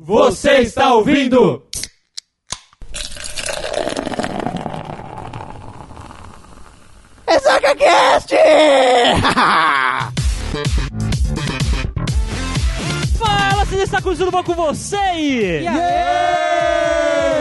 [0.00, 1.62] Você está ouvindo?
[7.28, 8.34] Ressaca Cast!
[13.16, 15.62] Fala, vocês está tudo bom com você?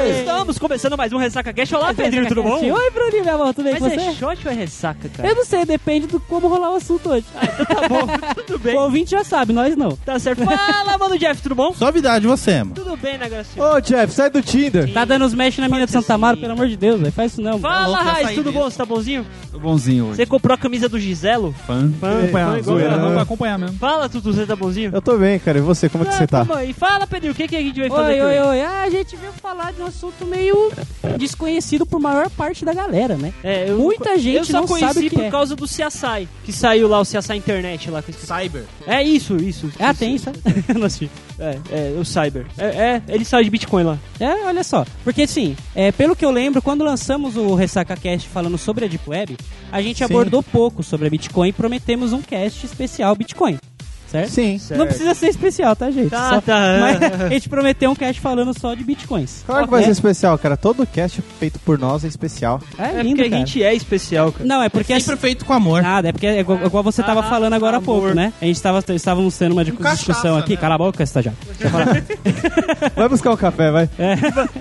[0.10, 1.76] Estamos começando mais um Ressaca Cast.
[1.76, 2.60] Olá, Pedrinho, tudo bom?
[2.60, 4.14] Oi, Bruninho, meu amor, tudo bem Mas com é você?
[4.18, 5.30] shot ou é ressaca, cara?
[5.30, 7.26] Eu não sei, depende do como rolar o assunto hoje.
[7.34, 8.08] Tá bom,
[8.46, 8.76] tudo bem.
[8.76, 9.96] O ouvinte já sabe, nós não.
[9.96, 10.44] Tá certo.
[10.44, 11.74] Fala, mano, Jeff, tudo bom?
[11.74, 12.74] Suavidade, você, mano.
[12.94, 13.66] Tudo bem, né, Gracinha?
[13.66, 14.92] Ô, Jeff, sai do Tinder.
[14.94, 16.36] Tá dando os mesh na mina de Santa sim.
[16.40, 17.12] pelo amor de Deus, velho.
[17.12, 17.58] Faz isso não.
[17.60, 18.60] Fala, louco, Raiz, tudo mesmo.
[18.60, 18.70] bom?
[18.70, 19.26] Você tá bonzinho?
[19.52, 20.18] Tô bonzinho hoje.
[20.18, 21.54] Você comprou a camisa do Giselo?
[21.66, 21.92] fã?
[22.00, 22.98] Fã, acompanhar, fã, igual zoeira?
[22.98, 23.78] Vamos acompanhar mesmo.
[23.80, 24.92] Fala, Tutu, você tá bonzinho?
[24.94, 25.58] Eu tô bem, cara.
[25.58, 26.40] E você, como é que Ah, você tá?
[26.46, 26.72] tamo aí.
[26.72, 28.62] Fala, Pedrinho, o que, que a gente vai fazer Oi, oi, oi.
[28.62, 30.72] Ah, a gente veio falar de um assunto meio
[31.18, 33.34] desconhecido por maior parte da galera, né?
[33.44, 35.32] É, eu- Muita gente eu só não conheci por é.
[35.32, 38.04] causa do CSI, que saiu lá, o CSI Internet lá.
[38.04, 38.66] Cyber.
[38.86, 39.72] É isso, isso.
[39.80, 40.00] Ah, isso.
[40.00, 40.34] tem isso, é?
[40.78, 41.10] Não assisti.
[41.40, 42.46] É, é, o Cyber.
[42.58, 43.98] É, é, ele sai de Bitcoin lá.
[44.20, 44.86] É, olha só.
[45.04, 48.88] Porque assim, é, pelo que eu lembro, quando lançamos o Ressaca Cast falando sobre a
[48.88, 49.38] Deep Web,
[49.72, 50.04] a gente Sim.
[50.04, 53.58] abordou pouco sobre a Bitcoin e prometemos um cast especial Bitcoin.
[54.14, 54.30] Certo?
[54.30, 54.62] Sim.
[54.78, 56.10] Não precisa ser especial, tá, gente?
[56.12, 56.78] Tá, Só- tá.
[56.80, 59.44] Mas a gente prometeu um cast falando só de bitcoins.
[59.46, 59.86] Claro que vai É.
[59.86, 60.56] ser especial, cara.
[60.56, 62.62] Todo cast feito por nós é especial.
[62.78, 63.38] É, É lindo, porque a cara.
[63.46, 64.46] gente é especial, cara.
[64.46, 65.00] Não, é porque...
[65.00, 65.82] Sempre feito com amor.
[65.82, 67.86] Nada, é porque é igual, igual você tava Ah, falando agora há amor.
[68.02, 68.32] pouco, né?
[68.42, 70.54] A gente tava, estávamos tendo uma discussão cachaça, aqui.
[70.54, 70.58] né?
[70.58, 71.38] Cala a boca, estagiário.
[72.96, 73.90] Vai buscar um café, vai.
[73.98, 74.16] É.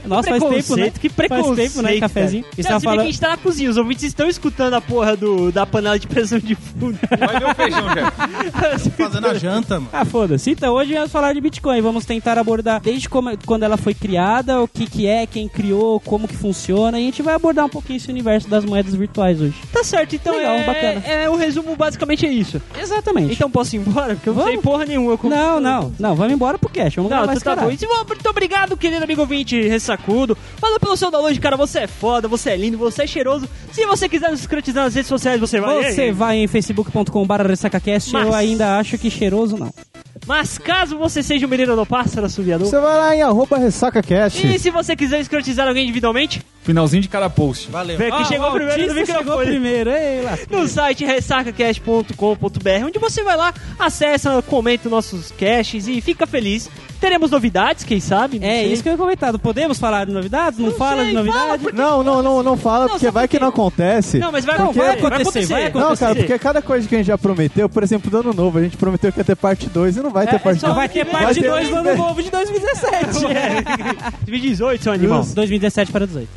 [0.07, 0.91] Nossa, faz tempo, né?
[0.91, 2.01] Que preconceito, Faz tempo, né?
[2.01, 2.45] Cafezinho.
[2.45, 2.55] Cara.
[2.57, 3.07] Não, vê que a falando...
[3.07, 6.39] gente tá na cozinha, os ouvintes estão escutando a porra do, da panela de pressão
[6.39, 6.99] de fundo.
[7.19, 8.13] Vai ver o feijão, já.
[8.97, 9.89] Fazendo a janta, mano.
[9.93, 10.51] Ah, foda-se.
[10.51, 11.81] Então, hoje vamos falar de Bitcoin.
[11.81, 15.99] Vamos tentar abordar desde como- quando ela foi criada, o que que é, quem criou,
[16.01, 16.99] como que funciona.
[16.99, 19.55] E a gente vai abordar um pouquinho esse universo das moedas virtuais hoje.
[19.73, 21.03] tá certo, então Legal, é, bacana.
[21.07, 22.63] é, o resumo basicamente é isso.
[22.81, 23.33] Exatamente.
[23.33, 24.15] Então posso ir embora?
[24.15, 24.65] Porque eu não sei Vamos.
[24.65, 25.19] porra nenhuma.
[25.19, 26.15] como- não, não, não.
[26.15, 26.95] Vamos embora pro cash.
[26.95, 27.63] Vamos Não, esse tá bom.
[27.67, 30.37] Muito obrigado, querido amigo ouvinte ressacudo.
[30.59, 31.57] Fala pelo seu download, cara.
[31.57, 33.49] Você é foda, você é lindo, você é cheiroso.
[33.73, 35.93] Se você quiser nos escrotizar nas redes sociais, você vai.
[35.93, 38.13] Você vai em facebook.com.br ressacacast.
[38.13, 39.73] Mas- Eu ainda acho que cheiroso não.
[40.27, 42.67] Mas caso você seja o menino do pássaro assoviador.
[42.67, 44.47] Você vai lá em arroba ressacacast.
[44.47, 47.71] E se você quiser escrotizar alguém individualmente, Finalzinho de cada post.
[47.71, 47.99] Valeu.
[47.99, 49.47] vê que Ah, chegou primeiro no autista chegou microfone.
[49.47, 49.91] primeiro.
[49.91, 50.47] Ei, lasca.
[50.51, 56.71] No site ressacacast.com.br, onde você vai lá, acessa, comenta os nossos casts e fica feliz.
[57.01, 58.39] Teremos novidades, quem sabe?
[58.39, 58.73] não É sei.
[58.73, 59.37] isso que eu ia comentado.
[59.37, 60.57] Podemos falar de novidades?
[60.61, 61.39] Não, fala sei, de novidade?
[61.41, 63.43] fala, porque- Não, não, não, não fala, Não, porque sabe vai por que quê?
[63.43, 64.19] não acontece.
[64.19, 66.99] Não, mas vai, Não, vai acontecer, acontecer, vai Não, cara, porque cada coisa que a
[66.99, 69.69] gente já prometeu, por exemplo, do ano novo, a gente prometeu que ia ter parte
[69.69, 70.77] 2 e não vai ter É, parte só 2.
[70.77, 73.27] Vai ter Vai parte ter- 2 do ano novo de 2017.
[73.35, 73.63] É.
[74.25, 75.25] 2018, seu animal.
[75.35, 76.29] 2017 para 18.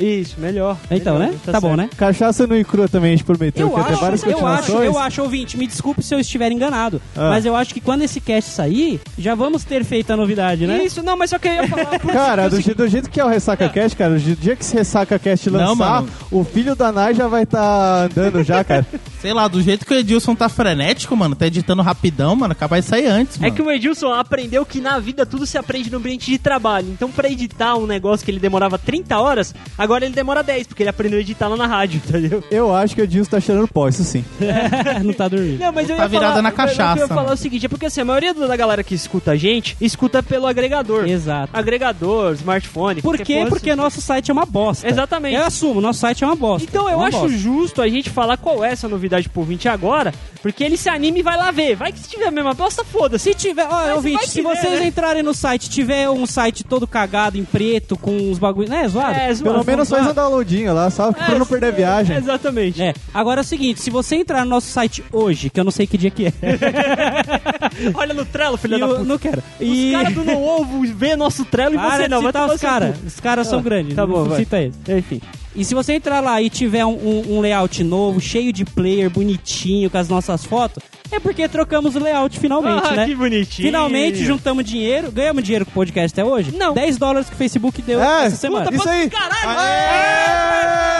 [0.00, 0.76] Isso, melhor.
[0.90, 1.38] Então, melhor, né?
[1.44, 1.76] Tá, bom, certo.
[1.76, 1.90] né?
[1.96, 4.98] Cachaça no e crua também a gente prometeu Eu que acho, várias eu acho, eu
[4.98, 7.30] acho, ouvinte, me desculpe se eu estiver enganado, Ah.
[7.30, 10.82] mas eu acho que quando esse cast sair, já vamos ter feito a novidade, né?
[10.84, 11.98] Isso, não, mas só que eu ia falar.
[12.00, 14.62] por- Cara, do, je- do jeito que é o Ressaca Cast, cara, do dia que
[14.62, 16.08] esse Ressaca Cast Não, lançar, mano.
[16.30, 18.86] o filho da Nai já vai estar andando já, cara.
[19.20, 22.84] Sei lá, do jeito que o Edilson tá frenético, mano, tá editando rapidão, mano, capaz
[22.84, 23.54] de sair antes, É mano.
[23.54, 26.88] que o Edilson aprendeu que na vida tudo se aprende no ambiente de trabalho.
[26.90, 30.82] Então, pra editar um negócio que ele demorava 30 horas, agora ele demora 10, porque
[30.82, 32.42] ele aprendeu a editar lá na rádio, entendeu?
[32.50, 34.24] Eu acho que o Edilson tá cheirando pó, isso sim.
[35.04, 35.58] não tá dormindo.
[35.60, 37.66] Não, mas eu Tá ia virada falar, na eu- Eu, ia cachaça, falar o seguinte,
[37.66, 41.08] é porque assim, a maioria da galera que escuta a gente, escuta pelo agregador.
[41.08, 41.50] Exato.
[41.52, 43.02] Agregador, smartphone.
[43.02, 43.46] Por quê?
[43.48, 44.88] Porque nosso site é uma bosta.
[44.88, 45.34] Exatamente.
[45.36, 46.68] Eu assumo, nosso site é uma bosta.
[46.68, 47.36] Então É eu uma acho bosta.
[47.38, 50.12] justo a gente falar qual é essa novidade pro ouvinte agora,
[50.42, 51.76] porque ele se anima e vai lá ver.
[51.76, 53.24] Vai que se tiver a mesma bosta, foda-se.
[53.24, 54.86] Se tiver, ó, Mas ouvinte, se que vocês né?
[54.86, 59.18] entrarem no site, tiver um site todo cagado em preto, com uns bagulhos, né, zoado?
[59.18, 59.52] É, zoado.
[59.54, 60.20] Pelo menos faz um zoado.
[60.20, 61.14] downloadinho lá, sabe?
[61.14, 62.16] pra não perder a viagem.
[62.16, 62.82] Exatamente.
[62.82, 65.70] É, agora é o seguinte, se você entrar no nosso site hoje, que eu não
[65.70, 66.32] sei que dia que é,
[67.94, 69.04] Olha no Trello, filha da eu puta.
[69.04, 69.38] não quero.
[69.38, 69.92] Os E...
[69.92, 72.18] caras do No Ovo vê nosso Trello e Para você de não.
[72.22, 72.96] Vai citar os caras.
[73.06, 73.94] Os caras são Ah, grandes.
[73.94, 74.38] tá bom, vai.
[74.40, 74.74] cita eles.
[74.88, 75.20] Enfim.
[75.56, 79.10] E se você entrar lá e tiver um, um- um layout novo, cheio de player,
[79.10, 83.06] bonitinho, com as nossas fotos, é porque trocamos o layout finalmente, Ah, né?
[83.06, 83.66] que bonitinho.
[83.66, 85.10] Finalmente juntamos dinheiro.
[85.10, 86.52] Ganhamos dinheiro com o podcast até hoje?
[86.54, 86.74] Não.
[86.74, 88.70] 10 dólares que o Facebook deu É, essa semana.
[88.72, 89.10] isso aí.
[89.10, 89.58] Caralho!
[89.58, 90.97] Aê!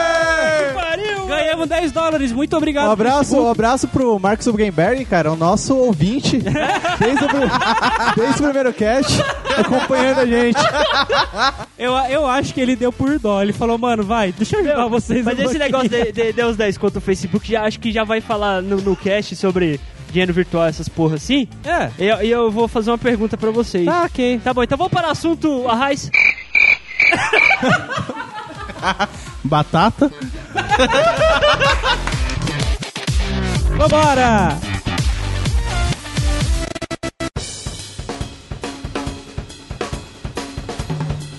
[1.29, 2.33] Ganhamos 10 dólares.
[2.33, 2.89] Muito obrigado.
[2.89, 6.39] Um abraço, um abraço pro Marcos Zuckerberg, cara, o nosso ouvinte,
[6.99, 7.29] desde o,
[8.17, 9.23] desde o primeiro cast,
[9.57, 10.59] acompanhando a gente.
[11.79, 13.43] Eu, eu acho que ele deu por dó.
[13.43, 15.25] Ele falou, mano, vai, deixa eu ajudar vocês.
[15.25, 17.79] Mas um esse pouquinho." negócio de, de, de os 10 conto o Facebook, já, acho
[17.79, 19.79] que já vai falar no, no cast sobre
[20.11, 21.47] dinheiro virtual, essas porra assim.
[21.65, 21.91] É.
[21.99, 23.85] E eu, eu vou fazer uma pergunta pra vocês.
[23.85, 24.41] Tá, ok.
[24.43, 26.11] Tá bom, então vamos para o assunto, a Raiz.
[29.45, 30.11] Batata.
[33.77, 34.59] Vambora!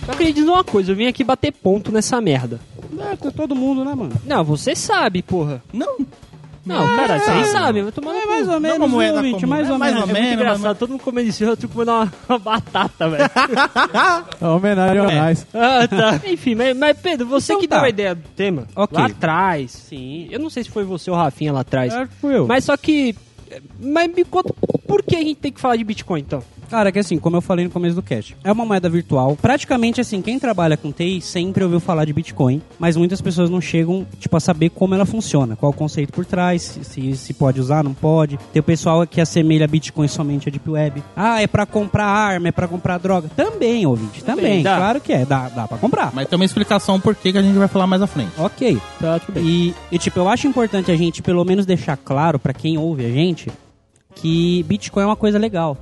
[0.07, 2.59] Eu queria dizer uma coisa, eu vim aqui bater ponto nessa merda.
[2.99, 4.13] É, todo mundo, né, mano?
[4.25, 5.61] Não, você sabe, porra.
[5.71, 5.97] Não.
[6.65, 9.41] Não, cara, vocês sabem, vai tomar no É mais ou menos, uma moeda viu, ouvinte,
[9.41, 10.09] comum, mais é ou mais menos.
[10.09, 13.09] ou É muito menos, engraçado, todo mundo comendo isso, eu tô comendo uma, uma batata,
[13.09, 13.23] velho.
[14.41, 15.47] É homenagem ao Nais.
[15.53, 16.21] ah, tá.
[16.27, 17.77] Enfim, mas, mas, Pedro, você Então que tá.
[17.77, 18.97] deu a ideia do tema, Ok.
[18.97, 20.27] lá atrás, Sim.
[20.31, 22.45] eu não sei se foi você ou o Rafinha lá atrás, que fui eu.
[22.47, 23.15] mas só que...
[23.81, 24.53] Mas me conta,
[24.89, 26.41] por que a gente tem que falar de Bitcoin, então?
[26.67, 29.37] Cara, que assim, como eu falei no começo do cast, é uma moeda virtual.
[29.39, 33.61] Praticamente assim, quem trabalha com TI sempre ouviu falar de Bitcoin, mas muitas pessoas não
[33.61, 37.61] chegam, tipo, a saber como ela funciona, qual o conceito por trás, se, se, pode
[37.61, 38.39] usar, não pode.
[38.51, 41.03] Tem o pessoal que assemelha Bitcoin somente a Deep Web.
[41.15, 43.29] Ah, é pra comprar arma, é pra comprar droga.
[43.35, 44.63] Também, ouvinte, também.
[44.63, 44.63] Também.
[44.63, 46.11] Claro que é, dá, dá pra comprar.
[46.13, 48.31] Mas tem uma explicação por que que a gente vai falar mais à frente.
[48.37, 48.79] Ok.
[48.99, 49.43] Tá, tudo bem.
[49.43, 53.05] E, e, tipo, eu acho importante a gente pelo menos deixar claro pra quem ouve
[53.05, 53.49] a gente
[54.19, 55.77] que Bitcoin é uma coisa legal.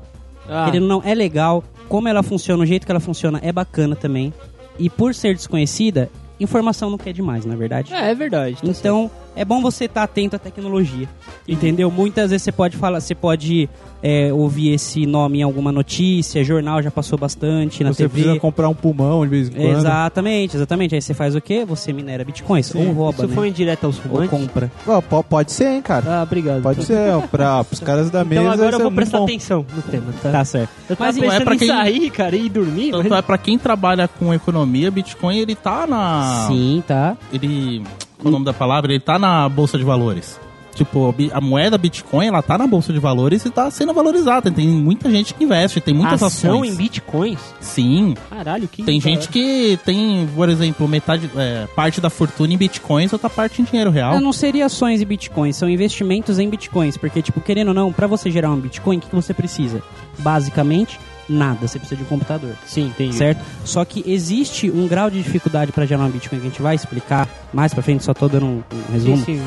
[0.47, 1.63] Ah, Querendo não, é legal.
[1.89, 4.33] Como ela funciona, o jeito que ela funciona é bacana também.
[4.79, 7.93] E por ser desconhecida, informação não quer demais, na verdade.
[7.93, 8.55] é, é verdade.
[8.55, 8.61] tá
[9.07, 9.26] certo.
[9.37, 11.07] Então, é bom você estar atento à tecnologia.
[11.47, 11.89] Entendeu?
[11.91, 13.69] Muitas vezes você pode falar, você pode
[14.03, 18.21] é, ouvir esse nome em alguma notícia, jornal já passou bastante na Você TV.
[18.21, 19.77] precisa comprar um pulmão de vez em quando.
[19.77, 20.95] Exatamente, exatamente.
[20.95, 21.63] Aí você faz o quê?
[21.65, 22.73] Você minera bitcoins.
[22.75, 23.35] Ou rouba, Isso né?
[23.35, 24.29] foi indireto aos Ou fumantes?
[24.29, 24.71] compra.
[24.85, 26.19] Ó, po- pode ser, hein, cara.
[26.19, 26.61] Ah, obrigado.
[26.61, 28.41] Pode ser, ó, pra, pros caras da mesa.
[28.41, 29.23] Então agora eu é vou prestar bom.
[29.23, 30.31] atenção no tema, tá?
[30.31, 30.69] Tá certo.
[30.99, 33.19] Mas não é em quem- sair, cara, e dormir, Então, mas...
[33.19, 36.45] é pra quem trabalha com economia, Bitcoin, ele tá na...
[36.47, 37.15] Sim, tá.
[37.31, 37.83] Ele...
[38.23, 38.91] O nome da palavra?
[38.91, 40.39] Ele tá na Bolsa de Valores.
[40.77, 44.51] Tipo, a moeda Bitcoin, ela tá na Bolsa de Valores e tá sendo valorizada.
[44.51, 46.73] Tem muita gente que investe, tem muitas Ação ações.
[46.73, 47.39] em bitcoins?
[47.59, 48.13] Sim.
[48.29, 48.83] Caralho, que...
[48.83, 53.59] Tem gente que tem, por exemplo, metade, é, parte da fortuna em bitcoins, outra parte
[53.59, 54.13] em dinheiro real.
[54.13, 56.95] Não, não seria ações e bitcoins, são investimentos em bitcoins.
[56.95, 59.81] Porque, tipo, querendo ou não, pra você gerar um bitcoin, o que, que você precisa?
[60.19, 61.67] Basicamente, nada.
[61.67, 62.55] Você precisa de um computador.
[62.65, 63.15] Sim, entendi.
[63.15, 63.43] Certo?
[63.65, 66.75] Só que existe um grau de dificuldade pra gerar um bitcoin que a gente vai
[66.75, 69.17] explicar mais pra frente, só tô dando um, um resumo.
[69.17, 69.41] Sim, sim.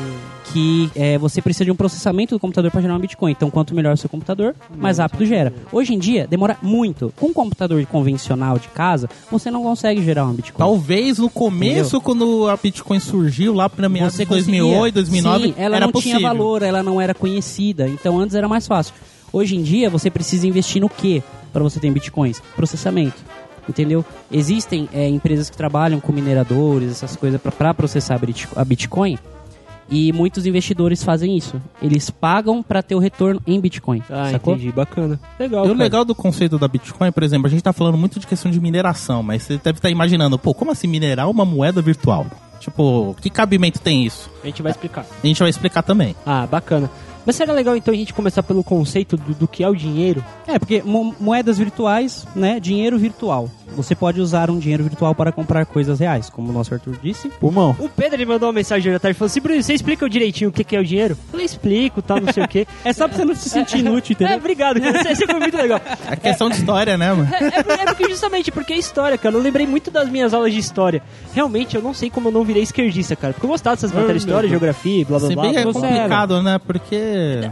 [0.51, 3.31] que é, você precisa de um processamento do computador para gerar um Bitcoin.
[3.31, 5.53] Então, quanto melhor o seu computador, mais rápido gera.
[5.71, 7.13] Hoje em dia, demora muito.
[7.15, 10.57] Com um computador convencional de casa, você não consegue gerar um Bitcoin.
[10.57, 15.75] Talvez no começo, quando a Bitcoin surgiu, lá pra meados de 2008, 2009, Sim, ela
[15.77, 16.17] era não possível.
[16.17, 17.87] tinha valor, ela não era conhecida.
[17.87, 18.93] Então, antes era mais fácil.
[19.33, 21.23] Hoje em dia, você precisa investir no quê
[21.53, 22.41] para você ter Bitcoins?
[22.55, 23.17] Processamento.
[23.69, 24.03] Entendeu?
[24.31, 29.17] Existem é, empresas que trabalham com mineradores, essas coisas, para processar a Bit- a Bitcoin.
[29.89, 31.61] E muitos investidores fazem isso.
[31.81, 34.01] Eles pagam para ter o retorno em Bitcoin.
[34.09, 34.53] Ah, sacou?
[34.55, 34.71] entendi.
[34.71, 35.19] Bacana.
[35.37, 38.17] Legal, E o legal do conceito da Bitcoin, por exemplo, a gente tá falando muito
[38.19, 41.81] de questão de mineração, mas você deve estar imaginando, pô, como assim minerar uma moeda
[41.81, 42.25] virtual?
[42.61, 44.29] Tipo, que cabimento tem isso?
[44.43, 45.05] A gente vai explicar.
[45.23, 46.15] A gente vai explicar também.
[46.25, 46.89] Ah, bacana.
[47.25, 50.23] Mas seria legal então a gente começar pelo conceito do, do que é o dinheiro?
[50.47, 52.59] É, porque mo- moedas virtuais, né?
[52.59, 53.49] Dinheiro virtual.
[53.75, 57.29] Você pode usar um dinheiro virtual para comprar coisas reais, como o nosso Arthur disse.
[57.29, 57.73] Pulmão.
[57.79, 60.09] O Pedro ele mandou uma mensagem hoje à tarde e falou assim: Bruno, você explica
[60.09, 61.13] direitinho o que, que é o dinheiro?
[61.13, 62.67] Eu falei, explico, tal, não sei o quê.
[62.83, 64.37] É só pra você não se sentir inútil, É, entendeu?
[64.39, 65.01] obrigado, cara.
[65.03, 65.79] Você, você foi muito legal.
[66.09, 67.29] É questão de história, né, mano?
[67.33, 69.35] É, é, é porque justamente porque é história, cara.
[69.35, 71.01] Eu lembrei muito das minhas aulas de história.
[71.33, 73.31] Realmente, eu não sei como eu não virei esquerdista, cara.
[73.33, 75.43] Porque eu gostava dessas matérias de história, geografia, blá blá Se blá.
[75.43, 75.81] bem que é blá, blá.
[75.81, 76.59] complicado, né?
[76.59, 76.95] Porque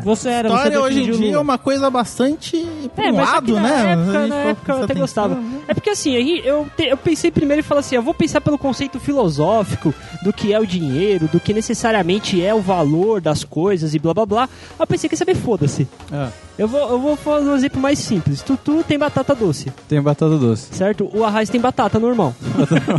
[0.03, 2.65] Você era, história hoje em dia é uma coisa bastante
[2.95, 3.91] pra É, lado, na né?
[3.93, 5.35] época, na época eu até atenção, gostava.
[5.35, 5.61] né?
[5.67, 8.41] É porque assim, aí eu, te- eu pensei primeiro e falei assim, eu vou pensar
[8.41, 9.93] pelo conceito filosófico
[10.23, 14.13] do que é o dinheiro, do que necessariamente é o valor das coisas e blá
[14.13, 14.43] blá blá.
[14.43, 15.87] Aí eu pensei que saber foda-se.
[16.11, 18.41] Ah, Eu vou, eu vou fazer um exemplo mais simples.
[18.41, 20.67] Tutu tem batata doce, tem batata doce.
[20.75, 21.09] certo?
[21.13, 22.33] O Arraiz tem batata normal,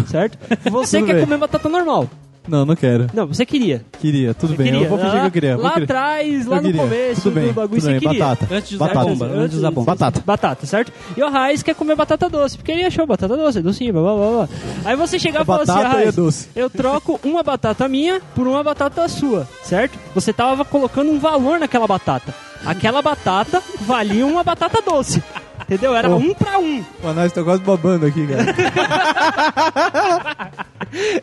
[0.06, 0.38] certo?
[0.70, 1.24] Você Tudo quer bem.
[1.24, 2.08] comer batata normal.
[2.48, 3.06] Não, não quero.
[3.14, 3.84] Não, você queria.
[4.00, 4.72] Queria, tudo Você bem.
[4.72, 4.86] queria.
[4.86, 5.56] Eu vou fingir lá, que eu queria.
[5.56, 6.82] Lá atrás, lá Eu no queria.
[6.82, 8.00] começo tudo bem, do bagulho, tudo você bem.
[8.00, 8.24] queria.
[8.24, 8.54] Batata.
[8.54, 9.06] Antes de usar Batata.
[9.06, 9.86] bomba, antes de usar bomba.
[9.92, 10.22] Batata.
[10.26, 10.92] Batata, certo?
[11.16, 14.14] E o Raiz quer comer batata doce, porque ele achou batata doce, docinho, blá blá
[14.30, 14.48] blá.
[14.84, 17.42] Aí você chegar e falar assim, batata "Ah, e a Raiz, doce." eu troco uma
[17.42, 19.98] batata minha por uma batata sua, certo?
[20.14, 22.34] Você tava colocando um valor naquela batata.
[22.64, 25.22] Aquela batata valia uma batata doce.
[25.62, 25.94] Entendeu?
[25.94, 26.16] Era Oh.
[26.16, 26.82] um pra um.
[27.02, 28.44] Mano, nós tô quase babando aqui, cara.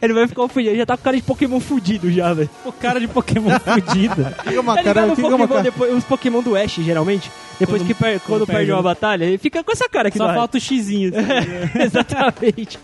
[0.01, 2.49] Ele vai ficar ofendido, ele já tá com cara de Pokémon fudido já, velho.
[2.63, 4.25] O cara de Pokémon fudido.
[4.47, 5.61] que é uma Tá cara, é uma Pokémon, cara.
[5.63, 7.29] depois, os Pokémon do Ash, geralmente?
[7.59, 10.09] Depois Quando- que per- quando, quando perde uma um- batalha, ele fica com essa cara
[10.09, 11.11] aqui Só falta o xizinho.
[11.17, 11.81] assim.
[11.83, 12.79] Exatamente.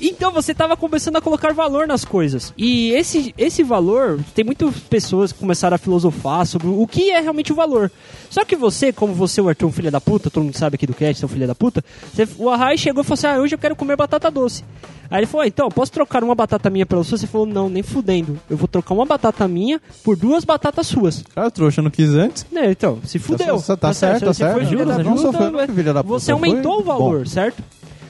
[0.00, 2.52] Então você estava começando a colocar valor nas coisas.
[2.56, 7.20] E esse, esse valor, tem muitas pessoas que começaram a filosofar sobre o que é
[7.20, 7.90] realmente o valor.
[8.30, 10.86] Só que você, como você, o Arthur, um filho da puta, todo mundo sabe aqui
[10.86, 13.54] do cast, seu filho da puta, você, o Arrai chegou e falou assim: Ah, hoje
[13.54, 14.64] eu quero comer batata doce.
[15.08, 17.16] Aí ele falou: ah, então, posso trocar uma batata minha pela sua?
[17.16, 18.38] Você falou: Não, nem fudendo.
[18.50, 21.22] Eu vou trocar uma batata minha por duas batatas suas.
[21.34, 22.44] Cara, trouxa, eu não quis antes.
[22.52, 23.60] Né, então, se fudeu.
[23.62, 24.64] Tá, tá certo, tá Você certo.
[24.64, 24.94] juros, Não
[25.74, 26.18] filha da puta.
[26.18, 27.26] Você aumentou o valor, bom.
[27.26, 27.62] certo?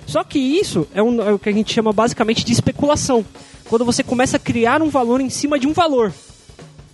[0.06, 3.24] Só que isso é, um- é o que a gente chama basicamente de especulação.
[3.68, 6.12] Quando você começa a criar um valor em cima de um valor.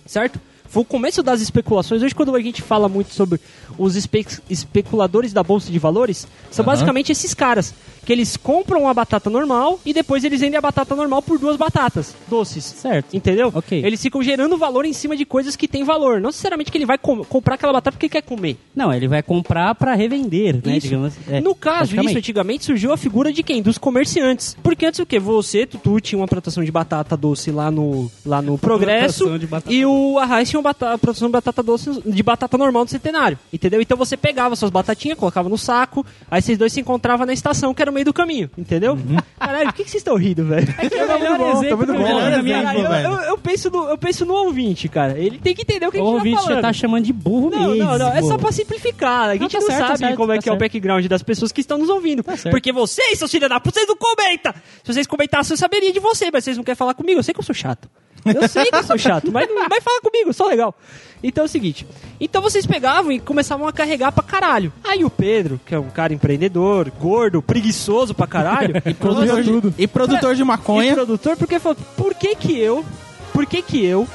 [0.05, 0.39] Certo?
[0.67, 2.01] Foi o começo das especulações.
[2.01, 3.39] Hoje, quando a gente fala muito sobre
[3.77, 6.71] os espe- especuladores da Bolsa de Valores, são Aham.
[6.73, 7.73] basicamente esses caras.
[8.05, 11.55] Que eles compram a batata normal e depois eles vendem a batata normal por duas
[11.55, 12.63] batatas doces.
[12.63, 13.15] Certo.
[13.15, 13.51] Entendeu?
[13.53, 13.83] Ok.
[13.85, 16.19] Eles ficam gerando valor em cima de coisas que têm valor.
[16.19, 18.57] Não necessariamente que ele vai com- comprar aquela batata porque quer comer.
[18.75, 20.77] Não, ele vai comprar pra revender, né?
[20.77, 20.87] Isso.
[20.87, 23.61] Digamos, é, no caso, isso antigamente surgiu a figura de quem?
[23.61, 24.55] Dos comerciantes.
[24.61, 25.19] Porque antes o quê?
[25.19, 29.29] Você, Tutu, tinha uma plantação de batata doce lá no, lá no Progresso.
[29.47, 32.89] Batata E o Arraiz tinha uma bata- produção de batata doce de batata normal no
[32.89, 33.37] centenário.
[33.51, 33.81] Entendeu?
[33.81, 37.73] Então você pegava suas batatinhas, colocava no saco, aí vocês dois se encontravam na estação,
[37.73, 38.49] que era meio do caminho.
[38.57, 38.97] Entendeu?
[39.39, 40.67] Caralho, por que, que vocês estão rindo, velho?
[40.77, 43.07] É que é o Tá melhor bom, tá exemplo que eu eu, velho.
[43.07, 45.17] eu- eu penso no, eu penso no ouvinte, cara.
[45.17, 46.61] Ele tem que entender o que a O gente ouvinte tá você falando.
[46.63, 47.75] tá chamando de burro Não, mesmo.
[47.85, 49.29] não, não, é só pra simplificar.
[49.29, 50.59] A gente tá não, certo, tá sabe certo, como é tá que é o certo.
[50.61, 52.23] background das pessoas que estão nos ouvindo.
[52.23, 52.51] Tá certo.
[52.53, 54.53] Porque vocês, seus filhos da puta, vocês não comentam.
[54.83, 57.19] Se vocês comentassem, eu saberia de você, mas vocês não querem falar comigo.
[57.19, 57.89] Eu sei que eu sou chato.
[58.25, 60.73] Eu sei que eu sou chato, mas vai falar comigo, só legal.
[61.21, 61.85] Então é o seguinte.
[62.19, 64.71] Então vocês pegavam e começavam a carregar pra caralho.
[64.83, 69.71] Aí o Pedro, que é um cara empreendedor, gordo, preguiçoso pra caralho, E produtor, tudo.
[69.71, 70.93] de, e produtor de e maconha.
[70.93, 72.83] produtor, porque falou, por que que eu,
[73.31, 74.07] por que que eu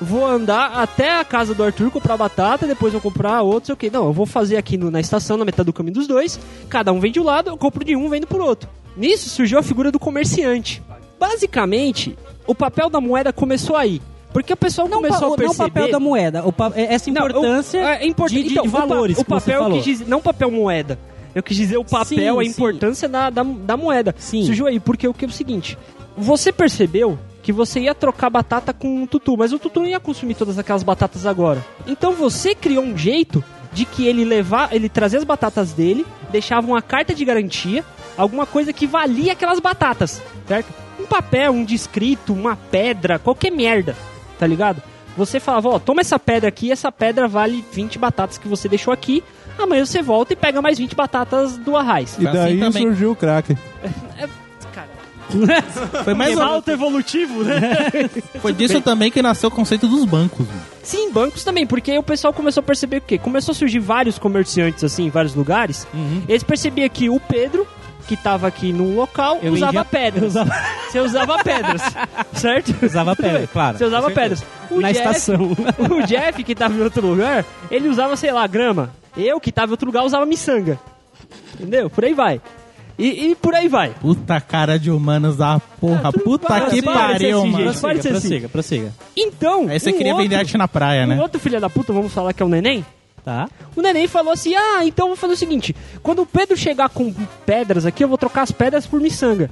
[0.00, 3.76] vou andar até a casa do Arthur comprar batata, depois vou comprar outro, sei o
[3.76, 3.90] que.
[3.90, 6.92] Não, eu vou fazer aqui no- na estação, na metade do caminho dos dois, cada
[6.92, 8.68] um vende um lado, eu compro de um, vendo por outro.
[8.96, 10.82] Nisso surgiu a figura do comerciante.
[11.18, 14.00] Basicamente, o papel da moeda começou aí.
[14.32, 15.70] Porque o pessoal Não, começou pa- a não o perceber...
[15.70, 18.62] papel da moeda, o pa- é- essa Não, importância o- é import- de, de- então,
[18.64, 20.98] de o pa- valores O, que você papel que diz, não papel moeda.
[21.34, 24.12] Eu quis dizer o papel, Sim, a importância da, da, da moeda.
[24.18, 24.44] Sim.
[24.44, 25.78] Surgiu aí, porque o que é o seguinte:
[26.16, 30.00] você percebeu que você ia trocar batata com o tutu, mas o tutu não ia
[30.00, 31.64] consumir todas aquelas batatas agora.
[31.86, 36.66] Então você criou um jeito de que ele levar, ele trazia as batatas dele, deixava
[36.66, 37.84] uma carta de garantia,
[38.16, 40.72] alguma coisa que valia aquelas batatas, certo?
[41.00, 43.96] Um papel, um descrito, uma pedra, qualquer merda,
[44.38, 44.82] tá ligado?
[45.16, 48.92] Você falava, ó, toma essa pedra aqui, essa pedra vale 20 batatas que você deixou
[48.92, 49.22] aqui.
[49.56, 52.16] Amanhã você volta e pega mais 20 batatas do arraiz.
[52.18, 52.82] E Assim daí também.
[52.88, 53.56] surgiu o crack.
[54.74, 54.88] Cara,
[56.04, 57.60] Foi mais alto evolutivo, né?
[58.42, 60.46] Foi disso também que nasceu o conceito dos bancos.
[60.46, 60.60] mano.
[60.82, 63.16] Sim, bancos também, porque o pessoal começou a perceber o quê?
[63.18, 65.86] Começou a surgir vários comerciantes assim em vários lugares.
[66.28, 67.66] Eles percebiam que o Pedro,
[68.04, 70.24] que tava aqui no local, Eu usava vendia- pedras.
[70.30, 70.54] usava-
[70.90, 71.82] Você usava pedras,
[72.34, 72.74] certo?
[72.84, 73.48] Usava Tudo pedra, bem.
[73.52, 74.44] claro, Você usava pedras.
[74.70, 75.50] O Na Jeff- estação.
[75.90, 78.90] O Jeff, que tava em outro lugar, ele usava, sei lá, grama.
[79.16, 80.78] Eu, que tava em outro lugar, usava miçanga.
[81.54, 81.88] Entendeu?
[81.90, 82.40] Por aí vai.
[82.98, 83.90] E, e por aí vai.
[83.90, 86.12] Puta cara de humanos da porra.
[86.12, 87.72] tudo Puta para, que para, pariu, assim, mano.
[87.72, 87.80] gente.
[87.80, 88.20] Pode ser assim.
[88.20, 88.92] prossiga, prossiga.
[89.16, 89.66] Então.
[89.68, 91.20] Aí você um queria outro, vender arte na praia, Um né?
[91.20, 92.84] outro filho da puta, vamos falar que é o neném?
[93.24, 93.48] Tá?
[93.74, 96.90] O neném falou assim: Ah, então eu vou fazer o seguinte: quando o Pedro chegar
[96.90, 97.12] com
[97.46, 99.50] pedras aqui, eu vou trocar as pedras por miçanga.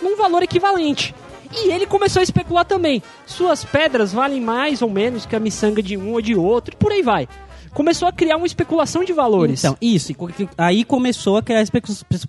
[0.00, 1.14] Num valor equivalente.
[1.52, 3.02] E ele começou a especular também.
[3.26, 6.76] Suas pedras valem mais ou menos que a miçanga de um ou de outro, e
[6.76, 7.28] por aí vai.
[7.74, 9.64] Começou a criar uma especulação de valores.
[9.64, 10.12] Então, isso.
[10.12, 12.26] e Aí começou a criar especulações.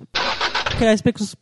[0.82, 1.38] Criar especulações.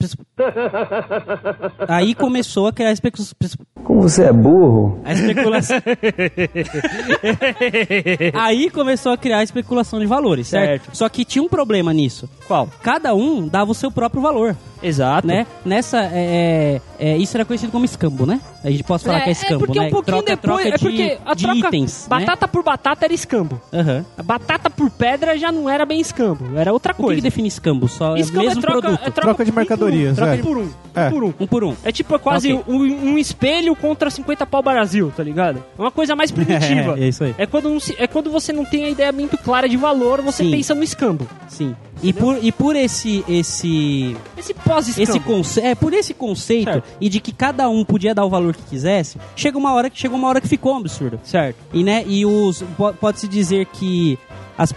[1.87, 3.55] Aí começou a criar especulações.
[3.85, 4.99] Como você é burro.
[5.05, 5.77] A especulação.
[8.35, 10.83] Aí começou a criar a especulação de valores, certo?
[10.83, 10.97] Certo.
[10.97, 12.29] Só que tinha um problema nisso.
[12.47, 12.67] Qual?
[12.83, 15.25] Cada um dava o seu próprio valor, Exato.
[15.25, 15.47] né?
[15.63, 18.41] Nessa, é, é, isso era conhecido como escambo, né?
[18.63, 19.87] A gente pode falar que é escambo, porque né?
[19.87, 20.63] um pouquinho troca, depois.
[20.63, 21.67] troca é porque de, a de troca.
[21.67, 22.19] itens, né?
[22.19, 23.61] batata por batata era escambo.
[23.73, 24.05] Aham.
[24.17, 27.15] A batata por pedra já não era bem escambo, era outra O que, coisa.
[27.15, 27.87] que define escambo?
[27.87, 28.99] Só é Escambo mesmo é troca, produto.
[29.01, 30.37] é troca, Troca de mercadorias, troca é.
[30.37, 31.07] por um, É.
[31.07, 31.33] um por um.
[31.39, 31.75] Um por um.
[31.83, 32.73] É tipo quase Ok.
[32.73, 35.63] um, um espelho contra 50 pau Brasil, tá ligado?
[35.77, 36.95] É uma coisa mais primitiva.
[36.99, 37.33] É, é isso aí.
[37.37, 40.21] É quando, um se- é quando você não tem a ideia muito clara de valor,
[40.21, 40.51] você Sim.
[40.51, 41.25] pensa no escambo.
[41.47, 41.75] Sim.
[42.01, 45.09] E por, e por esse esse Esse pós-escambo.
[45.09, 46.87] esse conce é por esse conceito Certo.
[47.01, 49.99] e de que cada um podia dar o valor que quisesse, chega uma hora que
[49.99, 51.19] chegou uma hora que ficou um absurdo.
[51.23, 51.57] Certo.
[51.73, 54.17] E né, e os po- pode-se dizer que
[54.57, 54.73] as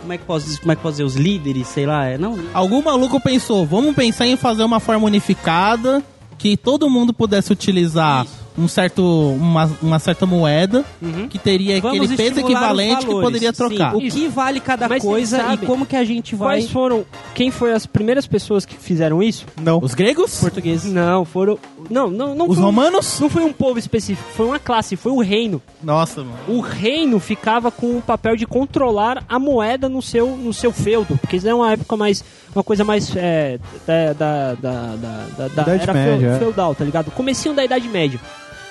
[0.00, 2.18] como é que posso dizer, como é que posso dizer os líderes, sei lá, é,
[2.18, 6.02] não, Algum maluco pensou, vamos pensar em fazer uma forma unificada
[6.38, 8.26] que todo mundo pudesse utilizar
[8.56, 10.84] um certo, uma, uma certa moeda
[11.30, 13.96] que teria Vamos aquele peso equivalente que poderia Sim, trocar.
[13.96, 17.04] o que vale cada Mas coisa e como que a gente vai Quais foram.
[17.34, 19.46] Quem foi as primeiras pessoas que fizeram isso?
[19.60, 19.78] Não.
[19.82, 20.38] Os gregos?
[20.40, 20.84] português.
[20.84, 21.58] Não, foram.
[21.90, 23.20] Não, não, não Os foi um- romanos?
[23.20, 25.60] Não foi um povo específico, foi uma classe, foi um reino.
[25.82, 26.36] Nossa, mano.
[26.48, 31.16] o reino ficava com o papel de controlar a moeda no seu, no seu feudo,
[31.18, 32.22] porque isso é uma época mais.
[32.54, 36.38] uma coisa mais é, da, da, da, da, da- da Idade era Média, é.
[36.38, 37.10] feudal, tá ligado?
[37.10, 38.20] Comecinho da Idade Média.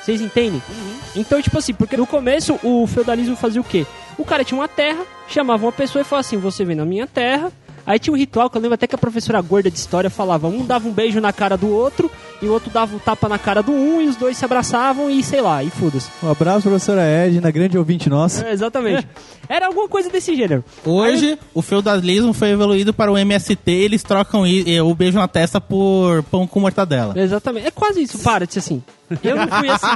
[0.02, 0.62] Vocês entendem?
[1.16, 3.86] Então, tipo assim, porque no começo o feudalismo fazia o quê?
[4.18, 7.06] O cara tinha uma terra, chamava uma pessoa e falava assim: você vem na minha
[7.06, 7.52] terra,
[7.86, 10.48] Aí tinha um ritual que eu lembro até que a professora gorda de história falava:
[10.48, 13.40] um dava um beijo na cara do outro, e o outro dava um tapa na
[13.40, 16.10] cara do um, e os dois se abraçavam e sei lá, e foda-se.
[16.24, 18.48] Um abraço, professora Edna, grande ouvinte nossa.
[18.48, 19.08] É, exatamente.
[19.50, 20.64] Era alguma coisa desse gênero.
[20.86, 25.60] Hoje, o feudalismo foi evoluído para o MST eles trocam eh, o beijo na testa
[25.60, 27.20] por pão com mortadela.
[27.20, 27.68] Exatamente.
[27.68, 28.20] É quase isso.
[28.20, 28.84] Para de ser assim.
[29.24, 29.88] Eu não fui assim.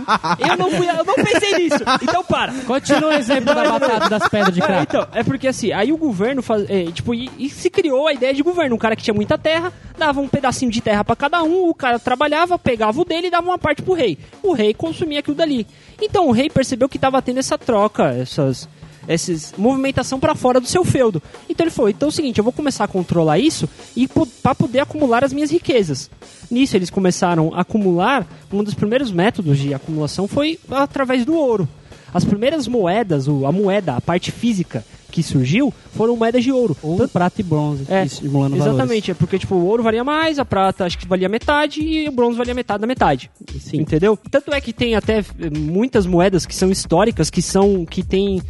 [0.49, 0.89] Eu não fui.
[0.89, 1.83] Eu não pensei nisso.
[2.01, 2.53] Então para.
[2.65, 4.83] Continua o exemplo da batata das pedras de É, crack.
[4.89, 8.13] então, é porque assim, aí o governo faz, é, tipo, e, e se criou a
[8.13, 8.75] ideia de governo.
[8.75, 11.73] Um cara que tinha muita terra, dava um pedacinho de terra pra cada um, o
[11.73, 14.17] cara trabalhava, pegava o dele e dava uma parte pro rei.
[14.43, 15.65] O rei consumia aquilo dali.
[16.01, 18.67] Então o rei percebeu que tava tendo essa troca, essas
[19.07, 21.21] essas movimentação pra fora do seu feudo.
[21.49, 24.07] Então ele falou: "Então é o seguinte, eu vou começar a controlar isso e
[24.41, 26.09] para poder acumular as minhas riquezas".
[26.49, 31.67] Nisso eles começaram a acumular, um dos primeiros métodos de acumulação foi através do ouro.
[32.13, 36.75] As primeiras moedas, a moeda, a parte física que surgiu, foram moedas de ouro.
[36.81, 40.45] Ou prata e bronze, É, estimulando exatamente, é porque tipo, o ouro valia mais, a
[40.45, 43.31] prata acho que valia metade e o bronze valia metade da metade.
[43.59, 43.81] Sim.
[43.81, 44.17] Entendeu?
[44.29, 48.41] Tanto é que tem até eh, muitas moedas que são históricas, que são que tem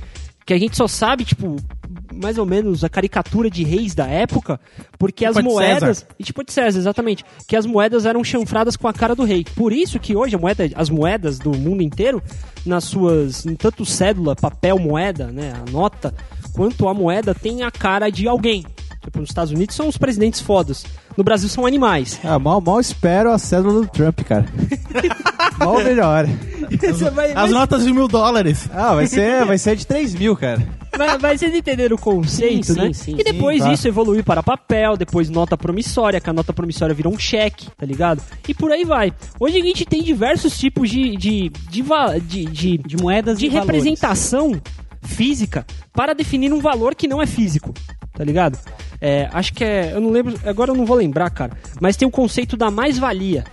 [0.45, 1.55] que a gente só sabe, tipo,
[2.13, 4.59] mais ou menos a caricatura de reis da época,
[4.99, 6.07] porque as Tipo de moedas, César.
[6.19, 9.43] e tipo de César, exatamente, que as moedas eram chanfradas com a cara do rei.
[9.55, 12.21] Por isso que hoje a moeda, as moedas do mundo inteiro,
[12.65, 16.13] nas suas, em tanto cédula, papel, moeda, né, a nota,
[16.53, 18.63] quanto a moeda tem a cara de alguém.
[19.03, 20.85] Tipo, nos Estados Unidos são os presidentes fodas.
[21.17, 22.19] No Brasil são animais.
[22.23, 24.45] Ah, mal, mal espero a cédula do Trump, cara.
[25.57, 26.25] mal melhor.
[27.35, 28.69] As notas de mil dólares.
[28.73, 30.61] Ah, vai ser, vai ser de 3 mil, cara.
[30.97, 32.85] Mas, mas vocês entenderam o conceito, Sim, né?
[32.87, 33.73] sim, sim, e depois sim, tá.
[33.73, 37.85] isso evoluiu para papel, depois nota promissória, que a nota promissória virou um cheque, tá
[37.85, 38.21] ligado?
[38.47, 39.13] E por aí vai.
[39.37, 41.83] Hoje a gente tem diversos tipos de, de, de,
[42.21, 43.67] de, de, De moedas de e valores.
[43.67, 44.61] representação
[45.03, 47.73] física para definir um valor que não é físico,
[48.15, 48.57] tá ligado?
[48.99, 49.91] É, acho que é.
[49.93, 50.39] Eu não lembro.
[50.45, 51.51] Agora eu não vou lembrar, cara.
[51.79, 53.43] Mas tem o conceito da mais-valia.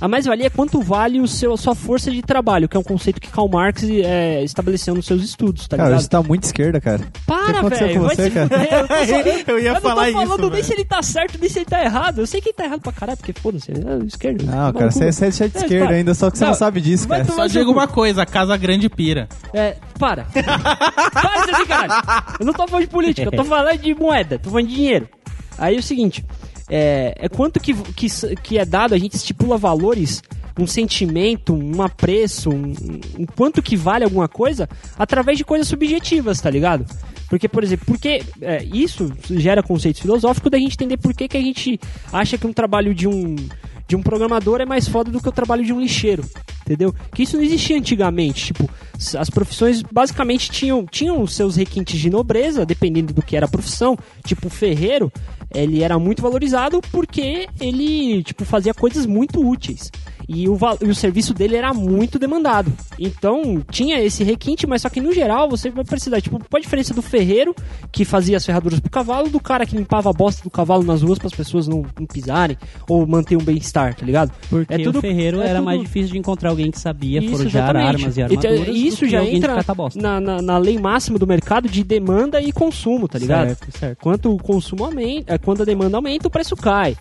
[0.00, 2.84] A mais-valia é quanto vale o seu, a sua força de trabalho, que é um
[2.84, 6.02] conceito que Karl Marx é, estabeleceu nos seus estudos, tá Cara, ligado?
[6.02, 7.00] você tá muito esquerda, cara.
[7.26, 8.00] Para, O que aconteceu velho.
[8.02, 8.48] você, cara?
[8.62, 10.64] Eu, só- Eu ia eu falar não tô isso, falando nem velho.
[10.64, 12.20] se ele tá certo, nem se ele tá errado.
[12.20, 14.44] Eu sei que ele tá errado pra caralho, porque foda-se, é esquerda.
[14.44, 16.54] Não, Tá cara, você é- você é de É, esquerda ainda, só que você não,
[16.54, 17.24] sabe disso, cara.
[17.24, 19.28] Só digo uma coisa, a Casa Grande pira.
[19.52, 20.26] É, para.
[21.12, 21.92] para de caralho.
[22.38, 25.08] Eu não tô falando de política, eu tô falando de moeda, tô falando de dinheiro.
[25.58, 26.24] Aí é o seguinte,
[26.68, 28.08] é, é quanto que, que,
[28.42, 30.22] que é dado, a gente estipula valores,
[30.58, 32.74] um sentimento, um apreço, um,
[33.18, 36.84] um quanto que vale alguma coisa, através de coisas subjetivas, tá ligado?
[37.28, 41.36] Porque, por exemplo, porque é, isso gera conceitos filosóficos da gente entender por que, que
[41.36, 41.78] a gente
[42.12, 43.36] acha que um trabalho de um,
[43.88, 46.22] de um programador é mais foda do que o trabalho de um lixeiro,
[46.60, 46.94] entendeu?
[47.14, 48.68] Que isso não existia antigamente, tipo,
[49.18, 53.96] as profissões basicamente tinham, tinham seus requintes de nobreza, dependendo do que era a profissão,
[54.26, 55.10] tipo, o ferreiro,
[55.54, 59.90] ele era muito valorizado porque ele, tipo, fazia coisas muito úteis.
[60.28, 62.70] E o, e o serviço dele era muito demandado.
[62.98, 66.60] Então, tinha esse requinte, mas só que no geral você vai precisar, tipo, qual a
[66.60, 67.54] diferença do ferreiro
[67.90, 71.00] que fazia as ferraduras pro cavalo, do cara que limpava a bosta do cavalo nas
[71.00, 74.30] ruas para as pessoas não, não pisarem ou manter um bem-estar, tá ligado?
[74.50, 77.20] Porque É tudo- o ferreiro é era tudo- mais difícil de encontrar alguém que sabia
[77.20, 77.86] Isso, forjar exatamente.
[78.02, 78.76] armas e Então, armaduras.
[78.76, 79.64] isso do que já entra
[79.96, 83.46] na, na, na lei máxima do mercado de demanda e consumo, tá ligado?
[83.48, 83.98] Certo, certo.
[84.02, 86.96] Quanto o consumo aumenta, quando a demanda aumenta, o preço cai.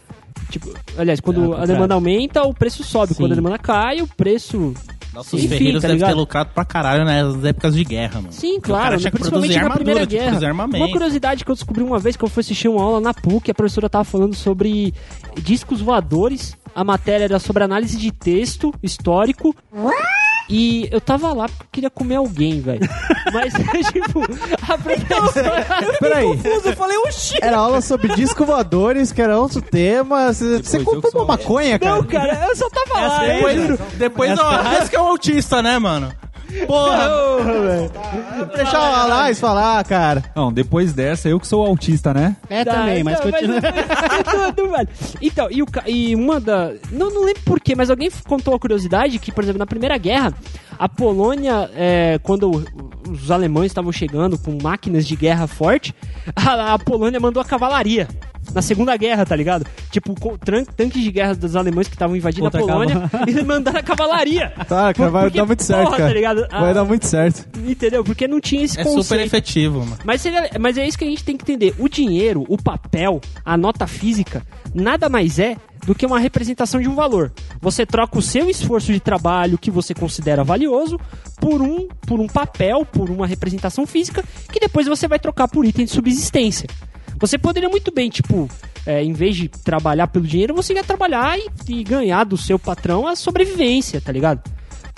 [0.50, 3.14] Tipo, aliás, quando É, a demanda aumenta, o preço sobe.
[3.14, 3.24] Sim.
[3.24, 4.74] Quando a demanda cai, o preço.
[5.14, 8.32] Nossos Enfim, ferreiros tá devem ter lucrado pra caralho nas épocas de guerra, mano.
[8.32, 9.00] Sim, Porque o claro, cara né?
[9.00, 10.54] tinha que principalmente na Primeira Guerra.
[10.54, 13.50] Uma curiosidade que eu descobri uma vez que eu fui assistir uma aula na PUC,
[13.50, 14.94] a professora tava falando sobre
[15.42, 16.56] discos voadores.
[16.76, 19.56] A matéria era sobre análise de texto histórico.
[20.50, 22.80] E eu tava lá porque eu queria comer alguém, velho.
[23.34, 23.54] Mas,
[23.92, 24.22] tipo,
[24.72, 25.66] a professora.
[26.00, 26.40] Peraí.
[26.44, 27.38] eu falei, oxi!
[27.42, 30.34] Era aula sobre disco voadores, que era outro tema.
[30.34, 31.96] Você, você eu comprou uma maconha, cara?
[31.96, 33.80] Não, cara, eu só tava lá, eu Depois, juro.
[33.98, 34.52] depois ó,
[34.92, 36.14] é o autista, né, mano?
[36.66, 37.10] Porra!
[38.56, 40.24] Deixa o Alais falar, cara.
[40.36, 42.36] Não, depois dessa, eu que sou autista, né?
[42.50, 43.58] É também, mas não, continua.
[43.68, 44.90] é tudo, velho.
[45.22, 46.72] Então, e, o, ca- e uma da.
[46.92, 50.34] Não, não lembro porquê, mas alguém contou a curiosidade que, por exemplo, na Primeira Guerra,
[50.80, 55.94] a Polônia, é, quando o- os alemães estavam chegando com máquinas de guerra forte,
[56.36, 58.08] a, a Polônia mandou a cavalaria.
[58.58, 59.68] Na Segunda Guerra, tá ligado?
[59.92, 63.12] Tipo, com tran- tanques de guerra dos alemães que estavam invadindo Contra a a Polônia
[63.28, 64.52] e mandaram a cavalaria.
[64.68, 66.10] Tá, cara, vai Porque, dar muito certo, porra, cara.
[66.10, 66.48] tá ligado?
[66.50, 67.46] Vai Ah, dar muito certo.
[67.60, 68.04] Entendeu?
[68.04, 69.04] Porque não tinha esse É conceito.
[69.04, 69.98] super efetivo, mano.
[70.04, 71.76] Mas, seria- mas é isso que a gente tem que entender.
[71.78, 74.42] O dinheiro, o papel, a nota física,
[74.74, 77.32] nada mais é do que uma representação de um valor.
[77.62, 81.00] Você troca o seu esforço de trabalho que você considera valioso
[81.40, 85.64] por um, por um papel, por uma representação física, que depois você vai trocar por
[85.64, 86.68] item de subsistência.
[87.20, 88.50] Você poderia muito bem, tipo,
[88.86, 92.60] é, em vez de trabalhar pelo dinheiro, você ia trabalhar e, e ganhar do seu
[92.60, 94.42] patrão a sobrevivência, tá ligado?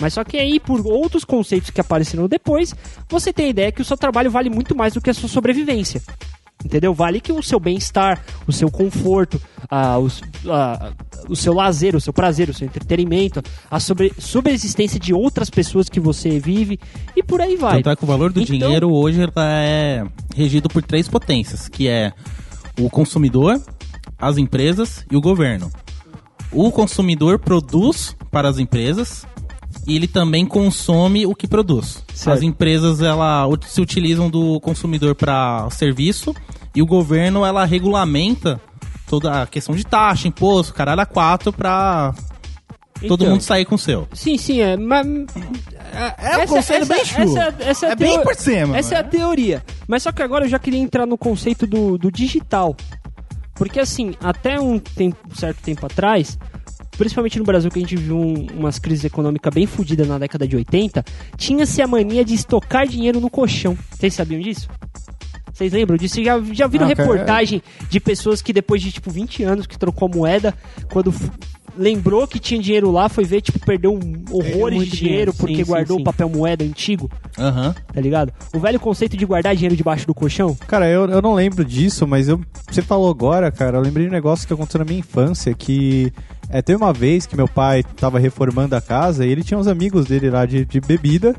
[0.00, 2.74] Mas só que aí, por outros conceitos que apareceram depois,
[3.08, 5.28] você tem a ideia que o seu trabalho vale muito mais do que a sua
[5.28, 6.02] sobrevivência.
[6.64, 6.92] Entendeu?
[6.92, 10.08] Vale que o seu bem-estar, o seu conforto, a, o,
[10.50, 10.92] a-
[11.28, 15.88] o seu lazer, o seu prazer, o seu entretenimento, a sobre, sobreexistência de outras pessoas
[15.88, 16.78] que você vive
[17.16, 17.76] e por aí vai.
[17.82, 21.68] Tanto é que o valor do Então- dinheiro hoje ela é regido por três potências,
[21.68, 22.12] que é
[22.78, 23.60] o consumidor,
[24.18, 25.70] as empresas e o governo.
[26.52, 29.24] O consumidor produz para as empresas
[29.86, 32.04] e ele também consome o que produz.
[32.14, 32.36] Certo.
[32.36, 36.34] As empresas ela se utilizam do consumidor para serviço
[36.74, 38.60] e o governo ela regulamenta
[39.08, 42.14] toda a questão de taxa, imposto, caralho a quatro para
[43.08, 44.06] todo Então, mundo sair com o seu.
[44.12, 44.76] Sim, sim, é.
[44.76, 45.06] Mas,
[46.18, 47.36] É um conselho bem chulo.
[47.36, 49.64] Essa, essa É a bem por cima, Essa é a teoria.
[49.88, 52.76] Mas só que agora eu já queria entrar no conceito do, do digital.
[53.54, 56.38] Porque assim, até um tempo, certo tempo atrás,
[57.00, 60.46] principalmente no Brasil que a gente viu um- umas crises econômicas bem fodidas na década
[60.46, 61.02] de 80,
[61.34, 63.74] tinha-se a mania de estocar dinheiro no colchão.
[63.90, 64.68] Vocês sabiam disso?
[65.50, 66.22] Vocês lembram disso?
[66.22, 70.10] Já, já viram cara, reportagem de pessoas que depois de tipo 20 anos que trocou
[70.10, 70.54] moeda,
[70.92, 71.10] quando
[71.74, 75.56] lembrou que tinha dinheiro lá, foi ver, tipo, perdeu um horrores de dinheiro dinheiro, porque
[75.56, 76.02] sim, sim, guardou sim.
[76.02, 77.74] o papel moeda antigo, Aham.
[77.94, 78.30] tá ligado?
[78.52, 80.54] O velho conceito de guardar dinheiro debaixo do colchão.
[80.66, 84.10] Cara, eu, eu não lembro disso, mas eu, você falou agora, cara, eu lembrei de
[84.10, 86.12] um negócio que aconteceu na minha infância, que
[86.50, 89.66] é, teve uma vez que meu pai tava reformando a casa e ele tinha uns
[89.66, 91.34] amigos dele lá de, de bebida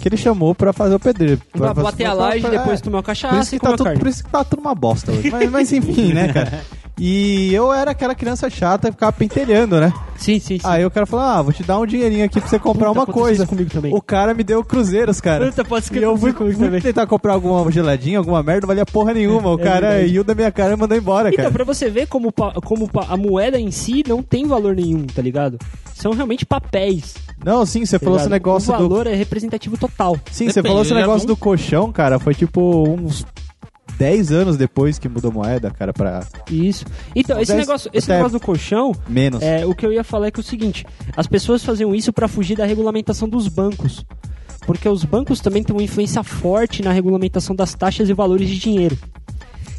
[0.00, 1.40] que ele chamou pra fazer o pedreiro.
[1.52, 2.82] Pra Pra- bater a pra- laje, pra- depois é.
[2.82, 3.98] tomar uma Por isso, cachaça que e tá tudo, carne.
[3.98, 5.30] por isso que tá tudo uma bosta hoje.
[5.30, 6.62] Mas, mas enfim, né, cara?
[7.04, 9.92] E eu era aquela criança chata que ficava pentelhando, né?
[10.16, 10.60] Sim, sim, sim.
[10.62, 13.00] Aí o cara falou, ah, vou te dar um dinheirinho aqui pra você comprar Puta,
[13.00, 13.44] uma coisa.
[13.44, 13.92] comigo também.
[13.92, 15.46] O cara me deu cruzeiros, cara.
[15.46, 16.80] Puta, pode E eu fui, comigo fui também.
[16.80, 19.50] tentar comprar alguma geladinha, alguma merda, não valia porra nenhuma.
[19.50, 20.12] O É cara verdade.
[20.12, 21.50] riu da minha cara e mandou embora, Então, cara.
[21.50, 22.32] pra você ver como,
[22.64, 25.58] como a moeda em si não tem valor nenhum, tá ligado?
[25.92, 27.14] São realmente papéis.
[27.44, 28.38] Não, sim, você tá falou esse ligado?
[28.38, 28.82] negócio o do...
[28.88, 30.16] valor é representativo total.
[30.30, 32.20] Sim, você Depende, falou esse ele é negócio do colchão, cara.
[32.20, 33.26] Foi tipo uns
[34.02, 36.84] 10 anos depois que mudou moeda, cara, pra Isso.
[37.14, 39.40] Então, esse Dez- negócio, esse negócio do colchão, menos.
[39.40, 40.84] é, o que eu ia falar é que é o seguinte:
[41.16, 44.04] as pessoas faziam isso pra fugir da regulamentação dos bancos.
[44.66, 48.58] Porque os bancos também têm uma influência forte na regulamentação das taxas e valores de
[48.58, 48.98] dinheiro.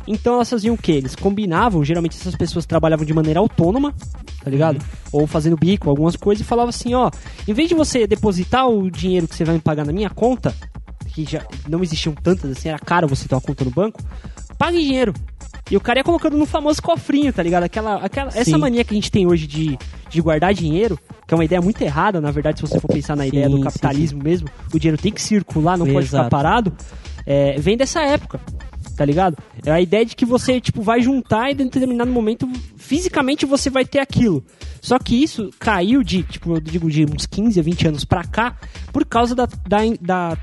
[0.08, 0.94] Então elas faziam o quê?
[0.94, 3.94] Eles combinavam, geralmente essas pessoas trabalhavam de maneira autônoma,
[4.44, 4.84] tá ligado?
[5.12, 7.10] Ou fazendo bico, algumas coisas, e falavam assim, ó,
[7.48, 10.54] em vez de você depositar o dinheiro que você vai me pagar na minha conta,
[11.14, 14.02] que já não existiam tantas assim, era caro você ter uma conta no banco,
[14.58, 15.14] pague dinheiro.
[15.72, 17.64] E o cara ia colocando no famoso cofrinho, tá ligado?
[17.64, 18.58] Aquela, aquela, essa Sim.
[18.58, 19.78] mania que a gente tem hoje de,
[20.10, 23.16] de guardar dinheiro, que é uma ideia muito errada, na verdade, se você for pensar
[23.16, 26.18] na Sim, ideia do sim, capitalismo mesmo, o dinheiro tem que circular, não pode ficar
[26.18, 26.30] Exato.
[26.30, 26.74] parado,
[27.26, 28.42] é, vem dessa época,
[28.98, 29.38] tá ligado?
[29.66, 33.70] É a ideia de que você, tipo, vai juntar e em determinado momento, fisicamente você
[33.70, 34.44] vai ter aquilo.
[34.82, 38.26] Só que isso caiu de, tipo, eu digo de uns 15 a 20 anos pra
[38.26, 38.58] cá,
[38.92, 40.38] por causa da, da, da,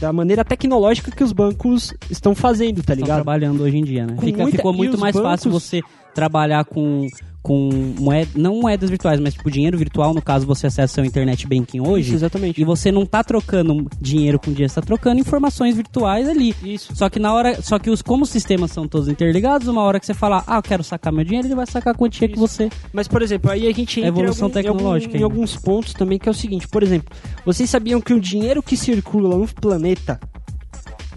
[0.00, 3.16] da maneira tecnológica que os bancos estão fazendo, tá estão ligado?
[3.16, 4.16] trabalhando hoje em dia, né?
[4.20, 5.80] Fica- muita- ficou muito mais fácil bancos- você
[6.14, 7.06] trabalhar com,
[7.46, 11.46] com moeda, não moedas virtuais, mas tipo dinheiro virtual, no caso você acessa seu internet
[11.46, 12.08] banking hoje.
[12.08, 12.60] Isso, exatamente.
[12.60, 16.56] E você não tá trocando dinheiro com dinheiro, você tá trocando informações virtuais ali.
[16.60, 16.96] Isso.
[16.96, 20.00] Só que na hora, só que os como os sistemas são todos interligados, uma hora
[20.00, 22.34] que você falar, ah, eu quero sacar meu dinheiro, ele vai sacar a quantia que
[22.34, 22.40] Isso.
[22.48, 25.22] você Mas, por exemplo, aí a gente entra Evolução em, algum- em algum- tecnológica em,
[25.22, 28.76] alguns pontos também, que é o seguinte, por exemplo, vocês sabiam que o dinheiro que
[28.76, 30.18] circula no planeta,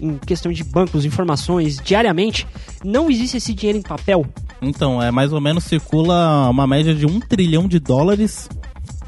[0.00, 2.46] em questão de bancos, informações, diariamente,
[2.84, 4.24] não existe esse dinheiro em papel?
[4.62, 8.48] Então, é mais ou menos circula uma média de um trilhão de dólares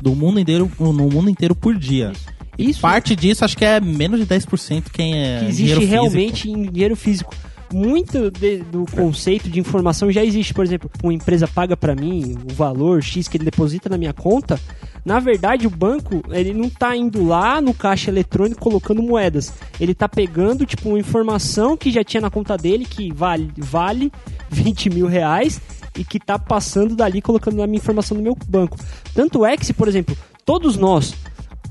[0.00, 2.12] do mundo inteiro, no mundo inteiro por dia.
[2.58, 6.70] Isso Parte disso acho que é menos de 10% quem é que existe realmente em
[6.70, 7.34] dinheiro físico.
[7.72, 10.52] Muito de- do conceito de informação já existe.
[10.52, 14.12] Por exemplo, uma empresa paga pra mim o valor X que ele deposita na minha
[14.12, 14.60] conta.
[15.04, 19.52] Na verdade, o banco ele não tá indo lá no caixa eletrônico colocando moedas.
[19.80, 24.12] Ele tá pegando tipo uma informação que já tinha na conta dele que vale, vale
[24.48, 25.60] 20 mil reais
[25.98, 28.78] e que tá passando dali colocando na minha informação no meu banco.
[29.14, 31.14] Tanto é que se, por exemplo, todos nós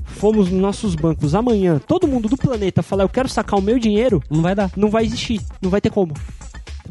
[0.04, 3.78] fomos nos nossos bancos amanhã, todo mundo do planeta falar eu quero sacar o meu
[3.78, 4.70] dinheiro, não vai dar.
[4.76, 6.14] não vai existir, não vai ter como.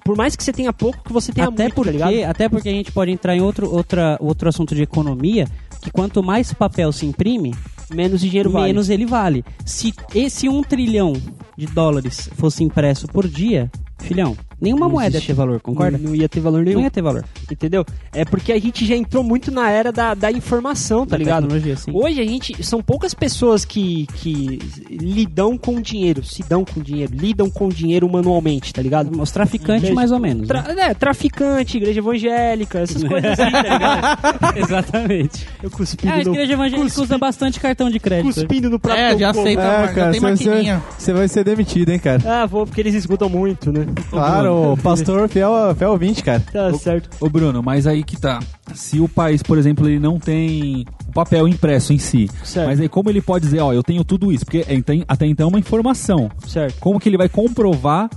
[0.03, 2.09] Por mais que você tenha pouco, que você tenha até muito, tá ligado?
[2.09, 5.47] porque, até porque a gente pode entrar em outro, outra, outro assunto de economia,
[5.81, 7.53] que quanto mais papel se imprime,
[7.93, 8.67] Menos dinheiro vale.
[8.67, 9.43] menos ele vale.
[9.65, 11.11] Se esse um trilhão
[11.57, 15.97] de dólares fosse impresso por dia, filhão, Nenhuma Não moeda ia ter valor, concorda?
[15.97, 16.75] Não, não ia ter valor nenhum.
[16.77, 17.25] Não ia ter valor.
[17.51, 17.83] Entendeu?
[18.13, 21.47] É porque a gente já entrou muito na era da, da informação, tá Da ligado?
[21.91, 22.63] Hoje a gente.
[22.63, 28.07] São poucas pessoas que, que lidam com dinheiro, se dão com dinheiro, lidam com dinheiro
[28.07, 29.19] manualmente, tá ligado?
[29.19, 30.47] Os traficantes, Igreja- mais ou menos.
[30.47, 30.61] né?
[30.61, 34.57] Tra- é, traficante, igreja evangélica, essas coisas assim, tá ligado?
[34.59, 35.47] Exatamente.
[35.63, 38.33] Eu cuspindo Ah, a no, igreja evangélica cuspi- usa bastante cartão de crédito.
[38.33, 39.61] cuspindo no prato É, já aceita.
[39.61, 40.83] É, já cara, tem você, você, maquininha.
[40.97, 42.21] você vai ser demitido, hein, cara.
[42.25, 43.85] Ah, vou, porque eles escutam muito, né?
[44.09, 46.39] Claro, o pastor fiel, fiel ouvinte, cara.
[46.51, 47.09] Tá certo.
[47.19, 48.39] Ô Bruno, mas aí que tá.
[48.73, 52.67] Se o país, por exemplo, ele não tem o papel impresso em si, Certo.
[52.67, 54.45] mas aí como ele pode dizer, ó, eu tenho tudo isso?
[54.45, 56.29] Porque é, tem- até então é uma informação.
[56.47, 56.77] Certo.
[56.79, 58.09] Como que ele vai comprovar,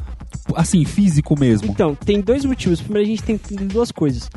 [0.55, 1.70] assim, físico mesmo?
[1.70, 2.81] Então, tem dois motivos.
[2.81, 4.29] Primeiro, a gente tem que entender duas coisas.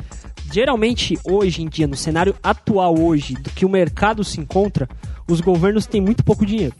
[0.52, 4.88] Geralmente, hoje em dia, no cenário atual hoje, do que o mercado se encontra,
[5.28, 6.74] os governos têm muito pouco dinheiro.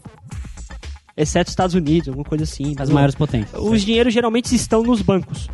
[1.15, 2.73] Exceto os Estados Unidos, alguma coisa assim.
[2.79, 3.61] As maiores potências.
[3.61, 5.49] Os dinheiros geralmente estão nos bancos.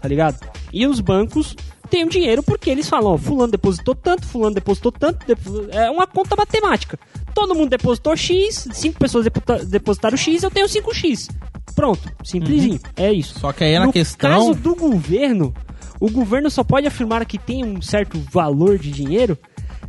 [0.00, 0.38] Tá ligado?
[0.72, 1.54] E os bancos
[1.90, 5.90] têm o dinheiro porque eles falam, ó, fulano depositou tanto, fulano depositou tanto, depo- é
[5.90, 6.98] uma conta matemática.
[7.34, 11.28] Todo mundo depositou X, cinco pessoas depo- depositaram X, eu tenho 5X.
[11.74, 12.80] Pronto, simplesinho.
[12.96, 13.38] É isso.
[13.38, 14.30] Só que aí na no questão.
[14.30, 15.54] caso do governo,
[15.98, 19.38] o governo só pode afirmar que tem um certo valor de dinheiro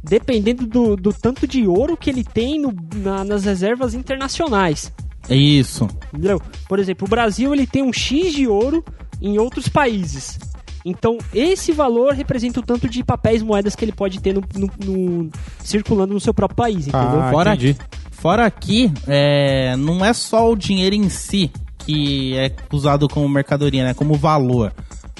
[0.04, 4.92] dependendo do, do tanto de ouro que ele tem no- na- nas reservas internacionais.
[5.30, 5.88] É isso.
[6.12, 6.42] Entendeu?
[6.68, 8.84] Por exemplo, o Brasil ele tem um X de ouro
[9.22, 10.40] em outros países.
[10.84, 14.72] Então, esse valor representa o tanto de papéis, moedas que ele pode ter no, no-
[14.84, 15.30] no-
[15.64, 17.22] circulando no seu próprio país, entendeu?
[17.22, 17.78] Ah, Fora entendi.
[18.10, 21.52] Fora aqui, é, não é só o dinheiro em si
[21.92, 23.94] que é usado como mercadoria, né?
[23.94, 24.72] Como valor.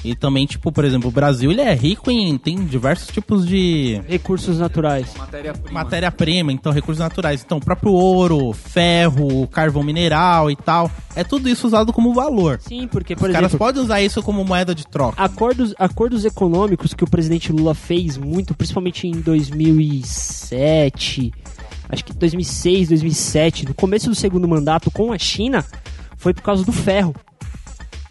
[0.04, 2.36] E também, tipo, por exemplo, o Brasil ele é rico em.
[2.36, 5.14] tem diversos tipos de Recursos naturais.
[5.70, 7.40] matéria-prima, então recursos naturais.
[7.44, 10.90] Então, o próprio ouro, ferro, carvão mineral e tal.
[11.14, 12.58] É tudo isso usado como valor.
[12.60, 15.22] Sim, porque, por Os caras exemplo, podem usar isso como moeda de troca.
[15.22, 21.32] acordos, acordos econômicos que o presidente Lula fez muito, principalmente em 2007,
[21.88, 25.64] acho que 2006, 2007, no começo do segundo mandato com a China,
[26.22, 27.14] foi por causa do ferro.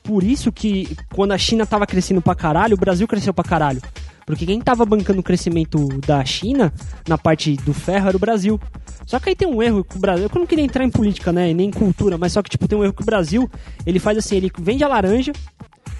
[0.03, 3.81] Por isso que quando a China tava crescendo pra caralho, o Brasil cresceu pra caralho.
[4.25, 6.73] Porque quem tava bancando o crescimento da China
[7.07, 8.59] na parte do ferro era o Brasil.
[9.05, 10.25] Só que aí tem um erro que o Brasil.
[10.25, 11.53] Eu não queria entrar em política, né?
[11.53, 13.49] Nem em cultura, mas só que tipo, tem um erro que o Brasil
[13.85, 15.31] ele faz assim, ele vende a laranja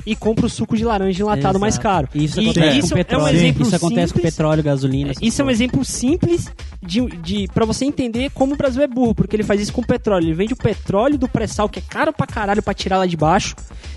[0.06, 1.84] e compra o suco de laranja enlatado mais Exato.
[1.84, 2.10] caro.
[2.16, 3.22] Isso E acontece isso com petróleo.
[3.22, 5.12] É um exemplo isso acontece com petróleo, gasolina.
[5.22, 9.14] isso é um exemplo simples de, de para você entender como o Brasil é burro,
[9.14, 10.26] porque ele faz isso com petróleo.
[10.26, 13.16] Ele vende o petróleo do pré-sal, que é caro pra caralho pra tirar lá de
[13.16, 13.56] baixo,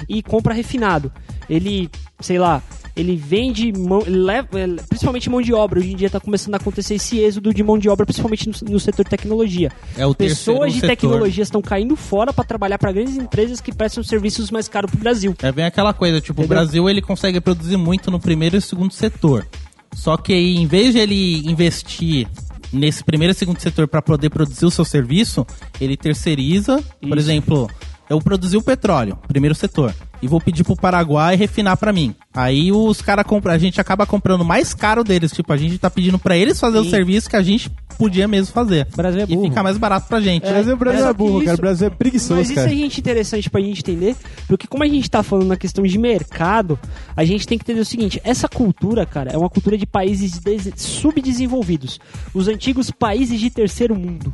[0.08, 1.10] e compra refinado.
[1.48, 1.88] Ele,
[2.20, 2.62] sei lá,
[2.96, 4.48] ele vende, mão, leva,
[4.88, 5.80] principalmente mão de obra.
[5.80, 8.72] Hoje em dia tá começando a acontecer esse êxodo de mão de obra, principalmente no,
[8.72, 9.72] no setor de tecnologia.
[9.96, 10.96] É o Pessoas de setor.
[10.96, 15.00] tecnologia estão caindo fora pra trabalhar pra grandes empresas que prestam serviços mais caros pro
[15.00, 15.34] Brasil.
[15.42, 16.56] É bem aquela coisa, tipo, o Entendeu?
[16.56, 19.46] Brasil ele consegue produzir muito no primeiro e segundo setor.
[19.94, 22.26] Só que aí, em vez de ele investir
[22.72, 25.46] nesse primeiro e segundo setor para poder produzir o seu serviço,
[25.80, 27.30] ele terceiriza, por Isso.
[27.30, 27.70] exemplo,
[28.10, 29.94] eu produzi o petróleo, primeiro setor,
[30.24, 32.14] e vou pedir pro Paraguai refinar para mim.
[32.32, 35.90] Aí os caras compram, a gente acaba comprando mais caro deles, tipo, a gente tá
[35.90, 36.90] pedindo para eles fazer o Sim.
[36.90, 38.88] serviço que a gente podia mesmo fazer.
[38.92, 39.48] O Brasil é E burro.
[39.48, 40.44] fica mais barato pra gente.
[40.46, 41.44] O Brasil, o Brasil é, burro, cara.
[41.52, 42.66] isso- O Brasil é preguiçoso, Mas isso cara.
[42.72, 44.16] é gente interessante pra gente entender,
[44.48, 46.78] porque como a gente tá falando na questão de mercado,
[47.16, 50.38] a gente tem que entender o seguinte, essa cultura, cara, é uma cultura de países
[50.40, 52.00] des- subdesenvolvidos.
[52.32, 54.32] Os antigos países de terceiro mundo.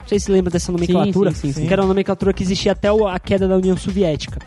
[0.00, 1.66] Não sei se lembra dessa nomenclatura, sim, sim, sim.
[1.66, 4.38] que era a nomenclatura que existia até o- a queda da União Soviética.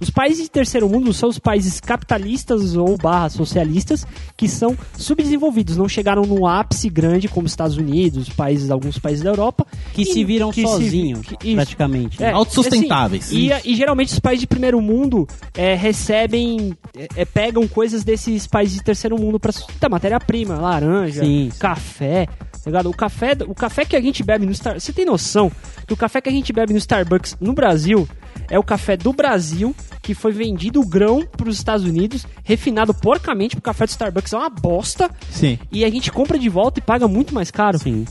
[0.00, 4.06] Os países de terceiro mundo são os países capitalistas ou barra socialistas
[4.36, 9.22] que são subdesenvolvidos, não chegaram no ápice grande como os Estados Unidos, países, alguns países
[9.24, 12.22] da Europa, Que e- se viram sozinhos, praticamente.
[12.22, 13.26] É, Autossustentáveis.
[13.26, 18.04] assim, e, e geralmente os países de primeiro mundo é, recebem, é, é, pegam coisas
[18.04, 21.50] desses países de terceiro mundo para sustentar matéria-prima, laranja, Sim.
[21.58, 22.26] café.
[22.26, 22.90] tá ligado?
[22.90, 25.50] O café, o café que a gente bebe no Star, você tem noção
[25.86, 28.08] que o café que a gente bebe no Starbucks no Brasil
[28.50, 32.94] é o café do Brasil que foi vendido o grão para os Estados Unidos, refinado
[32.94, 35.58] porcamente, porque o café do Starbucks é uma bosta Sim.
[35.72, 37.78] e a gente compra de volta e paga muito mais caro.
[37.78, 38.04] Sim.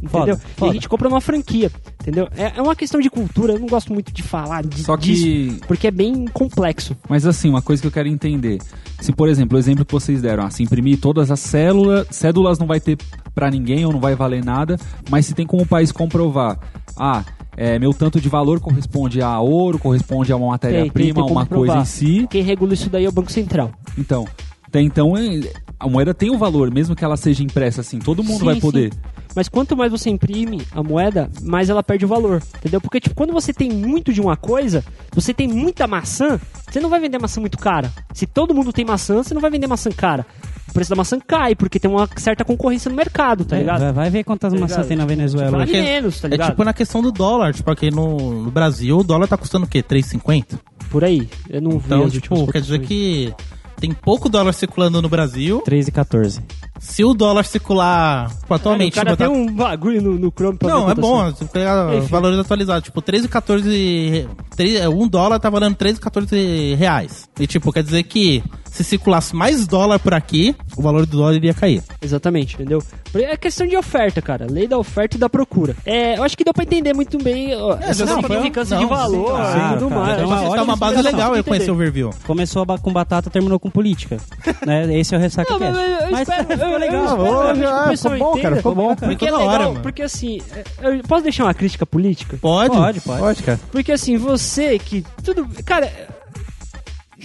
[0.00, 0.10] Entendeu?
[0.10, 0.72] Foda, E a foda.
[0.74, 2.28] gente compra numa franquia, entendeu?
[2.36, 5.12] É, é uma questão de cultura, eu não gosto muito de falar de, Só que-
[5.12, 6.96] disso, porque é bem complexo.
[7.08, 8.58] Mas assim, uma coisa que eu quero entender.
[9.00, 12.60] Se, por exemplo, o exemplo que vocês deram, ah, se imprimir todas as células, cédulas
[12.60, 12.96] não vai ter
[13.34, 14.76] pra ninguém ou não vai valer nada,
[15.10, 16.58] mas se tem como o país comprovar,
[16.96, 17.24] ah,
[17.60, 21.82] é, meu tanto de valor corresponde a ouro, corresponde a uma matéria-prima, uma coisa provar.
[21.82, 22.26] em si.
[22.30, 23.72] Quem regula isso daí é o Banco Central.
[23.98, 24.26] Então,
[24.66, 28.22] Até então, é- a moeda tem um valor, mesmo que ela seja impressa assim, todo
[28.22, 28.60] mundo Sim, vai sim.
[28.60, 28.92] poder.
[29.34, 32.42] Mas quanto mais você imprime a moeda, mais ela perde o valor.
[32.58, 32.78] Entendeu?
[32.80, 36.38] Porque, tipo, quando você tem muito de uma coisa, você tem muita maçã,
[36.70, 37.90] você não vai vender maçã muito cara.
[38.12, 40.26] Se todo mundo tem maçã, você não vai vender maçã cara.
[40.68, 43.80] O preço da maçã cai, porque tem uma certa concorrência no mercado, tá É, ligado?
[43.80, 46.50] vai, vai ver quantas Tá maçãs tem na Venezuela Vale menos, tá É ligado?
[46.50, 49.68] tipo na questão do dólar, tipo, aqui no, no Brasil o dólar tá custando o
[49.68, 49.82] quê?
[49.82, 50.58] 3,50?
[50.90, 51.28] Por aí.
[51.50, 52.88] Eu não vi Então, tipo, quer dizer cotações.
[52.88, 53.34] que
[53.80, 55.60] tem pouco dólar circulando no Brasil.
[55.64, 56.40] 3 e 14.
[56.80, 58.92] Se o dólar circular tipo, atualmente...
[58.92, 61.92] o cara botar- tem um bagulho no, no Chrome pra Não, é bom, você pegar
[61.96, 62.06] Enfim.
[62.08, 62.84] valores atualizados.
[62.84, 64.28] Tipo, 13,14...
[64.56, 67.28] 3, um dólar tá valendo 13,14 reais.
[67.38, 71.34] E, tipo, quer dizer que se circulasse mais dólar por aqui, o valor do dólar
[71.34, 71.82] iria cair.
[72.02, 72.82] Exatamente, entendeu?
[73.14, 74.46] É questão de oferta, cara.
[74.48, 75.74] Lei da oferta e da procura.
[75.84, 78.84] É, eu acho que deu pra entender muito bem ó, essa não, foi- significância de
[78.84, 80.26] valor sim, claro, e tudo cara.
[80.26, 80.54] mais.
[80.54, 82.10] É uma Tá base legal eu conhecer o overview.
[82.26, 84.18] Começou com batata, terminou com política.
[84.66, 84.98] né?
[84.98, 85.90] Esse é o Ressaca Não, mas Cast.
[85.90, 87.16] eu, eu Mas espero, eu, legal.
[87.54, 88.94] que ah, ficou bom, cara, ficou bom.
[88.96, 89.82] Porque é Ficou hora, legal, mano.
[89.82, 92.36] porque assim, é, eu posso deixar uma crítica política?
[92.40, 92.74] Pode?
[92.76, 93.20] Pode, pode.
[93.20, 93.60] Pode, cara.
[93.70, 95.90] Porque assim, você que tudo, cara,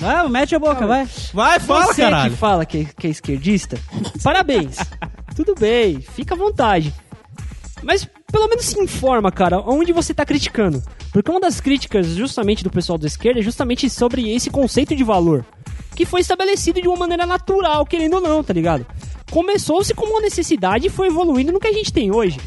[0.01, 1.07] Ah, mete a boca, vai.
[1.33, 2.31] Vai, fala, você caralho.
[2.31, 3.77] que fala que, que é esquerdista,
[4.23, 4.77] parabéns.
[5.35, 6.93] Tudo bem, fica à vontade.
[7.81, 10.81] Mas pelo menos se informa, cara, onde você tá criticando.
[11.11, 15.03] Porque uma das críticas justamente do pessoal da esquerda é justamente sobre esse conceito de
[15.03, 15.45] valor.
[15.95, 18.85] Que foi estabelecido de uma maneira natural, querendo ou não, tá ligado?
[19.31, 22.39] Começou-se como uma necessidade e foi evoluindo no que a gente tem hoje.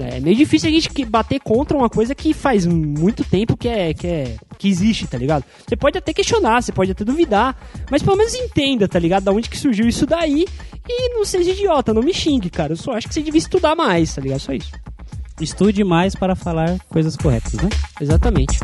[0.00, 3.68] É meio difícil a gente que- bater contra uma coisa que faz muito tempo que
[3.68, 5.44] é, que é que existe, tá ligado?
[5.68, 7.54] Você pode até questionar, você pode até duvidar,
[7.90, 9.24] mas pelo menos entenda, tá ligado?
[9.24, 10.46] Da onde que surgiu isso daí
[10.88, 12.72] e não seja idiota, não me xingue, cara.
[12.72, 14.40] Eu só acho que você devia estudar mais, tá ligado?
[14.40, 14.72] Só isso.
[15.40, 17.68] Estude mais para falar coisas corretas, né?
[18.00, 18.58] Exatamente.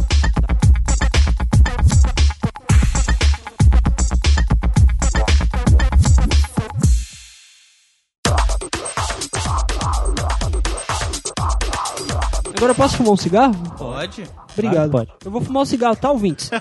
[12.69, 13.55] Agora eu posso fumar um cigarro?
[13.79, 14.25] Pode.
[14.53, 14.91] Obrigado.
[14.91, 15.11] Pode.
[15.25, 16.51] Eu vou fumar um cigarro, tá, ouvintes?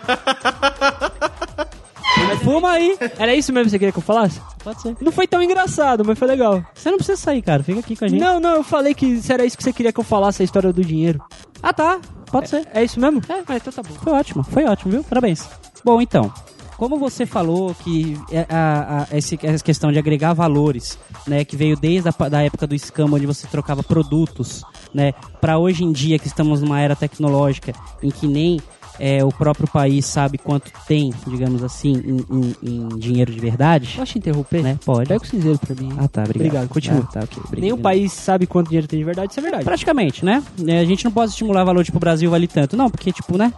[2.43, 2.97] Fuma aí.
[3.19, 4.41] Era isso mesmo que você queria que eu falasse?
[4.63, 4.95] Pode ser.
[5.01, 6.63] Não foi tão engraçado, mas foi legal.
[6.73, 7.61] Você não precisa sair, cara.
[7.61, 8.21] Fica aqui com a gente.
[8.21, 10.45] Não, não, eu falei que se era isso que você queria que eu falasse, a
[10.45, 11.21] história do dinheiro.
[11.61, 11.99] Ah, tá.
[12.31, 12.65] Pode ser.
[12.73, 13.21] É isso mesmo?
[13.27, 13.93] É, ah, então tá bom.
[13.95, 15.03] Foi ótimo, foi ótimo, viu?
[15.03, 15.45] Parabéns.
[15.83, 16.31] Bom, então,
[16.77, 21.55] como você falou que é a, a- esse- essa questão de agregar valores, né, que
[21.57, 24.63] veio desde a da época do escambo, onde você trocava produtos,
[24.93, 28.59] né, para hoje em dia que estamos numa era tecnológica em que nem
[28.99, 33.93] é, o próprio país sabe quanto tem, digamos assim, em, em- em dinheiro de verdade,
[33.95, 34.63] Posso te interromper?
[34.63, 34.79] né?
[34.83, 35.07] Pode.
[35.07, 35.89] Pega o cinzeiro pra mim.
[35.99, 36.35] Ah, tá, obrigado.
[36.47, 37.01] Obrigado, continua.
[37.07, 37.37] Ah, tá, ok.
[37.45, 37.61] obrigado.
[37.61, 39.65] Nenhum país sabe quanto dinheiro tem de verdade, isso é verdade.
[39.65, 40.43] Praticamente, né?
[40.65, 42.75] É, A gente não pode estimular valor, tipo, o Brasil vale tanto.
[42.75, 43.53] Não, porque, tipo, né?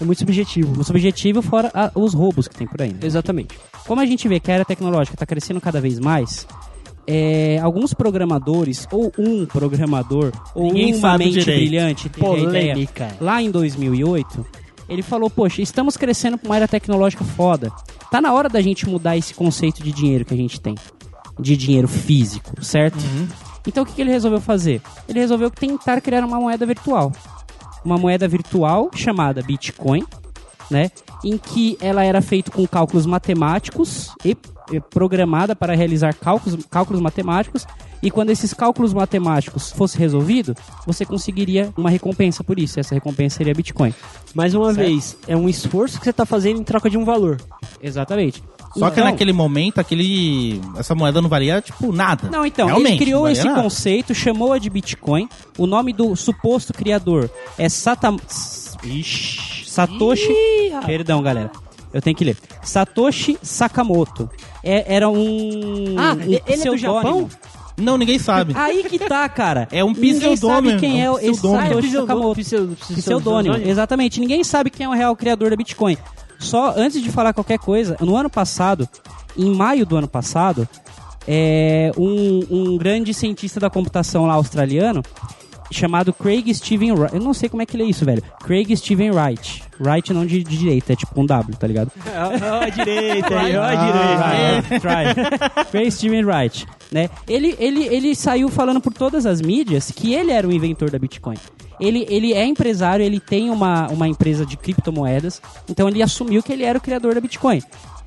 [0.00, 0.80] É muito subjetivo.
[0.80, 2.92] O subjetivo fora a- os roubos que tem por aí.
[2.92, 2.98] né?
[3.02, 3.58] Exatamente.
[3.86, 6.46] Como a gente vê que a era tecnológica está crescendo cada vez mais,
[7.06, 11.58] é, alguns programadores, ou um programador, ou Ninguém uma mente direito.
[11.58, 13.16] brilhante, teve a ideia, Polêmica.
[13.20, 14.46] lá em 2008,
[14.88, 17.70] ele falou, poxa, estamos crescendo para uma era tecnológica foda.
[18.10, 20.74] Tá na hora da gente mudar esse conceito de dinheiro que a gente tem.
[21.38, 22.98] De dinheiro físico, certo?
[23.66, 24.80] Então o que, que ele resolveu fazer?
[25.08, 27.12] Ele resolveu tentar criar uma moeda virtual.
[27.84, 30.04] Uma moeda virtual chamada Bitcoin,
[30.70, 30.90] né?
[31.24, 34.36] Em que ela era feita com cálculos matemáticos e
[34.90, 37.66] programada para realizar cálculos, cálculos matemáticos.
[38.02, 40.54] E quando esses cálculos matemáticos fossem resolvidos,
[40.86, 42.80] você conseguiria uma recompensa por isso.
[42.80, 43.92] Essa recompensa seria Bitcoin.
[44.34, 44.86] Mais uma Certo.
[44.86, 47.38] vez, é um esforço que você tá fazendo em troca de um valor.
[47.82, 48.42] Exatamente.
[48.72, 52.28] Só que Então- naquele momento, aquele, essa moeda não valia, tipo, nada.
[52.30, 53.62] Não, então, Realmente, ele criou não esse nada.
[53.62, 55.28] conceito, chamou-a de Bitcoin.
[55.58, 57.28] O nome do suposto criador
[57.58, 58.14] é Sata...
[58.84, 60.30] Ixi, Satoshi...
[60.30, 60.72] Ih.
[60.86, 61.50] Perdão, galera.
[61.92, 62.36] Eu tenho que ler.
[62.62, 64.30] Satoshi Sakamoto.
[64.62, 65.96] É- era um...
[65.98, 66.76] Ah, um ele é do.
[66.76, 67.28] Japão?
[67.76, 68.52] Não, ninguém sabe.
[68.56, 69.66] Aí que tá, cara.
[69.72, 71.68] É um Ninguém pseudônimo, sabe quem é, é um pseudônimo.
[71.68, 72.40] Satoshi Sakamoto.
[72.94, 74.20] Pseudônimo, exatamente.
[74.20, 75.96] Ninguém sabe quem é o real criador da Bitcoin.
[76.40, 78.88] Só antes de falar qualquer coisa, no ano passado,
[79.36, 80.66] em maio do ano passado,
[81.28, 85.02] é, um, um grande cientista da computação lá australiano,
[85.70, 87.14] chamado Craig Steven Wright.
[87.14, 88.22] Eu não sei como é que lê isso, velho.
[88.42, 89.62] Craig Steven Wright.
[89.78, 91.92] Wright não de, de direita, é tipo um W, tá ligado?
[92.50, 94.80] Ó, a direita aí, ó a Ah, direita.
[94.80, 95.64] Try.
[95.70, 97.08] Craig Steven Wright, né?
[97.28, 100.98] Ele, ele, ele saiu falando por todas as mídias que ele era o inventor da
[100.98, 101.36] Bitcoin.
[101.80, 106.52] Ele, ele é empresário, ele tem uma, uma empresa de criptomoedas, então ele assumiu que
[106.52, 107.62] ele era o criador da Bitcoin.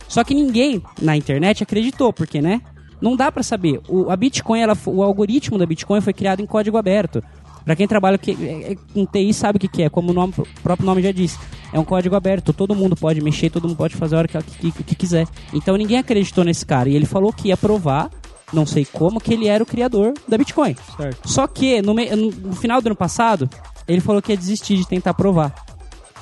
[0.07, 2.61] Só que ninguém na internet acreditou, porque, né?
[3.01, 3.81] Não dá pra saber.
[3.89, 7.21] O, a Bitcoin, ela, o algoritmo da Bitcoin foi criado em código aberto.
[7.65, 10.33] Pra quem trabalha é- é- com TI sabe o que, que é, como o, nome-
[10.37, 11.37] o próprio nome já diz.
[11.71, 14.71] É um código aberto, todo mundo pode mexer, todo mundo pode fazer a hora que,
[14.71, 15.25] que, que quiser.
[15.53, 16.87] Então ninguém acreditou nesse cara.
[16.89, 18.09] E ele falou que ia provar,
[18.53, 20.75] não sei como, que ele era o criador da Bitcoin.
[20.97, 21.29] Certo.
[21.29, 23.49] Só que no, me- no- final do ano passado,
[23.87, 25.53] ele falou que ia desistir de tentar provar.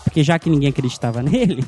[0.03, 1.63] Porque já que ninguém acreditava nele,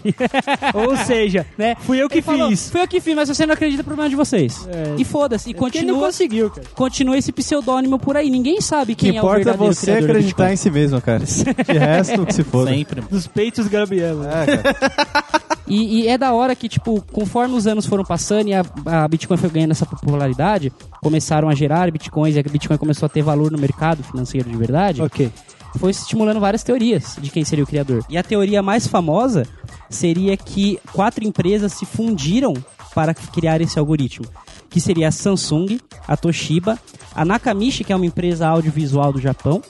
[0.73, 1.75] Ou seja, né?
[1.81, 2.67] fui eu que ele falou, fiz.
[2.71, 4.67] Fui eu que fiz, mas você não acredita, problema de vocês.
[4.67, 4.95] É.
[4.97, 6.67] E foda-se, e Porque ele não continua, conseguiu, cara.
[6.73, 8.31] continua esse pseudônimo por aí.
[8.31, 10.55] Ninguém sabe O que quem é o importa é verdadeiro você criador do acreditar em
[10.55, 11.23] si mesmo, cara.
[11.23, 12.71] De resto, que se foda.
[12.71, 13.01] Sempre.
[13.01, 14.27] Dos peitos Gabriela.
[14.27, 15.42] É, cara.
[15.67, 19.07] E, e é da hora que, tipo, conforme os anos foram passando e a, a
[19.07, 23.21] Bitcoin foi ganhando essa popularidade, começaram a gerar Bitcoins e a Bitcoin começou a ter
[23.21, 25.31] valor no mercado financeiro de verdade, Ok.
[25.77, 28.03] foi estimulando várias teorias de quem seria o criador.
[28.09, 29.47] E a teoria mais famosa
[29.89, 32.53] seria que quatro empresas se fundiram
[32.93, 34.25] para criar esse algoritmo.
[34.69, 36.77] Que seria a Samsung, a Toshiba,
[37.15, 39.61] a Nakamichi, que é uma empresa audiovisual do Japão,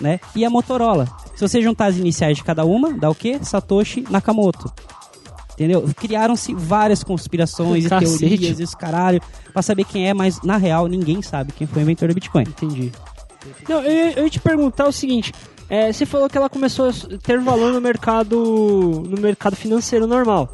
[0.00, 0.18] né?
[0.34, 1.06] E a Motorola.
[1.36, 3.38] Se você juntar as iniciais de cada uma, dá o quê?
[3.42, 4.72] Satoshi Nakamoto.
[5.58, 5.88] Entendeu?
[5.96, 8.18] Criaram-se várias conspirações e Cacete.
[8.18, 9.20] teorias e os caralho
[9.52, 12.42] pra saber quem é, mas na real ninguém sabe quem foi o inventor do Bitcoin.
[12.44, 12.92] Entendi.
[13.68, 15.32] Não, eu, eu ia te perguntar o seguinte.
[15.68, 16.92] é, você falou que ela começou a
[17.22, 20.48] ter valor no mercado no mercado financeiro normal.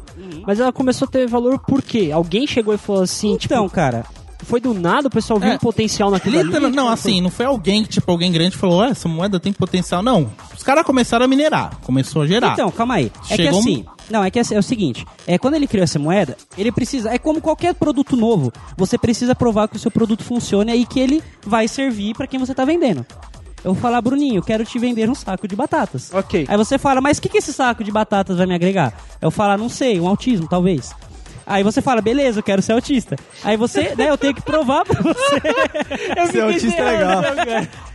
[0.45, 2.09] Mas ela começou a ter valor por quê?
[2.11, 4.05] Alguém chegou e falou assim, Então, tipo, cara,
[4.43, 5.55] foi do nada, o pessoal viu É.
[5.55, 6.75] um potencial naquilo Literal- ali?
[6.75, 10.01] não, assim, não foi alguém que, tipo, alguém grande falou, "Ué, essa moeda tem potencial.
[10.03, 10.31] Não.
[10.55, 11.77] Os caras começaram a minerar.
[11.81, 12.53] Começou a gerar.
[12.53, 13.11] Então, calma aí.
[13.29, 13.85] É que Chegou um- assim.
[14.09, 17.11] Não, é que assim, é o seguinte: é quando ele criou essa moeda, ele precisa.
[17.11, 18.51] É como qualquer produto novo.
[18.77, 22.39] Você precisa provar que o seu produto funciona e que ele vai servir pra quem
[22.39, 23.05] você tá vendendo.
[23.63, 26.13] Eu vou falar, Bruninho, quero te vender um saco de batatas.
[26.13, 26.45] Ok.
[26.47, 28.93] Aí você fala, mas o que, que esse saco de batatas vai me agregar?
[29.19, 30.93] Eu falo, não sei, um autismo, talvez.
[31.45, 33.15] Aí você fala, beleza, eu quero ser autista.
[33.43, 35.41] Aí você, né, eu tenho que provar pra você.
[36.17, 37.21] Eu Ser autista é legal.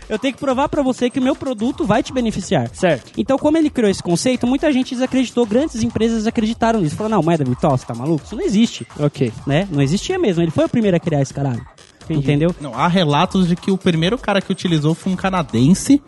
[0.09, 2.68] Eu tenho que provar pra você que o meu produto vai te beneficiar.
[2.72, 3.12] Certo.
[3.16, 6.96] Então, como ele criou esse conceito, muita gente desacreditou, grandes empresas acreditaram nisso.
[6.96, 8.24] Falaram, não, moeda virtual, você tá maluco?
[8.24, 9.32] Isso não existe, Ok.
[9.46, 9.68] né?
[9.70, 10.42] Não existia mesmo.
[10.42, 11.64] Ele foi o primeiro a criar esse caralho.
[12.09, 12.55] Entendeu?
[12.61, 16.03] Não, há relatos de que o primeiro cara que utilizou foi um canadense,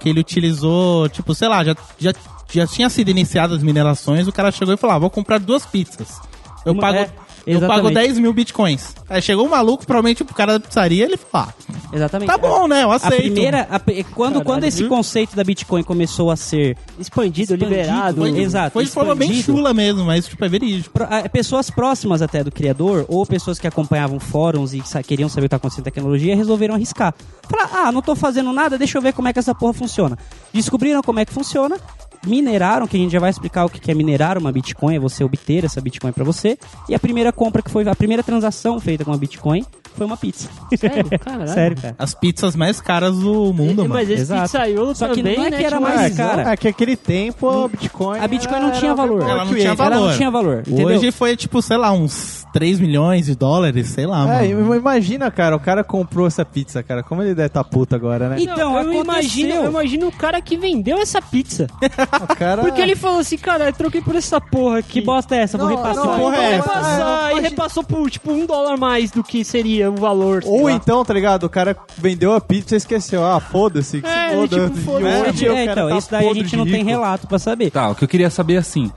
[0.00, 2.12] que ele utilizou, tipo, sei lá, já, já,
[2.50, 5.64] já tinha sido iniciadas as minerações, o cara chegou e falou, ah, vou comprar duas
[5.64, 6.20] pizzas.
[6.68, 7.08] Eu Uma- pago, é,
[7.46, 7.94] eu pago exatamente.
[7.94, 8.94] 10 mil bitcoins.
[9.08, 11.54] Aí chegou um maluco, provavelmente o cara da pizzaria, ele falou, ah,
[11.92, 12.28] Exatamente.
[12.28, 13.16] tá bom, né, eu A aceito.
[13.22, 14.88] primeira, a quando, Caralho, quando esse viu?
[14.90, 18.20] conceito da Bitcoin começou a ser Expandido, Expandido, liberado.
[18.20, 20.98] foi- Exato, Foi de forma bem chula mesmo, mas tipo, é verídico.
[21.32, 25.50] Pessoas próximas até do criador, ou pessoas que acompanhavam fóruns e queriam saber o que
[25.50, 27.14] tá acontecendo em tecnologia, resolveram arriscar.
[27.48, 30.18] Falar, ah, não tô fazendo nada, deixa eu ver como é que essa porra funciona.
[30.52, 31.78] Descobriram como é que funciona,
[32.26, 35.24] mineraram, que a gente já vai explicar o que é minerar uma Bitcoin, é você
[35.24, 36.58] obter essa Bitcoin pra você.
[36.88, 39.64] E a primeira compra que foi, a primeira transação feita com uma Bitcoin
[39.98, 40.48] foi uma pizza.
[40.76, 41.04] Sério?
[41.20, 41.48] Caralho.
[41.48, 41.94] Sério, cara.
[41.98, 43.88] As pizzas mais caras do mundo, mano.
[43.94, 44.42] Mas esse Exato.
[44.42, 45.58] pizzaiolo Só que também, não é né?
[45.58, 46.52] que era mais É, cara.
[46.52, 48.18] É que aquele tempo a Bitcoin.
[48.20, 49.22] A Bitcoin não era- tinha valor.
[49.22, 49.66] Ela não tinha esse.
[49.80, 50.16] Ela não valor.
[50.16, 50.86] tinha valor, entendeu?
[50.86, 54.74] Hoje foi, tipo, sei lá, uns 3 milhões de dólares, sei lá, É, mano.
[54.74, 57.02] imagina, cara, o cara comprou essa pizza, cara.
[57.02, 58.36] Como ele deve estar puto agora, né?
[58.38, 59.02] Então, eu aconteceu.
[59.04, 61.66] imagino, eu imagino o cara que vendeu essa pizza.
[62.22, 62.62] O cara.
[62.62, 64.88] Porque ele falou assim, cara, eu troquei por essa porra aqui.
[64.98, 65.58] Que bosta é essa?
[65.58, 66.04] Vou Não, repassar.
[66.04, 66.68] não, Vou porra é essa?
[66.68, 67.30] repassar.
[67.30, 70.42] É, e repassou por, tipo, um dólar mais do que seria o valor.
[70.46, 70.72] Ou lá.
[70.72, 71.44] então, tá ligado?
[71.44, 73.24] O cara vendeu a pizza e esqueceu.
[73.24, 74.00] Ah, foda-se.
[74.00, 74.70] que É, foda.
[74.70, 76.88] tipo, hoje É, cara então, tá isso daí a gente de não tem rico.
[76.88, 77.70] relato pra saber.
[77.70, 78.90] Tá, o que eu queria saber assim.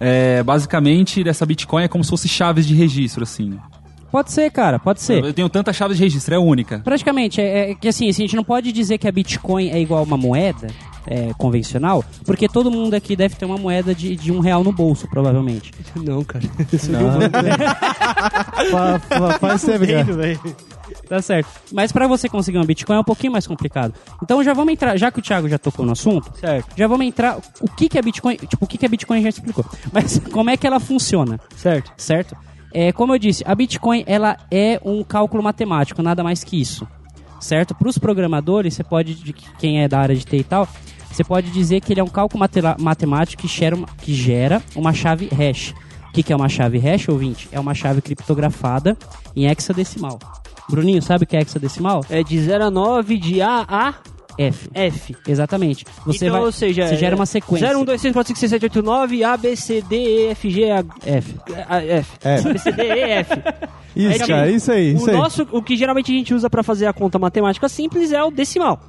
[0.00, 3.58] É, basicamente, dessa Bitcoin é como se fosse chaves de registro, assim.
[4.10, 5.24] Pode ser, cara, pode ser.
[5.24, 6.78] Eu tenho tantas chaves de registro, é única.
[6.84, 10.00] Praticamente, é, é que assim, a gente não pode dizer que a Bitcoin é igual
[10.00, 10.68] a uma moeda
[11.06, 14.72] é, convencional, porque todo mundo aqui deve ter uma moeda de, de um real no
[14.72, 15.72] bolso, provavelmente.
[15.96, 16.44] Não, cara.
[18.70, 20.06] Fa- fa- Faz sempre, cara.
[21.08, 21.48] Tá certo.
[21.72, 23.94] Mas pra você conseguir uma Bitcoin é um pouquinho mais complicado.
[24.22, 27.06] Então já vamos entrar, já que o Thiago já tocou no assunto, Certo, já vamos
[27.06, 27.38] entrar.
[27.60, 28.36] O que, que é Bitcoin?
[28.36, 29.64] Tipo, o que, que é Bitcoin já explicou.
[29.92, 31.38] Mas como é que ela funciona?
[31.56, 31.92] certo.
[31.96, 32.36] certo?
[32.72, 36.86] É, como eu disse, a Bitcoin ela é um cálculo matemático, nada mais que isso,
[37.40, 37.72] certo?
[37.72, 40.68] Para os programadores, você pode, de quem é da área de TI e tal,
[41.14, 42.44] você pode dizer que ele é um cálculo
[42.78, 45.72] matemático que gera uma, que gera uma chave hash.
[46.08, 47.48] O que, que é uma chave hash, ouvinte?
[47.52, 48.96] É uma chave criptografada
[49.34, 50.18] em hexadecimal.
[50.68, 52.04] Bruninho, sabe o que é hexadecimal?
[52.08, 53.94] É de 0 a 9, de A a
[54.36, 54.68] F.
[54.74, 55.16] F.
[55.26, 55.84] Exatamente.
[56.04, 57.68] Você então, vai, ou seja, você gera é uma sequência.
[57.68, 60.26] 0, 1, 2, 3, 4, 5, 6, 7, 8, 9, A, B, C, D, E,
[60.30, 61.34] F, G, H, F.
[61.68, 62.10] A, F.
[62.24, 62.38] É.
[62.38, 63.32] A, B, C, D, E, F.
[63.94, 65.16] Isso, É, cara, tipo, isso aí, isso o aí.
[65.16, 68.30] nosso, o que geralmente a gente usa pra fazer a conta matemática simples é o
[68.32, 68.80] decimal.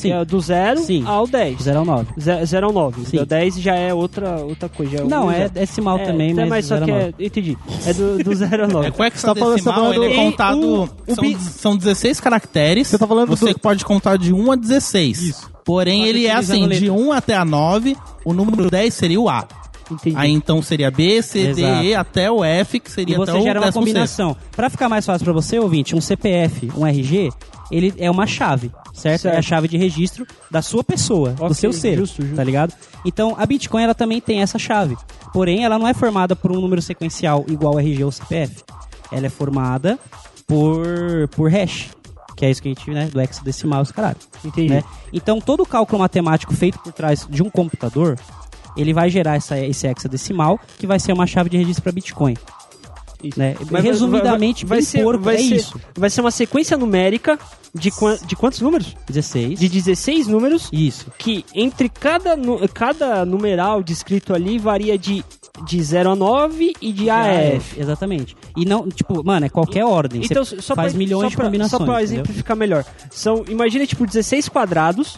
[0.00, 0.12] Sim.
[0.12, 1.02] é do 0 Sim.
[1.06, 1.62] ao 10.
[1.62, 2.06] 0 ao 9.
[2.18, 3.04] 0 ao 9.
[3.06, 3.18] Sim.
[3.18, 4.98] O 10 já é outra, outra coisa.
[4.98, 7.58] é Não, um é decimal É, também, então, mas, só zero que é, entendi.
[7.86, 8.88] É do, do 0 ao 9.
[8.88, 10.60] É, com o Você tá falando- você tá hexadecimal, ele é falando- contado...
[10.60, 10.82] E o-
[11.12, 12.88] o são, bi- são 16 caracteres.
[12.88, 15.22] Você tá falando Você do- pode contar de 1 a 16.
[15.22, 15.50] Isso.
[15.64, 19.46] Porém, ele é assim, de 1 até a 9, o número 10 seria o A.
[19.90, 20.16] Entendi.
[20.16, 21.62] Aí então seria B, C, D.
[21.62, 23.74] E até o F, que E seria você até o gera uma 16º.
[23.74, 24.36] combinação.
[24.54, 27.30] Pra ficar mais fácil pra você, ouvinte, um CPF, um RG,
[27.72, 29.22] ele é uma chave, certo?
[29.22, 29.34] Certo.
[29.34, 32.36] É a chave de registro da sua pessoa, do Ok, seu ser, justo, justo.
[32.36, 32.72] tá ligado?
[33.04, 34.96] Então, a Bitcoin, ela também tem essa chave.
[35.32, 38.62] Porém, ela não é formada por um número sequencial igual RG ou CPF.
[39.12, 39.98] Ela é formada
[40.46, 41.90] por, por hash,
[42.36, 44.16] que é isso que a gente, né, do hexadecimal, os caralho.
[44.44, 44.68] Entendi.
[44.74, 44.82] né?
[45.12, 48.18] Então, todo o cálculo matemático feito por trás de um computador,
[48.76, 52.36] ele vai gerar essa, esse hexadecimal, que vai ser uma chave de registro para Bitcoin.
[53.22, 53.38] Isso.
[53.38, 53.54] Né?
[53.70, 55.80] Mas Resumidamente, vai, bem ser, porco, vai é ser, isso.
[55.96, 57.38] Vai ser uma sequência numérica
[57.74, 58.96] de, quan- de quantos números?
[59.08, 59.58] 16.
[59.60, 61.06] De 16 números Isso.
[61.18, 65.24] que entre cada, nu- cada numeral descrito ali varia de,
[65.66, 67.80] de 0 a 9 e de A a F.
[67.80, 68.36] Exatamente.
[68.56, 70.22] E não, tipo, mano, é qualquer ordem.
[70.24, 71.78] Então, Você só faz pra, milhões só de pra, combinações.
[71.80, 72.84] Só pra exemplificar melhor.
[73.10, 75.16] São, imagina, tipo, 16 quadrados.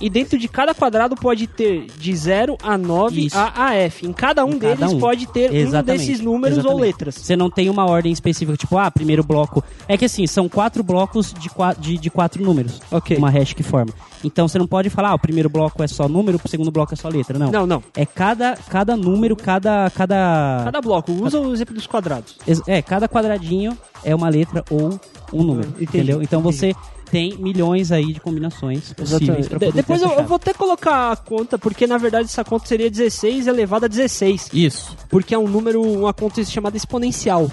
[0.00, 3.38] E dentro de cada quadrado pode ter de 0 a 9 Isso.
[3.38, 4.06] a, a F.
[4.06, 4.98] Em cada um Em cada deles um.
[4.98, 6.06] pode ter um Exatamente.
[6.06, 6.84] desses números ou Exatamente.
[6.86, 7.14] letras.
[7.16, 9.62] Você não tem uma ordem específica, tipo, ah, primeiro bloco.
[9.88, 12.80] É que assim, são quatro blocos de, qua- de, de quatro números.
[12.90, 13.16] Ok.
[13.16, 13.92] Uma hash que forma.
[14.22, 16.92] Então você não pode falar, ah, o primeiro bloco é só número, o segundo bloco
[16.94, 17.38] é só letra.
[17.38, 17.50] Não.
[17.50, 17.82] Não, não.
[17.96, 19.90] É cada, cada número, cada.
[19.90, 20.62] Cada.
[20.64, 21.12] Cada bloco.
[21.12, 22.36] Usa o exemplo dos quadrados.
[22.66, 24.98] É, cada quadradinho é uma letra ou
[25.32, 25.68] um número.
[25.70, 26.22] Entendi, entendeu?
[26.22, 26.56] Então entendi.
[26.56, 26.74] você
[27.14, 30.52] tem milhões aí de combinações possíveis pra De- poder depois ter eu, eu vou até
[30.52, 34.50] colocar a conta, porque na verdade essa conta seria 16 elevado a 16.
[34.52, 34.96] Isso.
[35.08, 37.50] Porque é um número, uma conta chamada exponencial.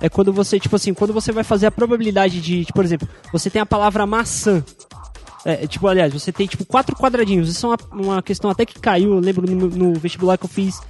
[0.00, 3.08] É quando você, tipo assim, quando você vai fazer a probabilidade de, tipo, por exemplo,
[3.32, 4.62] você tem a palavra maçã.
[5.46, 7.48] É, tipo, aliás, você tem, tipo, quatro quadradinhos.
[7.48, 7.78] Isso é uma,
[8.14, 10.80] uma questão até que caiu, eu lembro, no, no vestibular que eu fiz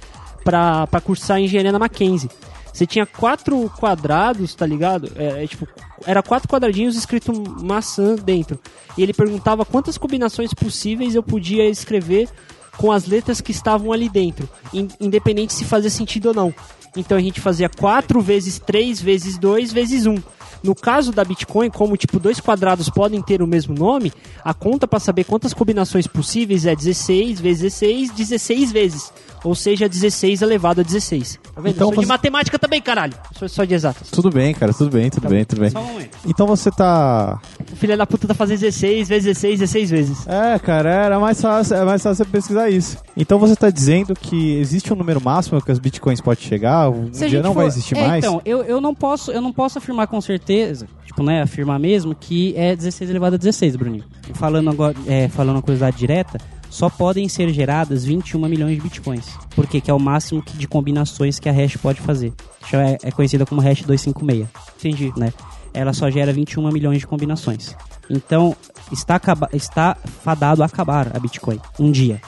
[0.43, 2.29] pra, pra cursar engenharia na Mackenzie.
[2.75, 5.09] Você tinha quatro quadrados, tá ligado?
[5.15, 5.65] É, é, tipo,
[6.05, 7.31] era quatro quadradinhos escrito
[7.63, 8.59] maçã dentro.
[8.97, 12.27] E ele perguntava quantas combinações possíveis eu podia escrever
[12.75, 16.53] com as letras que estavam ali dentro, in- independente se fazia sentido ou não.
[16.97, 20.21] Então a gente fazia 4 vezes 3 vezes 2 vezes 1.
[20.61, 24.11] No caso da Bitcoin, como tipo dois quadrados podem ter o mesmo nome,
[24.43, 29.13] a conta para saber quantas combinações possíveis é 16 vezes 16, 16 vezes.
[29.45, 31.39] Ou seja, 16 elevado a 16.
[31.53, 31.75] Tá vendo?
[31.75, 33.13] Então Eu sou de você- matemática também, caralho.
[33.37, 34.09] Sou só de exatas.
[34.09, 35.69] Tudo bem, cara, tudo bem, tudo bem, tudo bem.
[35.69, 36.17] Só um momento.
[36.25, 37.39] Então você tá.
[37.71, 40.27] O filho da puta tá fazendo 16 vezes 16, 16 vezes.
[40.27, 42.97] É, cara, era mais fácil, é mais fácil você pesquisar isso.
[43.15, 46.89] Então você tá dizendo que existe um número máximo que as bitcoins podem chegar?
[46.89, 48.25] Um Se dia não for- vai existir É, mais?
[48.25, 52.15] Então, eu, eu não posso, eu não posso afirmar com certeza, tipo, né, afirmar mesmo
[52.15, 54.03] que é 16 elevado a 16, Bruninho.
[54.33, 56.39] Falando agora, é, falando uma curiosidade direta,
[56.75, 59.25] só podem ser geradas 21 milhões de bitcoins.
[59.55, 59.79] Por quê?
[59.79, 62.33] Que é o máximo que- de combinações que a hash pode fazer.
[62.65, 64.47] Isso É, é conhecida como hash 256
[64.77, 65.13] Entendi.
[65.17, 65.31] né?
[65.73, 67.75] Ela só gera 21 milhões de combinações.
[68.09, 68.55] Então,
[68.91, 72.21] está, acaba- está fadado a acabar a Bitcoin um dia.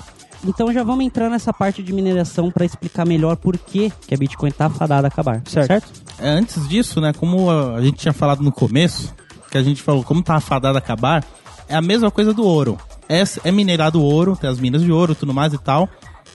[0.46, 4.18] Então já vamos entrar nessa parte de mineração para explicar melhor por que, que a
[4.18, 5.42] Bitcoin está fadada a acabar.
[5.46, 5.92] Certo.
[6.20, 9.14] É, antes disso, né, como a, gente tinha falado no começo,
[9.52, 11.24] que a gente falou como tá fadado a acabar,
[11.68, 12.78] é a mesma coisa do ouro.
[13.10, 15.90] É, é minerado ouro, tem as minas de ouro, tudo mais e tal.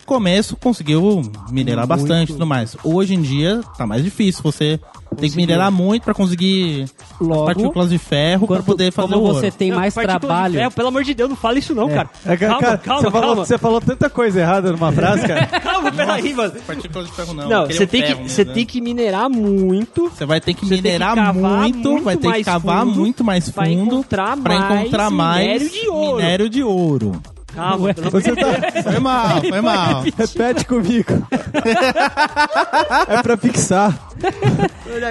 [0.07, 2.76] Começo conseguiu minerar bastante e tudo mais.
[2.82, 4.42] Hoje em dia tá mais difícil.
[4.42, 4.80] Você
[5.16, 6.86] tem que minerar muito para conseguir
[7.20, 9.57] Logo, as partículas de ferro para poder fazer como o você ouro.
[9.57, 10.55] tem Não, mais trabalho.
[10.55, 12.11] ferro, pelo amor de Deus, não fala isso não, cara.
[12.24, 13.20] É, cara, calma, cara, calma, você, calma.
[13.28, 15.46] Falou, você falou tanta coisa errada numa frase, cara.
[15.62, 16.53] Calma, peraí, mano.
[16.66, 17.48] Partículas de ferro não.
[17.48, 18.53] Não, você um tem, ferro que, você né?
[18.53, 22.05] tem que minerar muito Você vai ter que Você tem que minerar cavar muito, muito
[22.05, 25.88] vai ter que cavar fundo muito mais fundo encontrar pra mais encontrar mais minério de
[25.88, 26.16] ouro.
[26.16, 27.22] minério de ouro.
[27.55, 28.82] Calma, Ué, pelo Você tá.
[28.82, 30.03] Foi mal, foi mal.
[30.16, 31.26] Repete comigo.
[33.09, 33.92] é pra fixar.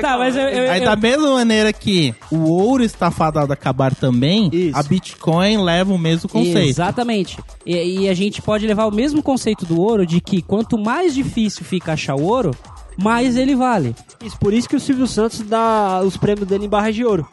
[0.01, 3.53] Tá, mas eu, eu- Aí eu- da mesma maneira que o ouro está fadado a
[3.53, 4.77] acabar também, Isso.
[4.77, 6.57] a Bitcoin leva o mesmo conceito.
[6.69, 7.37] Exatamente.
[7.65, 11.13] E, e a gente pode levar o mesmo conceito do ouro de que quanto mais
[11.13, 12.51] difícil fica achar o ouro,
[12.97, 13.95] mais ele vale.
[14.23, 17.27] Isso, por isso que o Silvio Santos dá os prêmios dele em barras de ouro.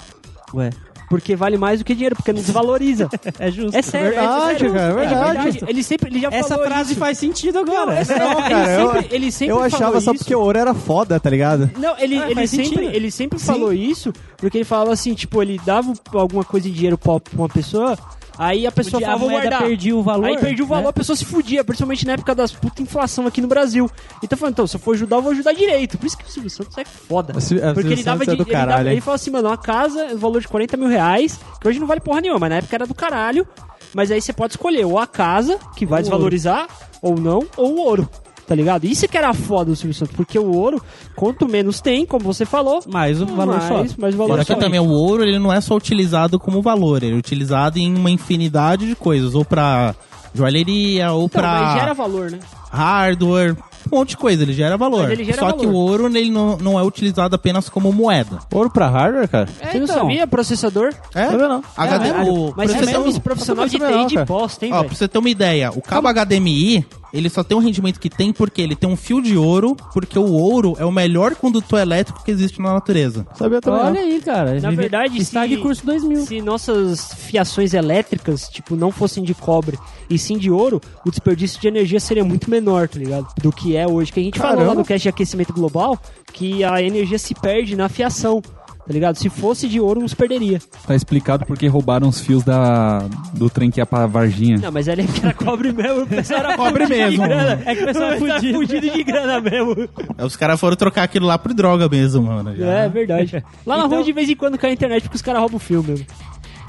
[0.55, 0.71] Ué,
[1.09, 3.09] Porque vale mais do que dinheiro, porque não desvaloriza.
[3.39, 3.77] é justo.
[3.77, 4.75] É sério, Verdade, é sério.
[4.75, 5.65] cara, verdade.
[5.67, 7.01] Ele sempre, ele já Essa falou frase isso.
[7.01, 7.95] faz sentido agora.
[7.95, 10.23] É sério, Não, cara, ele eu, sempre, ele sempre eu achava só isso.
[10.25, 11.71] porque o ouro era foda, tá ligado?
[11.79, 12.83] Não, ele, Ah, ele, sempre, sentido.
[12.95, 16.99] ele sempre falou isso, porque ele falava assim, tipo, ele dava alguma coisa de dinheiro
[16.99, 17.97] pra uma pessoa,
[18.39, 20.85] Aí a pessoa Podia- fala, a vou moeda perdia o valor, Aí perdia o valor,
[20.85, 20.89] né?
[20.91, 23.91] a pessoa se fudia, principalmente na época das puta inflação aqui no Brasil.
[24.23, 25.99] Então falando, então, se eu for ajudar, eu vou ajudar direito.
[25.99, 27.33] Por isso que o Silvio Santos é foda.
[27.35, 28.93] O o Porque ele dava é de, do ele, dava- caralho, hein?
[28.95, 31.87] ele falou assim, mano, uma casa, o valor de 40 mil reais, que hoje não
[31.87, 33.47] vale porra nenhuma, mas na época era do caralho.
[33.95, 36.69] Mas aí você pode escolher ou a casa, que vai desvalorizar,
[37.03, 38.09] ou não, ou o ouro.
[38.49, 38.85] Tá ligado?
[38.87, 40.83] Isso que era foda do Silvio Santos, porque o ouro,
[41.15, 43.75] quanto menos tem, como você falou, Mais o valor só.
[43.75, 44.61] mais, mais o valor Fora que sobe.
[44.65, 48.11] também o ouro ele não é só utilizado como valor, ele é utilizado em uma
[48.11, 49.95] infinidade de coisas, ou pra
[50.35, 52.39] joalheria, ou Então, pra mas gera valor, né?
[52.71, 53.57] hardware,
[53.91, 55.11] um monte de coisa, ele gera valor.
[55.11, 55.59] Ele gera só valor.
[55.61, 58.39] que o ouro ele não, não é utilizado apenas como moeda.
[58.53, 59.47] Ouro pra hardware, cara?
[59.47, 59.97] Você não então.
[59.99, 60.27] sabia?
[60.27, 60.95] Processador?
[61.15, 61.27] É?
[61.27, 61.63] Sabia não.
[61.77, 62.33] HD, Caralho.
[62.35, 65.19] o, Mas é um um- profissional de TI de bosta, hein, Ó, pra você ter
[65.19, 68.89] uma ideia, o cabo HDMI, ele só tem o rendimento que tem porque ele tem
[68.89, 72.75] um fio de ouro, porque o ouro é o melhor condutor elétrico que existe na
[72.75, 73.27] natureza.
[73.35, 74.61] Sabia também Olha aí, cara.
[74.61, 76.27] Na verdade, Stag se- curso 2000.
[76.27, 79.79] Se nossas fiações elétricas, tipo, não fossem de cobre
[80.11, 83.27] e sim de ouro, o desperdício de energia seria muito menor, tá ligado?
[83.43, 84.13] Do que é hoje.
[84.13, 84.73] Que a gente falou Caramba.
[84.73, 85.99] lá no cast de aquecimento global
[86.33, 88.43] que a energia se perde na fiação,
[88.89, 89.17] tá ligado?
[89.17, 90.59] Se fosse de ouro, não se perderia.
[90.87, 93.01] Tá explicado porque roubaram os fios da,
[93.35, 94.57] do trem que ia pra Varginha.
[94.59, 97.23] Não, mas ali é que era cobre mesmo, o pessoal era Cobre mesmo.
[97.25, 98.59] É que o pessoal é era fudido.
[98.59, 99.89] fudido de grana mesmo.
[100.17, 102.57] Aí Os caras foram trocar aquilo lá por droga mesmo, mano.
[102.57, 102.65] já.
[102.67, 103.45] É, verdade.
[103.67, 105.59] Lá na Então- rua de vez em quando cai a internet porque os caras roubam
[105.59, 106.07] o fio mesmo.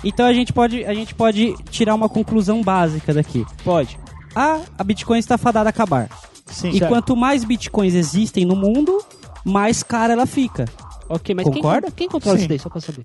[0.03, 3.45] Então a gente pode, a gente pode tirar uma conclusão básica daqui.
[3.63, 3.97] Pode.
[4.35, 6.07] A, a Bitcoin está fadada a acabar.
[6.45, 6.71] Sim.
[6.73, 9.01] E quanto mais Bitcoins existem no mundo,
[9.45, 10.65] mais cara ela fica.
[11.09, 11.87] Ok, mas Concorda?
[11.87, 12.41] Quem, quem controla Sim.
[12.41, 13.03] isso daí, só pra saber?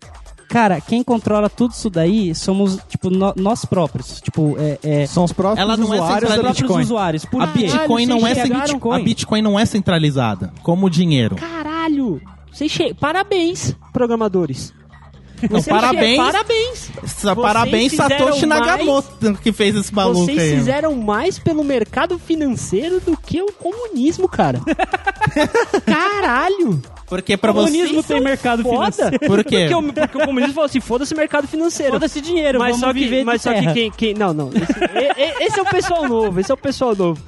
[0.48, 4.20] Cara, quem controla tudo isso daí somos, tipo, nó- nós próprios.
[4.20, 6.52] Tipo, é, é São os próprios Ela não é usuários os da centralizada.
[6.62, 6.82] Bitcoin.
[6.84, 7.24] usuários.
[7.24, 7.58] Por A quê?
[7.60, 11.36] Bitcoin não é chegaram- a Bitcoin não é centralizada como o dinheiro.
[11.36, 12.20] Caralho!
[12.52, 12.94] Vocês che...
[12.94, 14.72] Parabéns, programadores.
[15.50, 16.16] Não, Vocês parabéns.
[16.16, 16.90] Parabéns!
[17.06, 20.56] Sa- Parabéns Satoshi mais- Nakamoto que fez esse maluco Vocês aí.
[20.56, 24.60] fizeram mais pelo mercado financeiro do que o comunismo, cara.
[25.84, 26.82] Caralho!
[27.06, 28.90] Porque pra O comunismo Vocês tem mercado foda.
[28.92, 29.18] financeiro.
[29.20, 29.68] Por quê?
[29.70, 31.92] Porque o, porque o comunismo falou assim, foda-se mercado financeiro.
[31.92, 34.50] Foda-se dinheiro, mas vamos só que, mas só que quem, quem- Não, não.
[34.50, 37.20] Esse, esse é o pessoal novo, esse é o pessoal novo.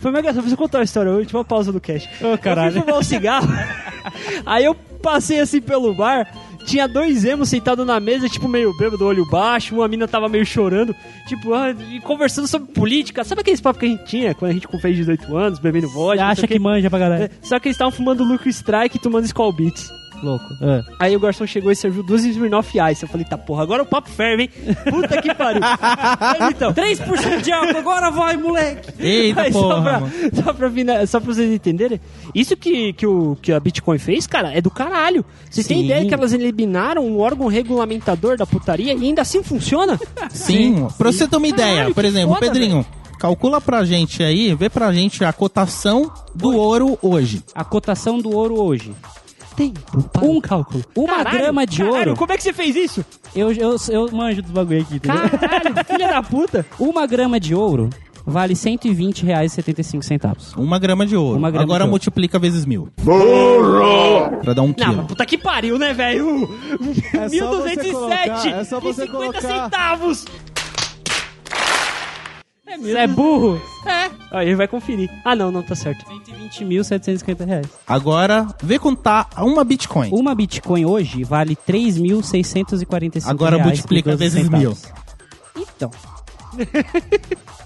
[0.00, 2.08] Foi mega engraçado, preciso contar uma história, a última pausa do cast.
[2.24, 2.68] Ô, caralho.
[2.68, 3.48] Eu fui fumar um cigarro,
[4.46, 6.28] aí eu passei assim pelo bar,
[6.62, 10.44] tinha dois emos sentados na mesa, tipo meio bêbado, olho baixo, uma mina tava meio
[10.44, 10.94] chorando,
[11.26, 13.24] tipo, ah, e conversando sobre política.
[13.24, 16.24] Sabe aqueles papos que a gente tinha quando a gente fez 18 anos, bebendo vodka?
[16.24, 16.54] Acha o quê?
[16.54, 17.24] que manja pra galera.
[17.24, 20.01] É, Só que eles estavam fumando Lucro Strike e tomando Skull Beats.
[20.22, 20.44] Louco.
[20.60, 20.84] É.
[21.00, 23.02] Aí o garçom chegou e serviu duas Smirnoff Ice.
[23.02, 24.50] Eu falei, tá porra, agora o papo ferve, hein?
[24.88, 25.60] Puta que pariu.
[26.20, 28.92] Mas então, 3% de álcool, agora vai, moleque!
[28.98, 29.82] Eita Aí, só, porra.
[29.82, 30.12] pra, mano.
[30.44, 32.00] só, pra, fina- só pra vocês entenderem,
[32.34, 35.24] isso que, que, o, que a Bitcoin fez, cara, é do caralho.
[35.50, 35.84] Vocês têm Sim.
[35.86, 39.98] ideia que elas eliminaram um órgão regulamentador da putaria e ainda assim funciona?
[40.30, 42.86] Sim, pra você ter uma ideia, Caralho, por que exemplo, foda, Pedrinho,
[43.18, 47.42] calcula pra gente aí, vê pra gente a cotação do ouro hoje.
[47.54, 48.92] A cotação do ouro hoje.
[49.56, 50.82] Tempo para Um um cálculo.
[50.96, 52.16] Uma grama de caralho, ouro.
[52.16, 53.04] como é que você fez isso?
[53.34, 55.28] Eu, eu, eu manjo dos bagulho aqui, entendeu?
[55.38, 56.64] Caralho, filha da puta.
[56.78, 57.90] Uma grama de ouro
[58.24, 60.56] vale R$ 120,75.
[60.56, 61.38] Uma grama de ouro.
[61.38, 61.90] Uma grama Agora de ouro.
[61.90, 62.88] multiplica vezes mil.
[63.02, 64.38] Burro!
[64.42, 64.96] Pra dar um Não, quilo.
[64.96, 66.48] mas puta que pariu, né, velho?
[67.14, 69.40] É só você 1207 colocar- é só você e 50 colocar.
[69.64, 70.24] centavos.
[72.72, 73.60] É é burro?
[73.86, 74.10] É.
[74.30, 75.10] Aí ele vai conferir.
[75.24, 76.04] Ah, não, não, tá certo.
[76.06, 77.66] 120.750 reais.
[77.86, 80.10] Agora, vê quanto tá uma Bitcoin.
[80.12, 84.92] Uma Bitcoin hoje vale 3.645 Agora reais multiplica com 12 vezes centavos.
[85.56, 85.90] Então,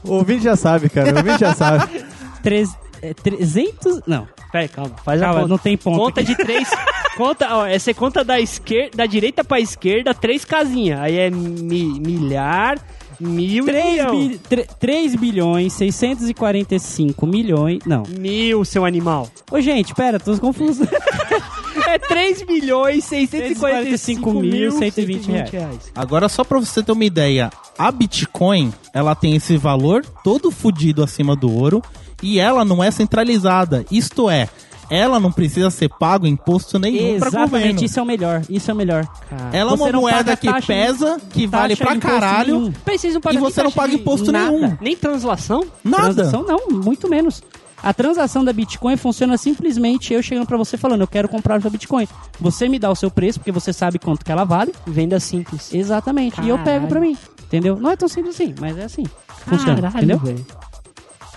[0.05, 1.13] O ouvinte já sabe, cara.
[1.15, 2.05] O ouvinte já sabe.
[2.43, 4.01] três, é, 300...
[4.07, 4.95] Não, Peraí, calma.
[5.05, 5.49] Faz a calma, conta.
[5.51, 5.99] não tem ponto.
[5.99, 6.35] Conta aqui.
[6.35, 6.69] de três.
[7.17, 11.01] conta, ó, é, você conta da esquerda, da direita pra esquerda, três casinhas.
[11.01, 12.79] Aí é mi- milhar,
[13.21, 14.29] mil e 3, milhão.
[14.29, 14.41] bi,
[14.79, 17.79] 3 bilhões 645 milhões...
[17.87, 18.03] Não.
[18.19, 19.29] Mil, seu animal.
[19.51, 20.87] Ô, gente, pera, tô confuso.
[21.87, 25.93] É 3 milhões 645 mil 120 reais.
[25.95, 31.03] Agora, só pra você ter uma ideia, a Bitcoin, ela tem esse valor todo fudido
[31.05, 31.83] acima do ouro
[32.23, 33.85] e ela não é centralizada.
[33.91, 34.49] Isto é,
[34.91, 37.57] ela não precisa ser pago imposto nenhum pra governo.
[37.57, 38.43] Exatamente, isso é o melhor.
[38.49, 39.07] Isso é o melhor.
[39.53, 43.39] Ela é uma moeda que taxa- pesa, que taxa, vale pra caralho e você nem
[43.41, 44.51] não taxa paga imposto nada.
[44.51, 44.77] nenhum.
[44.81, 45.65] Nem translação?
[45.85, 46.15] Nada.
[46.15, 47.43] Transação não, muito menos.
[47.83, 51.71] A transação da Bitcoin funciona simplesmente eu chegando pra você falando, eu quero comprar sua
[51.71, 52.09] Bitcoin.
[52.41, 54.73] Você me dá o seu preço, porque você sabe quanto que ela vale.
[54.87, 55.73] Venda simples.
[55.75, 56.41] Exatamente.
[56.41, 56.89] E eu pego Caralho.
[56.89, 57.17] pra mim.
[57.45, 57.77] Entendeu?
[57.77, 59.05] Não é tão simples assim, mas é assim.
[59.47, 59.75] Funciona.
[59.83, 60.19] Caralho, entendeu?
[60.19, 60.47] velho.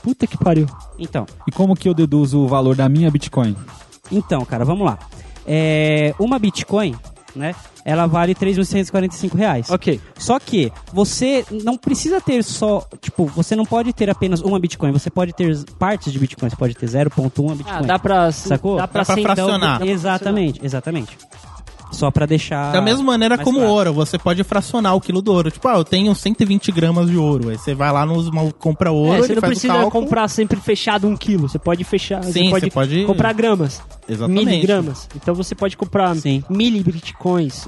[0.04, 0.66] Puta que pariu.
[0.98, 3.56] Então, E como que eu deduzo o valor da minha Bitcoin?
[4.12, 4.98] então, cara, vamos lá.
[5.46, 6.96] É, uma Bitcoin,
[7.36, 7.56] né?
[7.86, 9.70] Ela vale 3.645 reais.
[9.70, 10.00] Ok.
[10.18, 14.92] Só que você não precisa ter só, tipo, você não pode ter apenas uma Bitcoin,
[14.92, 17.64] você pode ter partes de Bitcoin, você pode ter 0.1 Bitcoin.
[17.68, 18.32] Ah, dá pra...
[18.32, 18.78] Sacou?
[18.78, 19.82] Dá pra, Dá pra então, fracionar.
[19.88, 21.18] Exatamente, exatamente.
[21.92, 22.72] Só pra deixar.
[22.72, 23.74] Da mesma maneira mais como claro.
[23.74, 25.50] ouro, você pode fracionar o quilo do ouro.
[25.50, 27.50] Tipo, ah, eu tenho 120 gramas de ouro.
[27.50, 28.30] Aí você vai lá, nos,
[28.60, 31.50] compra ouro, É, ele você não faz precisa comprar sempre fechado um quilo.
[31.50, 32.24] Você pode fechar.
[32.24, 33.82] Sim, você, pode você pode- comprar gramas.
[34.08, 34.46] Exatamente.
[34.46, 35.08] Miligramas.
[35.16, 36.44] Então você pode comprar Sim.
[36.50, 37.68] mili bitcoins,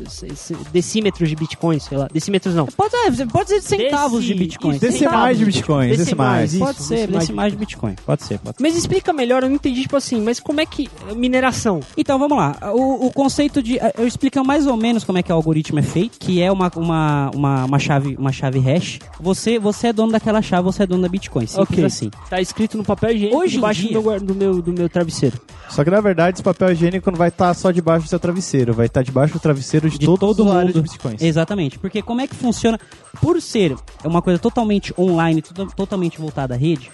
[0.72, 2.08] decímetros de bitcoins, sei lá.
[2.12, 2.66] Decímetros não.
[2.66, 4.72] Pode, é, pode ser centavos de Deci- Bitcoin.
[4.72, 6.54] isso, Decimais de bitcoins, decimais.
[6.54, 7.96] isso, Pode ser, decimais de Bitcoin.
[8.06, 8.64] Pode ser, pode ser.
[8.64, 10.90] Mas explica melhor, eu não entendi, tipo assim, mas como é que.
[11.16, 11.80] Mineração.
[11.96, 12.58] Então vamos lá.
[12.74, 13.80] O, o conceito de.
[13.98, 16.72] Eu explico mais ou menos como é que o algoritmo é feito, que é uma,
[16.76, 19.00] uma, uma, uma chave, uma chave hash.
[19.20, 21.48] Você, você é dono daquela chave, você é dono da Bitcoin.
[21.48, 21.86] Simples Ok.
[21.86, 22.12] assim.
[22.30, 25.40] Tá escrito no papel higiênico Hoje debaixo dia- do, meu, do, meu, do meu travesseiro.
[25.70, 28.74] Só que na verdade esse papel higiênico não vai estar só debaixo do seu travesseiro,
[28.74, 30.74] vai estar debaixo do travesseiro de, de todo, todo mundo.
[30.74, 31.22] de bitcoins.
[31.22, 31.80] Exatamente.
[31.80, 32.80] Porque como é que funciona?
[33.22, 36.92] Por ser uma coisa totalmente online, to- totalmente voltada à rede,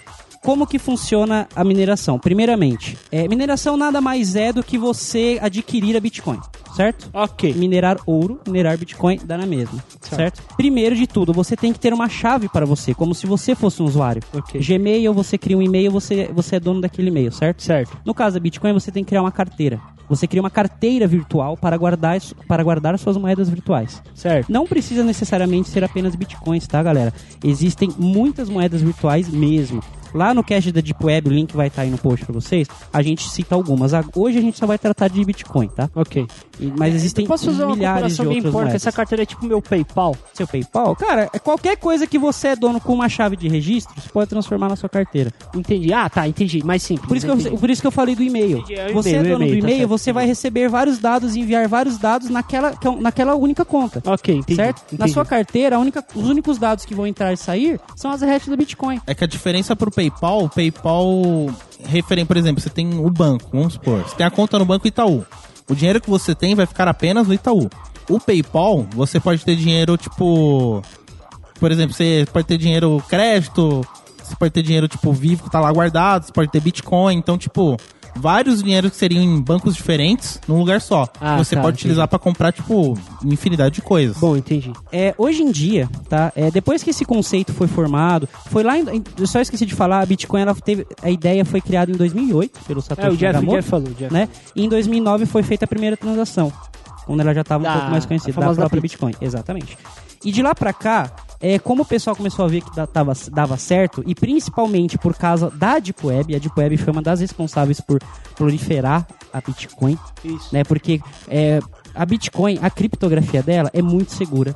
[0.48, 2.18] como que funciona a mineração?
[2.18, 6.40] Primeiramente, é, mineração nada mais é do que você adquirir a Bitcoin,
[6.74, 7.10] certo?
[7.12, 7.52] Ok.
[7.52, 10.42] Minerar ouro, minerar Bitcoin, dá na mesma, certo.
[10.56, 13.82] Primeiro de tudo, você tem que ter uma chave para você, como se você fosse
[13.82, 14.22] um usuário.
[14.32, 14.58] Ok.
[14.58, 17.62] Gmail, você cria um e-mail, você, você é dono daquele e-mail, certo?
[17.62, 17.98] Certo.
[18.02, 19.78] No caso da Bitcoin, você tem que criar uma carteira.
[20.08, 24.02] Você cria uma carteira virtual para guardar, para guardar suas moedas virtuais.
[24.14, 24.50] Certo.
[24.50, 27.12] Não precisa necessariamente ser apenas bitcoins, tá, galera?
[27.44, 29.82] Existem muitas moedas virtuais mesmo.
[30.14, 32.66] Lá no cast da Deep Web, o link vai estar aí no post pra vocês,
[32.92, 33.92] a gente cita algumas.
[34.14, 35.90] Hoje a gente só vai tratar de Bitcoin, tá?
[35.94, 36.26] Ok.
[36.76, 38.74] Mas existem Eu posso fazer uma milhares de comparação bem outras moedas.
[38.74, 40.16] Essa carteira é tipo meu PayPal.
[40.32, 43.94] Seu PayPal, cara, é qualquer coisa que você é dono com uma chave de registro,
[44.00, 45.30] você pode transformar na sua carteira.
[45.54, 45.92] Entendi.
[45.92, 46.64] Ah, tá, entendi.
[46.64, 47.06] Mais simples.
[47.06, 48.58] Por isso, que eu, por isso que eu falei do e-mail.
[48.58, 51.40] Entendi, é Você é dono o do e-mail, tá você vai receber vários dados e
[51.40, 54.02] enviar vários dados naquela, que é naquela única conta.
[54.04, 54.56] Ok, entendi.
[54.56, 54.82] certo?
[54.92, 55.12] Na entendi.
[55.12, 58.48] sua carteira, a única, os únicos dados que vão entrar e sair são as hashes
[58.48, 59.00] do Bitcoin.
[59.06, 61.06] É que a diferença pro PayPal, o PayPal
[61.84, 64.86] referen, por exemplo, você tem o banco, vamos supor, você tem a conta no Banco
[64.86, 65.24] Itaú.
[65.68, 67.68] O dinheiro que você tem vai ficar apenas no Itaú.
[68.08, 70.82] O PayPal, você pode ter dinheiro tipo,
[71.60, 73.86] por exemplo, você pode ter dinheiro crédito,
[74.22, 77.36] você pode ter dinheiro tipo vivo que tá lá guardado, você pode ter Bitcoin, então
[77.36, 77.76] tipo,
[78.18, 81.08] vários dinheiros que seriam em bancos diferentes num lugar só.
[81.20, 84.16] Ah, você tá, pode utilizar pra comprar tipo infinidade de coisas.
[84.18, 84.72] Bom, entendi.
[84.92, 86.32] É, hoje em dia, tá?
[86.36, 90.00] É, depois que esse conceito foi formado, foi lá em, eu só esqueci de falar,
[90.00, 93.24] a Bitcoin ela teve a ideia foi criada em 2008 pelo É, Satoshi o Jeff,
[93.30, 93.88] o Nakamoto, Jeff falou.
[93.88, 94.12] o Jeff.
[94.12, 94.28] né?
[94.54, 96.52] E em 2009 foi feita a primeira transação,
[97.06, 98.96] quando ela já estava um Da- pouco mais a conhecida, da própria pizza.
[98.96, 99.78] Bitcoin, exatamente.
[100.24, 101.10] E de lá pra cá,
[101.40, 105.14] é, como o pessoal começou a ver que da- tava, dava certo, e principalmente por
[105.14, 108.00] causa da Deep Web, a Deep Web foi uma das responsáveis por
[108.36, 110.48] proliferar a Bitcoin, Isso.
[110.52, 110.64] né?
[110.64, 111.60] Porque é,
[111.94, 114.54] a Bitcoin, a criptografia dela é muito segura.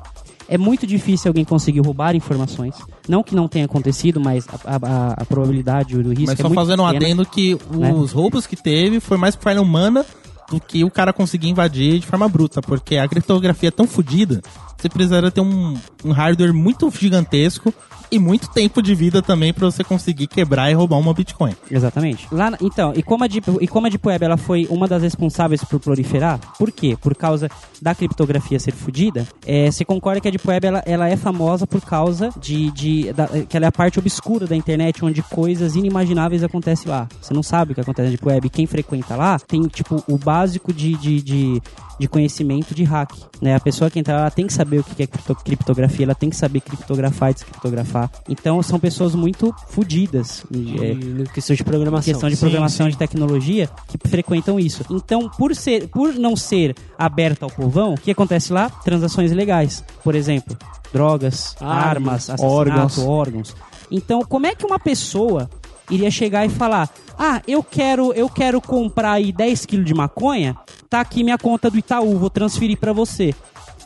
[0.49, 2.74] É muito difícil alguém conseguir roubar informações.
[3.09, 6.49] Não que não tenha acontecido, mas a, a- a probabilidade, o risco Mas é só
[6.49, 7.05] muito fazendo um pequena.
[7.07, 7.93] adendo que né?
[7.93, 10.05] os roubos que teve foi mais por falha humana
[10.53, 14.42] do que o cara conseguir invadir de forma bruta, porque a criptografia é tão fodida,
[14.76, 15.74] você precisaria ter um,
[16.05, 17.72] um hardware muito gigantesco
[18.12, 21.54] e muito tempo de vida também pra você conseguir quebrar e roubar uma Bitcoin.
[21.70, 22.28] Exatamente.
[22.30, 24.86] Lá, na- então, e como, a Deep, e como a Deep Web ela foi uma
[24.86, 26.96] das responsáveis por proliferar, por quê?
[27.00, 27.48] Por causa
[27.80, 31.66] da criptografia ser fodida, é, você concorda que a Deep Web ela, ela é famosa
[31.66, 35.74] por causa de, de da- que ela é a parte obscura da internet, onde coisas
[35.74, 37.08] inimagináveis acontecem lá.
[37.20, 38.50] Você não sabe o que acontece na Deep Web.
[38.50, 41.62] Quem frequenta lá tem, tipo, o básico de, de, de,
[42.03, 43.12] de conhecimento de hack.
[43.40, 43.55] Né?
[43.55, 46.14] A pessoa que entra lá ela tem que saber o que é cripto- criptografia, ela
[46.14, 48.11] tem que saber criptografar e descriptografar.
[48.28, 50.44] Então, são pessoas muito fodidas.
[50.53, 52.12] É, questão de programação.
[52.12, 54.84] questão de Sim, programação de tecnologia que frequentam isso.
[54.90, 58.68] Então, por ser, por não ser aberto ao povão, o que acontece lá?
[58.68, 59.84] Transações ilegais.
[60.03, 60.57] Por exemplo,
[60.92, 62.98] drogas, Armas, armas, assassinato, órgãos.
[62.98, 63.57] órgãos.
[63.90, 65.48] Então, como é que uma pessoa
[65.93, 66.88] iria chegar e falar:
[67.18, 70.57] "Ah, eu quero, eu quero comprar aí 10 quilos de maconha,
[70.90, 73.34] tá aqui minha conta do Itaú, vou transferir pra você".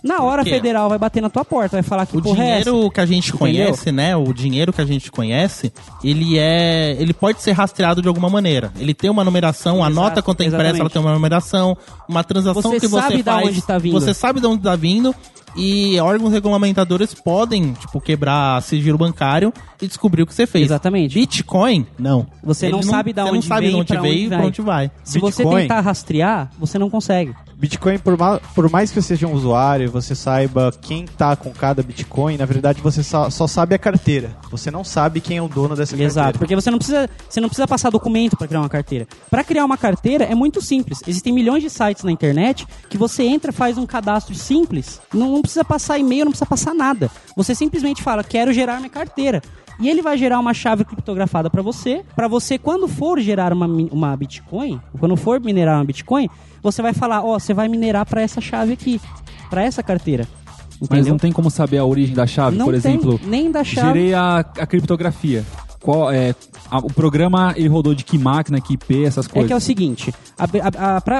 [0.05, 2.91] Na hora a federal vai bater na tua porta, vai falar que O é dinheiro
[2.93, 3.39] que a gente Entendeu?
[3.39, 4.15] conhece, né?
[4.15, 5.73] O dinheiro que a gente conhece,
[6.05, 6.95] ele é.
[7.01, 8.71] Ele pode ser rastreado de alguma maneira.
[8.79, 11.77] Ele tem uma numeração, a Exato, nota quando é impressa, ela tem uma numeração,
[12.09, 13.49] uma transação Você que você sabe faz.
[13.49, 13.93] onde tá vindo.
[14.01, 15.13] Você sabe de onde tá vindo.
[15.57, 20.67] E órgãos regulamentadores podem, tipo, quebrar sigilo bancário e descobrir o que você fez.
[20.67, 21.15] Exatamente.
[21.15, 22.27] Bitcoin, não.
[22.43, 24.39] Você Ele não sabe da você onde não sabe vem de onde veio e pra
[24.45, 24.91] onde vai.
[25.03, 27.35] Se você Bitcoin- tentar rastrear, você não consegue.
[27.59, 31.51] Bitcoin, por, ma- por mais que você seja um usuário, você saiba quem tá com
[31.53, 34.37] cada Bitcoin, na verdade você só, só sabe a carteira.
[34.51, 36.39] Você não sabe quem é o dono dessa Exato, carteira.
[36.39, 39.09] porque você não precisa, você não precisa passar documento para criar uma carteira.
[39.31, 41.01] Para criar uma carteira é muito simples.
[41.07, 45.41] Existem milhões de sites na internet que você entra, faz um cadastro simples, não, não
[45.41, 47.11] precisa passar e-mail, não precisa passar nada.
[47.35, 49.43] Você simplesmente fala: "Quero gerar minha carteira".
[49.79, 53.67] E ele vai gerar uma chave criptografada para você, para você quando for gerar uma,
[53.67, 56.29] uma Bitcoin, quando for minerar uma Bitcoin,
[56.63, 59.01] você vai falar: "Ó, você vai minerar para essa chave aqui,
[59.51, 60.27] para essa carteira".
[60.81, 61.11] Mas Entendeu?
[61.13, 63.21] não tem como saber a origem da chave, Não por tem, exemplo.
[63.25, 63.87] nem da chave.
[63.99, 65.45] Gerei a, a criptografia.
[65.81, 66.35] Qual é
[66.71, 69.47] a- o programa ele rodou de que máquina, que IP, essas É coisas.
[69.47, 70.13] que é o seguinte,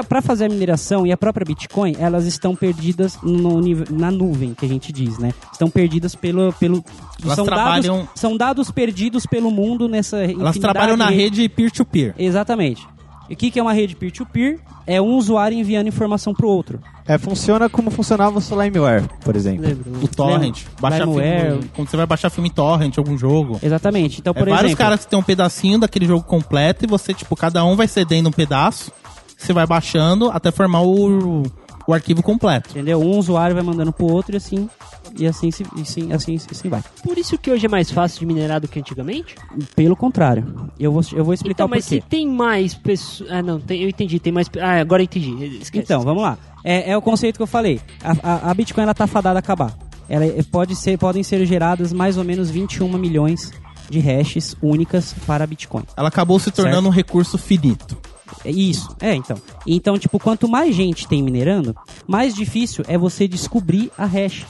[0.07, 4.65] para fazer a mineração e a própria Bitcoin, elas estão perdidas no na nuvem, que
[4.65, 5.31] a gente diz, né?
[5.51, 6.51] Estão perdidas pelo...
[6.53, 6.83] pelo
[7.23, 11.49] Elas são, trabalham- dados, são dados perdidos pelo mundo nessa Elas trabalham na de- rede
[11.49, 12.13] peer-to-peer.
[12.17, 12.85] Exatamente.
[13.29, 14.59] E o que, que é uma rede peer-to-peer?
[14.85, 16.79] É um usuário enviando informação para o outro.
[17.05, 19.77] É, funciona como funcionava o seu LimeWare, por exemplo.
[20.01, 20.63] O torrent.
[20.79, 21.51] Baixar Limeware.
[21.51, 23.59] filme, quando você vai baixar filme torrent, algum jogo.
[23.61, 24.19] Exatamente.
[24.19, 24.77] Então, É por vários exemplo...
[24.85, 28.29] caras que tem um pedacinho daquele jogo completo e você, tipo, cada um vai cedendo
[28.29, 28.91] um pedaço.
[29.37, 31.43] Você vai baixando até formar o,
[31.87, 32.69] o arquivo completo.
[32.71, 32.99] Entendeu?
[33.01, 34.69] Um usuário vai mandando pro outro e assim...
[35.17, 36.83] E assim, se, assim, assim, assim vai.
[37.01, 39.35] Por isso que hoje é mais fácil de minerar do que antigamente?
[39.75, 40.69] Pelo contrário.
[40.77, 42.01] Eu vou, eu vou explicar Então, o mas porquê.
[42.01, 43.31] se tem mais pessoas.
[43.31, 44.19] Ah, não, tem- eu entendi.
[44.19, 44.47] Tem mais.
[44.61, 45.31] Ah, agora eu entendi.
[45.61, 45.85] Esquece.
[45.85, 46.37] Então, vamos lá.
[46.63, 47.79] É, é o conceito que eu falei.
[48.03, 49.75] A, a- a Bitcoin ela tá fadada a acabar.
[50.09, 53.51] Ela é- pode ser, podem ser geradas mais ou menos 21 milhões
[53.89, 55.83] de hashes únicas para a Bitcoin.
[55.95, 56.87] Ela acabou se tornando Certo.
[56.87, 57.97] um recurso finito.
[58.43, 58.95] É isso.
[58.99, 59.37] É, então.
[59.65, 61.75] Então, tipo, quanto mais gente tem minerando,
[62.07, 64.45] mais difícil é você descobrir a hash.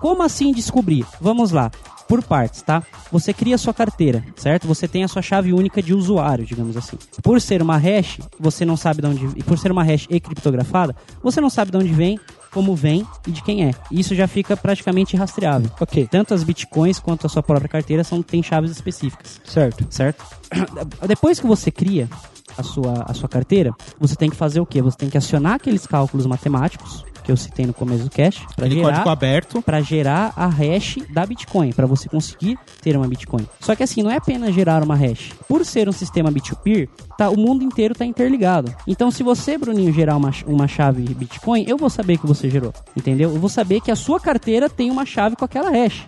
[0.00, 1.04] Como assim descobrir?
[1.20, 1.70] Vamos lá.
[2.08, 2.82] Por partes, tá?
[3.10, 4.66] Você cria a sua carteira, certo?
[4.66, 6.98] Você tem a sua chave única de usuário, digamos assim.
[7.22, 9.24] Por ser uma hash, você não sabe de onde.
[9.38, 12.20] e Por ser uma hash e criptografada, você não sabe de onde vem,
[12.50, 13.70] como vem e de quem é.
[13.90, 15.70] Isso já fica praticamente rastreável.
[15.80, 16.06] Ok.
[16.10, 19.86] Tanto as bitcoins quanto a sua própria carteira são, têm chaves específicas Certo.
[19.88, 20.22] certo?
[21.06, 22.10] Depois que você cria
[22.56, 24.82] a sua, a sua carteira, você tem que fazer o quê?
[24.82, 28.68] Você tem que acionar aqueles cálculos matemáticos que eu citei no começo do cast para
[28.68, 29.62] gerar aberto.
[29.62, 33.46] para gerar a hash da Bitcoin, para você conseguir ter uma Bitcoin.
[33.60, 35.32] Só que assim, não é apenas gerar uma hash.
[35.48, 38.74] Por ser um sistema peer-to-peer, tá, o mundo inteiro está interligado.
[38.86, 42.72] Então, se você, Bruninho, gerar uma, uma chave Bitcoin, eu vou saber que você gerou,
[42.96, 43.32] entendeu?
[43.32, 46.06] Eu vou saber que a sua carteira tem uma chave com aquela hash.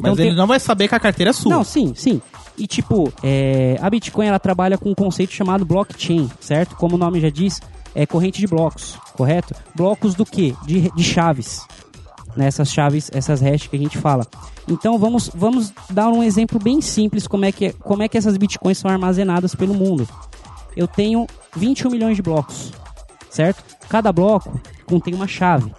[0.00, 1.50] Mas Então, ele tem- não vai saber que a carteira é sua.
[1.50, 2.20] não, sim, sim.
[2.56, 6.74] E tipo, é, a Bitcoin ela trabalha com um conceito chamado blockchain, certo?
[6.76, 7.60] Como o nome já diz,
[7.94, 9.54] é corrente de blocos, correto?
[9.74, 10.54] Blocos do quê?
[10.64, 11.66] De, de chaves.
[12.36, 14.24] Né, essas chaves, essas hashes que a gente fala.
[14.68, 18.36] Então vamos, vamos dar um exemplo bem simples como é, que, como é que essas
[18.36, 20.06] bitcoins são armazenadas pelo mundo.
[20.76, 21.26] Eu tenho
[21.56, 22.70] 21 milhões de blocos,
[23.30, 23.64] certo?
[23.88, 25.72] Cada bloco contém uma chave.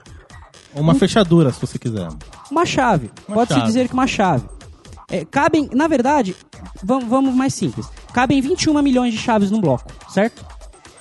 [0.74, 2.08] Uma fechadura, se você quiser.
[2.50, 3.12] Uma chave.
[3.28, 4.46] Pode-se dizer que uma chave.
[5.10, 6.36] É, cabem, na verdade,
[6.84, 7.88] vamos, vamos mais simples.
[8.14, 10.46] Cabem 21 milhões de chaves num bloco, certo?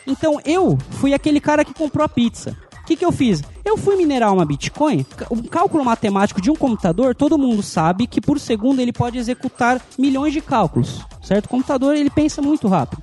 [0.07, 2.57] Então eu fui aquele cara que comprou a pizza.
[2.83, 3.43] O que, que eu fiz?
[3.63, 5.05] Eu fui minerar uma Bitcoin.
[5.31, 9.79] Um cálculo matemático de um computador, todo mundo sabe que por segundo ele pode executar
[9.99, 11.45] milhões de cálculos, certo?
[11.45, 13.03] O computador ele pensa muito rápido.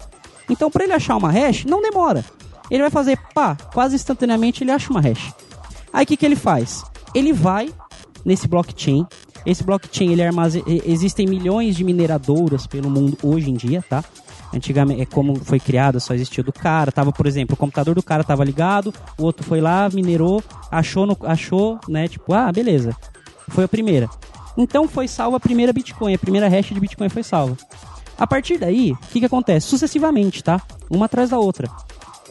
[0.49, 2.25] Então, para ele achar uma hash, não demora.
[2.71, 5.33] Ele vai fazer, pá, quase instantaneamente ele acha uma hash.
[5.95, 6.83] Aí o que, que ele faz?
[7.15, 7.69] Ele vai
[8.25, 9.07] nesse blockchain.
[9.45, 10.61] Esse blockchain ele armaze...
[10.67, 14.03] e- existem milhões de mineradoras pelo mundo hoje em dia, tá?
[14.53, 16.91] Antigamente, é como foi criada, só existia do cara.
[16.91, 21.05] Tava, por exemplo, o computador do cara tava ligado, o outro foi lá, minerou, achou,
[21.05, 22.09] no, achou, né?
[22.09, 22.93] Tipo, ah, beleza.
[23.47, 24.09] Foi a primeira.
[24.57, 27.55] Então foi salva a primeira Bitcoin, a primeira hash de Bitcoin foi salva.
[28.17, 29.67] A partir daí, o que, que acontece?
[29.67, 30.61] Sucessivamente, tá?
[30.89, 31.69] Uma atrás da outra.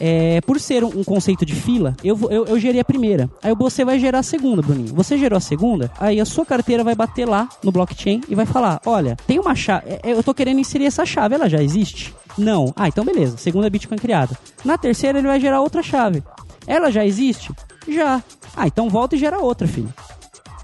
[0.00, 3.30] É, por ser um, conceito de fila, eu, vou- eu, eu gerei a primeira.
[3.42, 4.92] Aí você vai gerar a segunda, Bruninho.
[4.94, 8.44] Você gerou a segunda, aí a sua carteira vai bater lá no blockchain e vai
[8.44, 9.84] falar: olha, tem uma chave.
[9.88, 12.12] é, Eu tô querendo inserir essa chave, ela já existe?
[12.36, 12.72] Não.
[12.74, 13.36] Ah, então beleza.
[13.36, 14.36] Segunda Bitcoin criada.
[14.64, 16.22] Na terceira, ele vai gerar outra chave.
[16.66, 17.52] Ela já existe?
[17.86, 18.20] Já.
[18.56, 19.92] Ah, então volta e gera outra, filho.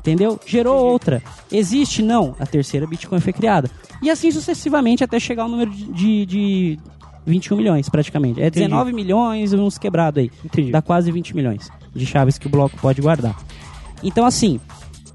[0.01, 0.41] Entendeu?
[0.47, 1.22] Gerou outra.
[1.53, 2.03] Existe?
[2.03, 2.35] Não.
[2.41, 3.70] A terceira Bitcoin foi criada.
[4.03, 6.78] E assim sucessivamente até chegar ao número de, de, de
[7.26, 8.40] 21 milhões, praticamente.
[8.40, 10.30] É 19 milhões, uns quebrados aí.
[10.44, 10.70] Entendi.
[10.70, 13.36] Dá quase 20 milhões de chaves que o bloco pode guardar.
[14.02, 14.60] Então, assim,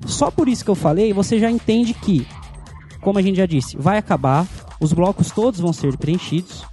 [0.05, 2.25] só por isso que eu falei, você já entende que,
[3.01, 4.47] como a gente já disse, vai acabar,
[4.79, 6.63] os blocos todos vão ser preenchidos.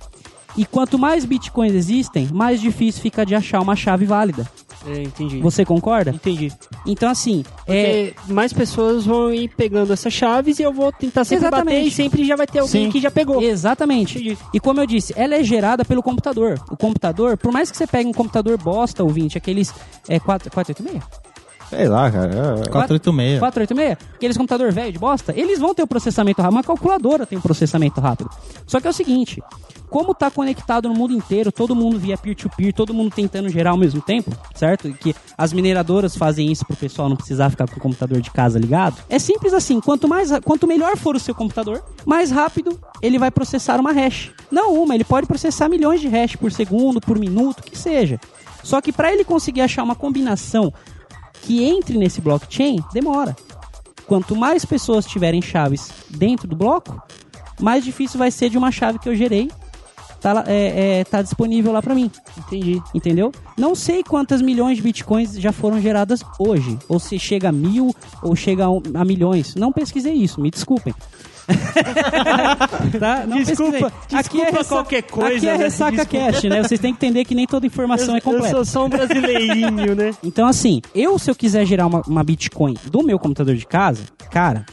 [0.57, 4.47] E quanto mais bitcoins existem, mais difícil fica de achar uma chave válida.
[4.87, 5.39] É, entendi.
[5.41, 6.11] Você concorda?
[6.11, 6.53] Entendi.
[6.85, 11.25] Então, assim, é, Porque mais pessoas vão ir pegando essas chaves e eu vou tentar
[11.25, 11.77] sempre Exatamente.
[11.77, 12.91] bater e sempre já vai ter alguém Sim.
[12.91, 13.41] que já pegou.
[13.41, 14.19] Exatamente.
[14.19, 14.39] Entendi.
[14.53, 16.61] E como eu disse, ela é gerada pelo computador.
[16.71, 19.73] O computador, por mais que você pegue um computador bosta, ouvinte, aqueles
[20.09, 21.32] é, 4, 486?
[21.73, 22.31] Sei lá, cara.
[22.71, 23.39] 486.
[23.39, 23.97] 486?
[24.15, 26.57] Aqueles computador velho de bosta, eles vão ter o processamento rápido.
[26.57, 28.29] Uma calculadora tem o processamento rápido.
[28.67, 29.43] Só que é o seguinte,
[29.89, 33.79] como tá conectado no mundo inteiro, todo mundo via peer-to-peer, todo mundo tentando gerar ao
[33.79, 34.87] mesmo tempo, certo?
[34.87, 38.31] E que as mineradoras fazem isso pro pessoal não precisar ficar com o computador de
[38.31, 39.03] casa ligado.
[39.09, 43.31] É simples assim, quanto mais quanto melhor for o seu computador, mais rápido ele vai
[43.31, 44.31] processar uma hash.
[44.51, 48.21] Não uma, ele pode processar milhões de hash por segundo, por minuto, que seja.
[48.63, 50.73] Só que para ele conseguir achar uma combinação
[51.43, 53.37] que entre nesse blockchain, demora.
[54.07, 57.01] Quanto mais pessoas tiverem chaves dentro do bloco,
[57.61, 59.51] mais difícil vai ser de uma chave que eu gerei
[60.21, 62.11] tá, é, é, tá disponível lá para mim.
[62.39, 62.81] Entendi.
[62.95, 63.33] Entendeu?
[63.59, 66.79] Não sei quantas milhões de bitcoins já foram geradas hoje.
[66.89, 69.55] Ou se chega a mil, ou chega a, um- a milhões.
[69.57, 70.95] Não pesquisei isso, me desculpem.
[72.99, 73.25] tá?
[73.27, 75.65] Não Desculpa- desculpa ressa- qualquer coisa, Aqui é né?
[75.65, 76.63] ressaca cash, né?
[76.63, 78.51] Vocês têm que entender que nem toda informação é Eu completa.
[78.51, 80.13] sou só um brasileirinho, né?
[80.23, 84.05] Então, assim, eu, se eu quiser gerar uma, uma Bitcoin do meu computador de casa,
[84.31, 84.65] cara,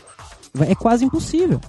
[0.68, 1.60] é quase impossível.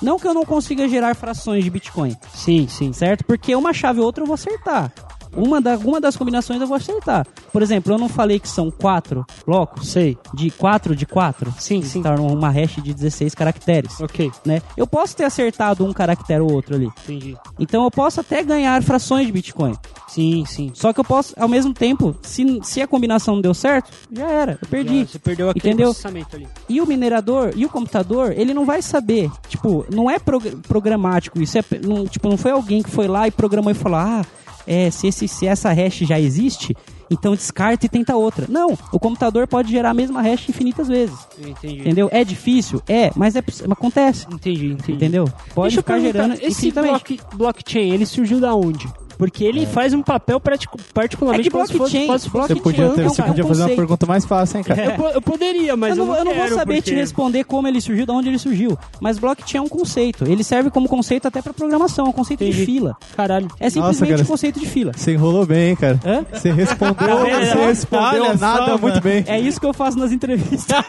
[0.00, 2.92] Não que eu não consiga gerar frações de Bitcoin, Sim, sim.
[2.92, 3.24] certo?
[3.24, 4.92] Porque uma chave ou outra eu vou acertar.
[5.36, 7.26] Uma, da, alguma das combinações eu vou acertar.
[7.52, 9.88] Por exemplo, eu não falei que são quatro blocos?
[9.88, 10.16] Sei.
[10.34, 11.52] De quatro de quatro?
[11.58, 12.02] Sim, sim.
[12.02, 14.00] tornam uma hash de 16 caracteres.
[14.00, 14.60] Ok, Né?
[14.76, 16.86] Eu posso ter acertado um caractere ou outro ali.
[17.04, 17.36] entendi.
[17.58, 19.74] Então eu posso até ganhar frações de Bitcoin.
[20.08, 20.70] Sim, sim.
[20.74, 24.28] Só que eu posso, ao mesmo tempo, se, se a combinação não deu certo, já
[24.28, 25.00] era, eu perdi.
[25.00, 25.86] Já, Você perdeu aquele Entendeu?
[25.88, 26.46] processamento ali.
[26.68, 29.30] E o minerador e o computador, ele não vai saber.
[29.48, 31.56] Tipo, não é prog- programático isso.
[31.58, 34.22] É, não, tipo, não foi alguém que foi lá e programou e falou: ah,
[34.66, 36.76] é, se, esse, se essa hash já existe,
[37.10, 38.46] então descarta e tenta outra.
[38.48, 41.18] Não, o computador pode gerar a mesma hash infinitas vezes.
[41.38, 41.80] Entendi.
[41.80, 42.08] Entendeu?
[42.10, 42.82] É difícil?
[42.88, 44.26] É, mas é, acontece.
[44.32, 44.92] Entendi, entendi.
[44.92, 45.24] Entendeu?
[45.54, 48.88] Pode Deixa ficar gerando esse block, blockchain, ele surgiu da onde?
[49.18, 53.00] Porque ele faz um papel pratico- É particularmente fosse- blockchain, fosse- fosse- Você podia, ter,
[53.00, 54.96] é você é podia fazer uma pergunta mais fácil, hein, cara?
[54.98, 57.68] Eu, eu poderia, mas eu não, eu não vou quero, saber te porque- responder como
[57.68, 58.76] ele surgiu, de onde ele surgiu.
[59.00, 60.24] Mas blockchain é um conceito.
[60.24, 62.64] Ele serve como conceito até para programação, é um conceito de Entendi.
[62.66, 62.96] fila.
[63.16, 63.48] Caralho.
[63.60, 64.22] É simplesmente cara.
[64.22, 64.92] um conceito de fila.
[64.96, 66.00] Você enrolou bem, hein, cara.
[66.04, 66.24] Hã?
[66.32, 69.24] Você respondeu, você respondeu Olha nada muito bem.
[69.26, 70.66] É isso que eu faço nas entrevistas.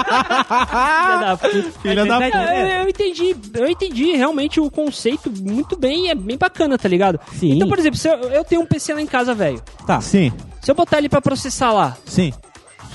[0.00, 1.62] Filha da puta.
[1.82, 2.68] Filha da Tá É, entendendo?
[2.70, 7.18] eu, eu entendi, eu entendi realmente o conceito muito bem, é bem bacana, tá ligado?
[7.38, 7.49] Sim.
[7.56, 9.62] Então, por exemplo, se eu, eu tenho um PC lá em casa, velho.
[9.86, 10.00] Tá.
[10.00, 12.32] Sim, Se eu botar ele pra processar lá, sim.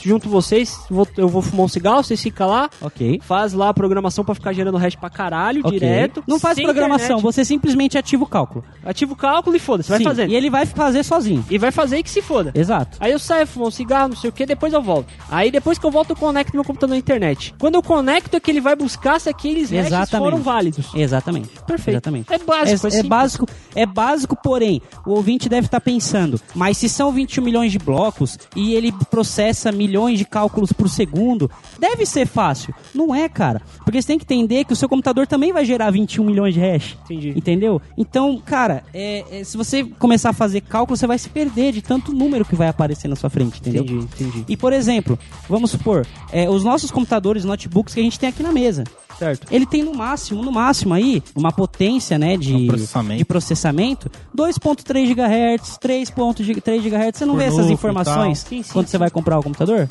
[0.06, 3.20] Junto vocês, vou- eu vou fumar um cigarro, vocês ficam lá, Ok.
[3.24, 5.72] faz lá a programação pra ficar gerando hash pra caralho, Ok.
[5.80, 6.24] direto.
[6.28, 7.24] Não faz programação, internet.
[7.24, 8.64] você simplesmente ativa o cálculo.
[8.86, 10.30] Ativa o cálculo e foda-se, vai fazendo.
[10.32, 11.44] E ele vai fazer sozinho.
[11.50, 12.52] E vai fazer e que se foda.
[12.56, 12.98] Exato.
[13.00, 15.08] Aí eu saio, fumo um cigarro, não sei o que, depois eu volto.
[15.30, 17.54] Aí depois que eu volto, eu conecto meu computador na internet.
[17.60, 20.30] Quando eu conecto, é que ele vai buscar se aqueles hashes Exatamente.
[20.30, 20.88] foram válidos.
[20.94, 21.50] Exatamente.
[21.66, 21.96] Perfeito.
[21.96, 22.32] Exatamente.
[22.34, 23.46] É básico, É, é é básico,
[23.76, 28.38] é básico, porém, o ouvinte deve estar pensando, mas se são 21 milhões de blocos
[28.56, 32.74] e ele processa milhões de cálculos por segundo, deve ser fácil.
[32.94, 33.62] Não é, cara.
[33.84, 36.60] Porque você tem que entender que o seu computador também vai gerar 21 milhões de
[36.60, 36.98] hash.
[37.06, 37.30] Entendi.
[37.36, 37.82] Entendeu?
[37.98, 41.82] Então, cara, é- é, se você começar a fazer cálculo, você vai se perder de
[41.82, 43.84] tanto número que vai aparecer na sua frente, entendeu?
[43.84, 44.46] Entendi, entendi.
[44.48, 45.18] E, por exemplo,
[45.50, 48.84] vamos supor, é, os nossos computadores, notebooks que a gente tem aqui na mesa.
[49.18, 49.48] Certo.
[49.50, 53.18] Ele tem no máximo, no máximo aí, uma potência, né, de Um processamento.
[53.18, 57.18] de processamento 2.3 GHz, 3.3 GHz.
[57.18, 58.40] Você não Por vê essas informações.
[58.40, 58.92] Sim, sim, quando sim.
[58.92, 59.88] você vai comprar o computador?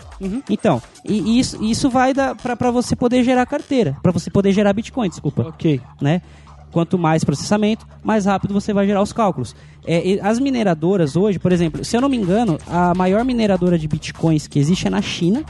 [0.51, 4.53] Então, e e isso, isso vai dar pra você poder gerar carteira, pra você poder
[4.53, 5.81] gerar Bitcoin, desculpa, Ok.
[6.01, 6.21] né?
[6.71, 9.55] Quanto mais processamento, mais rápido você vai gerar os cálculos.
[9.87, 13.87] É, as mineradoras hoje, por exemplo, se eu não me engano, a maior mineradora de
[13.87, 15.45] bitcoins que existe é na China,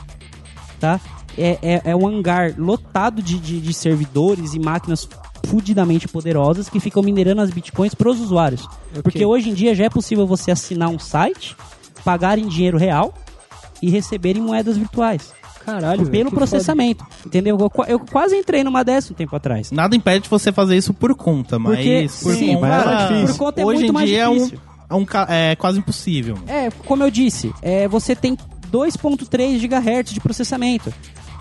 [0.78, 1.00] tá?
[1.36, 5.08] É, é, é um hangar lotado de, de, de servidores e máquinas
[5.46, 8.66] fudidamente poderosas que ficam minerando as bitcoins para os usuários.
[9.02, 11.56] Porque hoje em dia já é possível você assinar um site,
[12.04, 13.12] pagar em dinheiro real
[13.82, 15.32] e receber em moedas virtuais.
[15.64, 16.06] Caralho.
[16.10, 17.04] pelo processamento.
[17.24, 17.56] Entendeu?
[17.58, 19.70] Eu, eu quase entrei numa dessa um tempo atrás.
[19.70, 23.26] Nada impede você fazer isso por conta, mas Porque- por sim, conta, mas é difícil.
[23.28, 24.58] Por conta é hoje muito em mais dia é um, difícil.
[24.90, 26.38] é, um ca- é quase impossível.
[26.46, 28.36] É, como eu disse, é, você tem
[28.70, 30.92] 2.3 GHz de processamento.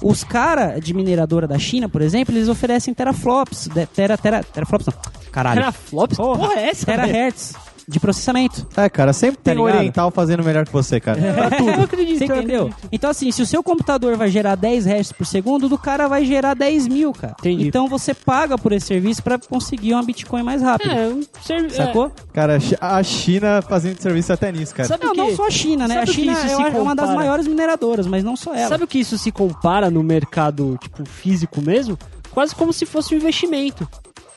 [0.04, 3.68] Os caras de mineradora da China, por exemplo, eles oferecem teraflops.
[3.68, 4.94] de- Tera, tera, teraflops não.
[5.32, 5.62] Caralho.
[5.62, 6.18] Teraflops?
[6.18, 6.86] Porra, Porra, é essa?
[6.86, 7.54] Terahertz.
[7.88, 8.66] De processamento.
[8.78, 9.78] É, cara, sempre tem um ligado?
[9.80, 11.20] oriental fazendo melhor que você, cara.
[11.78, 12.62] Eu acredito, Você eu entendeu?
[12.68, 12.90] acredito.
[12.92, 16.08] Então, assim, se o seu computador vai gerar 10 hashes por segundo, o do cara
[16.08, 17.36] vai gerar 10 mil, cara.
[17.40, 17.68] Entendi.
[17.68, 20.92] Então você paga por esse serviço pra conseguir uma Bitcoin mais rápido.
[20.92, 22.12] É, um servi- Sacou?
[22.34, 24.88] Cara, a China fazendo serviço até nisso, cara.
[24.88, 25.22] Sabe Não, o que?
[25.22, 25.96] não só a China, né?
[25.96, 28.70] Sabe a China é uma- das maiores mineradoras, mas não só ela.
[28.70, 31.98] Sabe o que isso se compara no mercado, tipo, físico mesmo?
[32.32, 33.88] Quase como se fosse um investimento.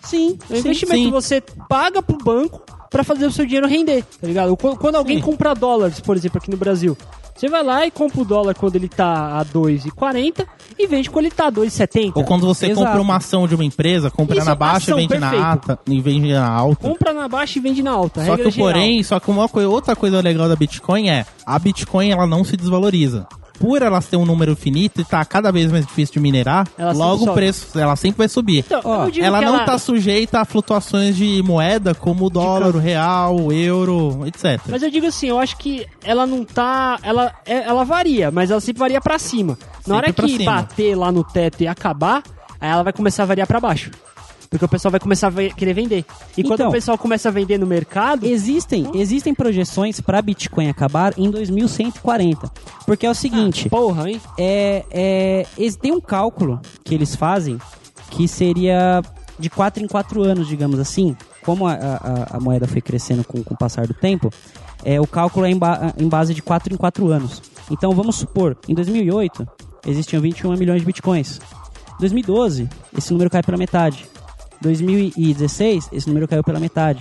[0.03, 0.59] Sim, É um sim.
[0.61, 1.05] investimento sim.
[1.07, 4.57] que você paga pro banco pra fazer o seu dinheiro render, tá ligado?
[4.57, 6.97] Qu- Quando alguém compra dólares, por exemplo, aqui no Brasil,
[7.35, 10.47] você vai lá e compra o dólar quando ele tá a 2,40
[10.79, 12.13] e vende quando ele tá a 2,70.
[12.15, 12.87] Ou quando você Exato.
[12.87, 15.41] compra uma ação de uma empresa, compra Isso, na baixa ação, e vende perfeito.
[15.43, 15.79] na alta.
[15.87, 16.89] E vende na alta.
[16.89, 18.25] Compra na baixa e vende na alta.
[18.25, 18.69] Só que, geral.
[18.73, 22.57] porém, só que uma outra coisa legal da Bitcoin é a Bitcoin ela não se
[22.57, 23.27] desvaloriza.
[23.59, 26.93] Por ela ter um número finito e tá cada vez mais difícil de minerar, Ela
[26.93, 28.59] logo o preço ela sempre vai subir.
[28.67, 33.37] Então, Ó, ela não tá sujeita a flutuações de moeda como o dólar, o real,
[33.37, 34.61] o euro, etc.
[34.69, 36.99] Mas eu digo assim, eu acho que ela não tá.
[37.03, 39.59] Ela, é- ela varia, mas ela sempre varia pra cima.
[39.87, 40.53] Na hora Sempre pra que cima.
[40.53, 42.23] bater lá no teto e acabar,
[42.61, 43.91] aí ela vai começar a variar pra baixo.
[44.51, 46.05] Porque o pessoal vai começar a ve- querer vender.
[46.37, 46.69] E quando Então.
[46.69, 48.25] o pessoal começa a vender no mercado.
[48.27, 52.51] Existem, existem projeções para Bitcoin acabar em 2140.
[52.87, 54.21] Porque é o seguinte, Porra, hein?
[54.39, 55.47] é, é,
[55.81, 57.59] tem um cálculo que eles fazem
[58.11, 59.03] que seria
[59.39, 61.17] de 4 em 4 anos, digamos assim.
[61.45, 64.31] Como a, a- a moeda foi crescendo com, com o passar do tempo,
[64.85, 67.43] é, o cálculo é em, ba- em base de 4 em 4 anos.
[67.71, 69.47] Então vamos supor, em 2008
[69.87, 71.41] existiam 21 milhões de bitcoins.
[71.97, 74.07] Em 2012, esse número cai pela metade.
[74.67, 77.01] 2016, esse número caiu pela metade.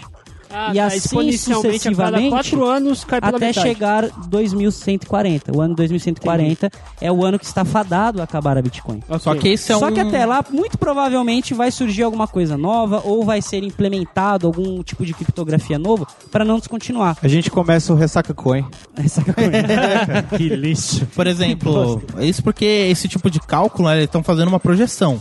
[0.57, 3.67] Ah, E tá, assim sucessivamente, 4 anos cai pela até metade.
[3.67, 5.51] chegar 2140.
[5.53, 9.01] O ano 2140 é o ano que está fadado a acabar a Bitcoin.
[9.19, 9.91] Só que esse é Só um...
[9.93, 14.81] que até lá, muito provavelmente vai surgir alguma coisa nova ou vai ser implementado algum
[14.81, 17.17] tipo de criptografia novo para não descontinuar.
[17.21, 18.63] A gente começa o Ressaca Coin.
[18.95, 20.37] Essa que é a coisa.
[20.37, 21.05] Que lixo.
[21.07, 25.19] Por exemplo, isso porque esse tipo de cálculo, né, eles estão fazendo uma projeção.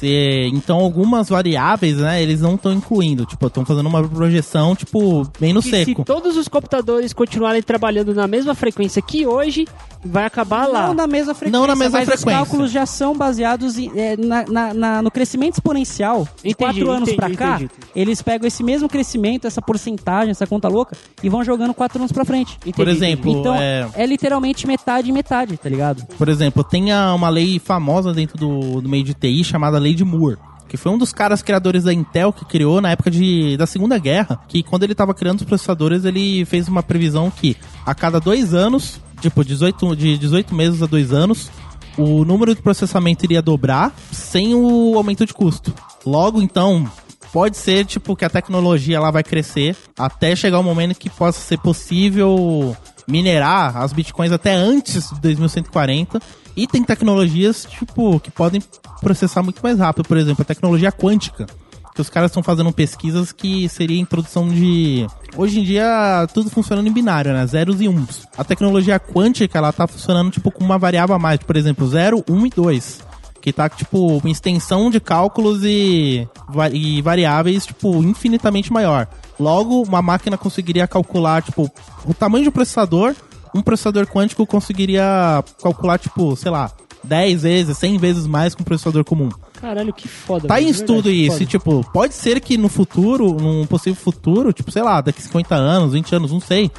[0.00, 3.26] Se- então, algumas variáveis, né, eles não estão incluindo.
[3.26, 6.04] Tipo, estão fazendo uma projeção, tipo, bem no Que se seco.
[6.04, 9.66] todos os computadores continuarem trabalhando na mesma frequência que hoje,
[10.02, 10.86] vai acabar lá.
[10.86, 11.58] Não na mesma frequência.
[11.60, 12.28] Não na mesma mas frequência.
[12.42, 16.24] os cálculos já são baseados em- é, na- na- na- no crescimento exponencial.
[16.42, 17.70] De Entendi, quatro anos entendi, pra cá, entendi.
[17.94, 22.10] eles pegam esse mesmo crescimento, essa porcentagem, essa conta louca, e vão jogando quatro anos
[22.12, 22.56] pra frente.
[22.60, 26.06] Entendi, Por exemplo, Então, é, é literalmente metade e metade, tá ligado?
[26.16, 29.89] por exemplo, tem a- uma lei famosa dentro do, do meio de TI chamada Lei
[29.94, 30.38] de Moore.
[30.68, 33.98] Que foi um dos caras criadores da Intel que criou na época de, da Segunda
[33.98, 34.40] Guerra.
[34.46, 38.54] Que quando ele estava criando os processadores, ele fez uma previsão que a cada dois
[38.54, 41.50] anos, tipo 18, de 18 meses a dois anos,
[41.98, 45.74] o número de processamento iria dobrar sem o aumento de custo.
[46.06, 46.88] Logo, então,
[47.32, 51.40] pode ser tipo que a tecnologia ela vai crescer até chegar um momento que possa
[51.40, 52.76] ser possível
[53.10, 56.20] minerar as bitcoins até antes de 2140
[56.56, 58.62] e tem tecnologias tipo que podem
[59.00, 61.46] processar muito mais rápido, por exemplo, a tecnologia quântica,
[61.94, 65.06] que os caras estão fazendo pesquisas que seria introdução de
[65.36, 68.26] hoje em dia tudo funcionando em binário, né, zeros e uns.
[68.36, 72.24] A tecnologia quântica ela tá funcionando tipo com uma variável a mais, por exemplo, 0,
[72.28, 73.09] 1 e 2
[73.40, 76.28] que tá, tipo, uma extensão de cálculos e,
[76.72, 79.08] e variáveis, tipo, infinitamente maior.
[79.38, 81.70] Logo, uma máquina conseguiria calcular, tipo,
[82.06, 83.14] o tamanho de um processador,
[83.54, 86.70] um processador quântico conseguiria calcular, tipo, sei lá,
[87.02, 89.30] 10 vezes, 100 vezes mais que um processador comum.
[89.60, 90.48] Caralho, que foda.
[90.48, 94.52] Tá em estudo verdade, isso, e, tipo, pode ser que no futuro, num possível futuro,
[94.52, 96.70] tipo, sei lá, daqui 50 anos, 20 anos, não sei,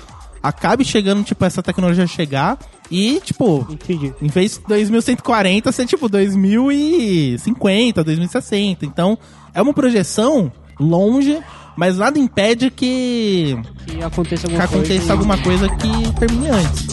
[0.42, 2.58] acabe chegando, tipo, essa tecnologia chegar
[2.90, 4.14] e, tipo, Entendi.
[4.22, 8.86] em vez de 2140 ser tipo 2050, 2060.
[8.86, 9.18] Então,
[9.54, 11.40] é uma projeção longe,
[11.78, 14.84] mas nada impede que, Que aconteça que alguma coisa.
[14.84, 16.88] aconteça e- alguma coisa que termine antes.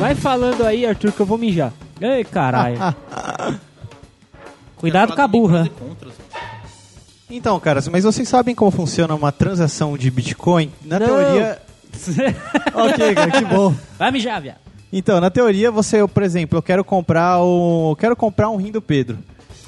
[0.00, 1.74] Vai falando aí, Arthur, que eu vou mijar.
[2.00, 2.78] Ei, caralho.
[4.76, 5.70] Cuidado com a burra.
[7.28, 10.72] Então, cara, mas vocês sabem como funciona uma transação de Bitcoin?
[10.82, 11.06] Na Não.
[11.06, 11.60] teoria.
[12.74, 13.74] ok, cara, que bom.
[13.98, 14.56] Vai mijar, viado.
[14.90, 17.90] Então, na teoria, você, eu, por exemplo, eu quero comprar o.
[17.92, 19.18] eu quero comprar um rim do Pedro.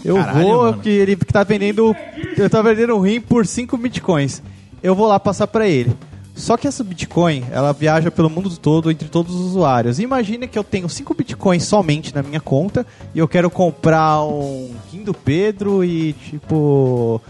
[0.03, 0.78] Eu Caralho, vou, mano.
[0.83, 1.95] que ele que tá vendendo.
[2.37, 4.43] Eu tô vendendo um rim por 5 bitcoins.
[4.83, 5.95] Eu vou lá passar pra ele.
[6.35, 9.99] Só que essa Bitcoin, ela viaja pelo mundo todo entre todos os usuários.
[10.01, 14.74] Imagina que eu tenho 5 Bitcoins somente na minha conta e eu quero comprar um
[14.91, 17.20] rim do Pedro e tipo.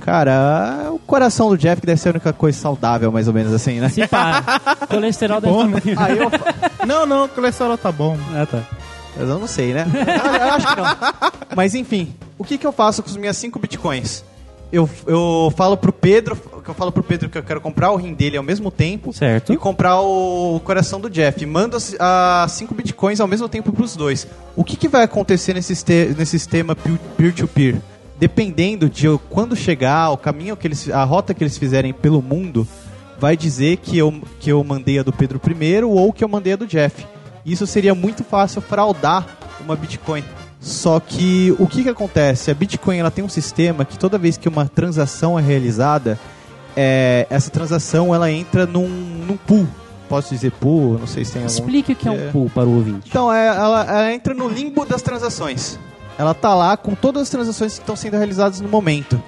[0.00, 3.52] Cara, o coração do Jeff que deve ser a única coisa saudável, mais ou menos
[3.52, 3.88] assim, né?
[3.90, 4.42] Se pá.
[4.88, 6.54] Colesterol deve Bom, tá- Aí eu, fa-
[6.86, 8.16] Não, não, o colesterol tá bom.
[8.34, 8.62] Ah, tá.
[9.16, 9.84] Mas eu não sei, né?
[9.92, 10.86] eu, eu acho que não.
[11.56, 14.24] Mas enfim, o que, que eu faço com os minhas 5 bitcoins?
[14.70, 17.96] Eu, eu falo pro Pedro, que eu falo pro Pedro que eu quero comprar o
[17.96, 19.50] rim dele ao mesmo tempo Certo.
[19.52, 21.44] e comprar o coração do Jeff.
[21.46, 24.26] Mando as- as 5 bitcoins ao mesmo tempo pros dois.
[24.54, 25.72] O que, que vai acontecer nesse,
[26.16, 27.76] nesse sistema peer- peer-to-peer?
[28.18, 32.20] Dependendo de eu- quando chegar, o caminho que eles, a rota que eles fizerem pelo
[32.20, 32.68] mundo,
[33.18, 36.52] vai dizer que eu, que eu mandei a do Pedro primeiro ou que eu mandei
[36.52, 37.06] a do Jeff.
[37.44, 40.22] Isso seria muito fácil fraudar uma Bitcoin.
[40.60, 42.50] Só que o que, que acontece?
[42.50, 46.18] A Bitcoin ela tem um sistema que toda vez que uma transação é realizada,
[46.76, 49.66] é, essa transação ela entra num, num pool.
[50.08, 50.98] Posso dizer pool?
[50.98, 51.52] Não sei se tem algum.
[51.54, 52.28] Explique o que é É.
[52.28, 53.08] um pool para o ouvinte.
[53.10, 55.78] Então, é, ela, ela entra no limbo das transações.
[56.18, 59.22] Ela tá lá com todas as transações que estão sendo realizadas no momento.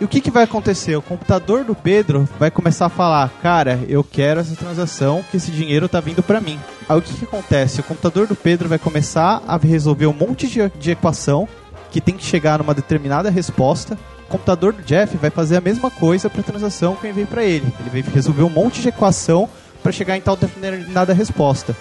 [0.00, 0.94] E o que, que vai acontecer?
[0.94, 5.50] O computador do Pedro vai começar a falar: Cara, eu quero essa transação, que esse
[5.50, 6.60] dinheiro tá vindo pra mim.
[6.86, 7.80] Aí o que, que acontece?
[7.80, 11.48] O computador do Pedro vai começar a resolver um monte de, de equação
[11.90, 13.98] que tem que chegar numa determinada resposta.
[14.26, 17.26] O computador do Jeff vai fazer a mesma coisa para a transação que eu enviei
[17.26, 17.72] para ele.
[17.80, 19.48] Ele vai resolver um monte de equação
[19.82, 21.74] para chegar em tal determinada resposta.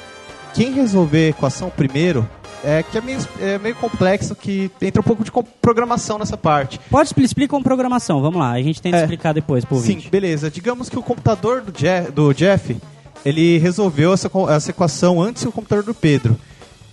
[0.53, 2.25] Quem resolver a equação primeiro
[2.63, 6.79] é que é meio, é meio complexo, que entra um pouco de programação nessa parte.
[6.89, 8.51] Pode expli- explicar com programação, vamos lá.
[8.51, 9.01] A gente tenta É.
[9.01, 10.09] explicar depois pro Sim, ouvinte.
[10.09, 10.49] beleza.
[10.49, 12.75] Digamos que o computador do, Je do Jeff,
[13.23, 16.37] ele resolveu essa, essa equação antes do computador do Pedro.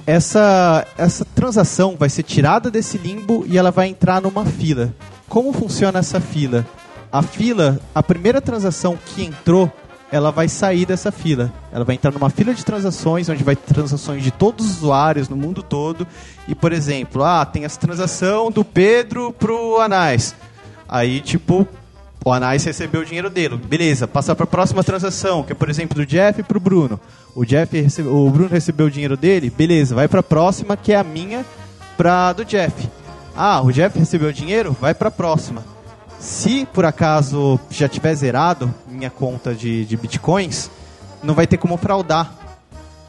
[0.06, 4.92] Essa, essa transação vai ser tirada desse limbo e ela vai entrar numa fila.
[5.28, 6.66] Como funciona essa fila?
[7.10, 9.70] A fila, a primeira transação que entrou,
[10.12, 11.50] ela vai sair dessa fila.
[11.72, 15.26] Ela vai entrar numa fila de transações, onde vai ter transações de todos os usuários
[15.26, 16.06] no mundo todo.
[16.46, 20.34] E, por exemplo, ah, tem essa transação do Pedro pro Anais.
[20.86, 21.66] Aí, tipo,
[22.22, 23.56] o Anais recebeu o dinheiro dele.
[23.56, 27.00] Beleza, passar para a próxima transação, que é, por exemplo, do Jeff pro Bruno.
[27.34, 30.92] O Jeff recebe, o Bruno recebeu o dinheiro dele, beleza, vai para a próxima, que
[30.92, 31.44] é a minha,
[31.96, 32.86] pra do Jeff.
[33.34, 35.64] Ah, o Jeff recebeu o dinheiro, vai para a próxima.
[36.18, 38.72] Se por acaso já tiver zerado
[39.02, 40.70] minha conta de, de bitcoins,
[41.22, 42.38] não vai ter como fraudar.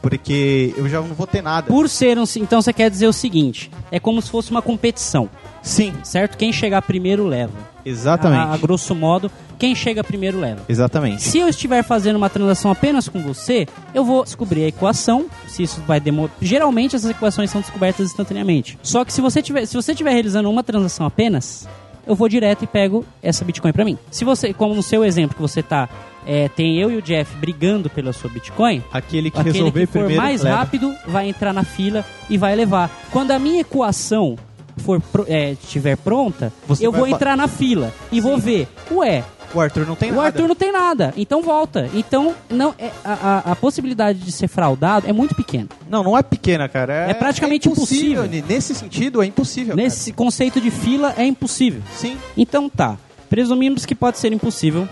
[0.02, 1.68] Porque eu já não vou ter nada.
[1.68, 2.24] Por ser um.
[2.36, 5.30] Então você quer dizer o seguinte: é como se fosse uma competição,
[5.62, 6.36] Sim, certo?
[6.36, 7.54] Quem chegar primeiro leva.
[7.86, 8.48] exatamente.
[8.50, 10.60] A, a grosso modo, quem chega primeiro leva.
[10.68, 11.22] Exatamente.
[11.22, 15.62] Se eu estiver fazendo uma transação apenas com você, eu vou descobrir a equação, se
[15.62, 16.34] isso vai demorar.
[16.42, 18.78] Geralmente essas equações são descobertas instantaneamente.
[18.82, 21.66] Só que se você tiver, se você estiver realizando uma transação apenas,
[22.06, 23.98] eu vou direto e pego essa Bitcoin pra mim.
[24.10, 25.88] Se você, como no seu exemplo que você tá,
[26.26, 29.86] é, tem eu e o Jeff brigando pela sua Bitcoin, Aquele que aquele resolver que
[29.86, 30.56] for primeiro mais leva.
[30.56, 32.90] rápido vai entrar na fila e vai levar.
[33.10, 34.36] Quando a minha equação
[34.78, 38.66] for é, estiver pronta, Você eu vou entrar na fila e vou ver.
[38.90, 39.22] Ué,
[39.54, 40.26] O Arthur não tem o nada.
[40.26, 41.88] Arthur não tem nada, então volta.
[41.94, 45.68] Então não é, a, a- possibilidade de ser fraudado é muito pequena.
[45.88, 47.06] Não, não é pequena, cara.
[47.06, 48.24] É, É praticamente impossível.
[48.48, 49.76] Nesse sentido, é impossível.
[49.76, 51.80] Nesse conceito de fila é impossível.
[51.82, 51.96] cara.
[51.96, 52.16] Sim.
[52.36, 52.96] Então tá.
[53.30, 54.88] Presumimos que pode ser impossível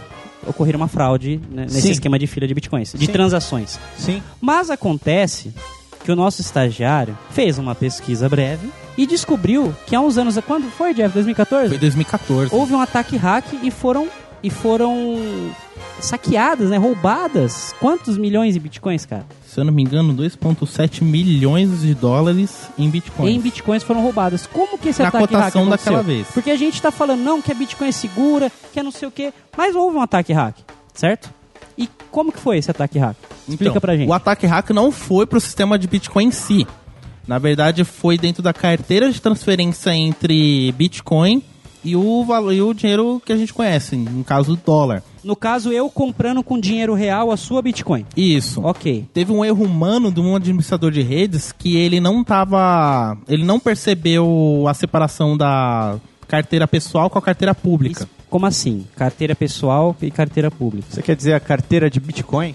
[0.47, 1.91] ocorrer uma fraude né, nesse Sim.
[1.93, 3.13] esquema de fila de bitcoins, de Sim.
[3.13, 3.79] transações.
[3.97, 4.23] Sim.
[4.41, 5.53] Mas acontece
[6.05, 8.69] que o nosso estagiário fez uma pesquisa breve
[8.99, 11.15] e descobriu que há uns anos, quando foi, Jeff?
[11.15, 11.69] 2014?
[11.69, 12.53] Foi 2014.
[12.53, 14.09] Houve um ataque hack e foram
[14.43, 15.19] e foram
[16.01, 17.75] saqueadas, né, roubadas.
[17.81, 19.25] Quantos milhões de bitcoins, cara?
[19.47, 23.35] Se eu não me engano, 2,7 milhões de dólares em bitcoins.
[23.37, 24.47] Em bitcoins foram roubadas.
[24.47, 25.71] Como que esse Na ataque hack aconteceu?
[25.71, 26.27] daquela vez.
[26.33, 29.09] Porque a gente tá falando não que a Bitcoin é segura, que é não sei
[29.09, 30.57] o quê, mas houve um ataque hack,
[30.95, 31.31] certo?
[31.77, 33.17] E como que foi esse ataque hack?
[33.49, 34.09] Explica Então, pra gente.
[34.09, 36.67] O ataque hack não foi pro sistema de Bitcoin em si.
[37.27, 41.43] Na verdade, foi dentro da carteira de transferência entre Bitcoin
[41.85, 45.03] e o, valo- e o dinheiro que a gente conhece, no caso do dólar.
[45.25, 48.05] No caso, eu comprando com dinheiro real a sua Bitcoin.
[48.17, 48.61] Isso.
[48.63, 49.07] Ok.
[49.15, 53.17] Teve um erro humano de um administrador de redes que ele não tava.
[53.29, 55.97] Ele não percebeu a separação da
[56.27, 58.03] carteira pessoal com a carteira pública.
[58.05, 58.87] Isso- Como assim?
[58.97, 60.87] Carteira pessoal e carteira pública.
[60.91, 62.55] Você quer dizer a carteira de Bitcoin?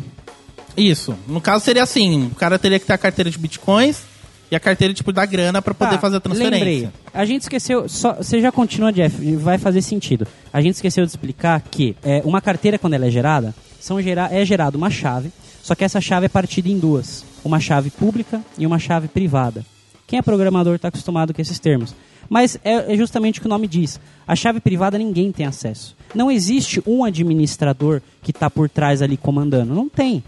[0.76, 1.16] Isso.
[1.28, 4.02] No caso seria assim: o cara teria que ter a carteira de bitcoins
[4.49, 6.65] e a carteira tipo da grana para poder Tá, fazer a transferência.
[6.65, 6.90] Lembrei.
[7.14, 7.88] A gente esqueceu.
[7.90, 9.36] Só, você já continua, Jeff.
[9.36, 10.28] Vai fazer sentido.
[10.53, 14.30] A gente esqueceu de explicar que é, uma carteira, quando ela é gerada, são gera,
[14.32, 15.32] é gerada uma chave.
[15.61, 19.65] Só que essa chave é partida em duas: uma chave pública e uma chave privada.
[20.06, 21.94] Quem é programador está acostumado com esses termos.
[22.30, 23.99] Mas é, é justamente o que o nome diz.
[24.26, 25.95] A chave privada ninguém tem acesso.
[26.15, 29.74] Não existe um administrador que está por trás ali comandando.
[29.74, 30.24] Não tem.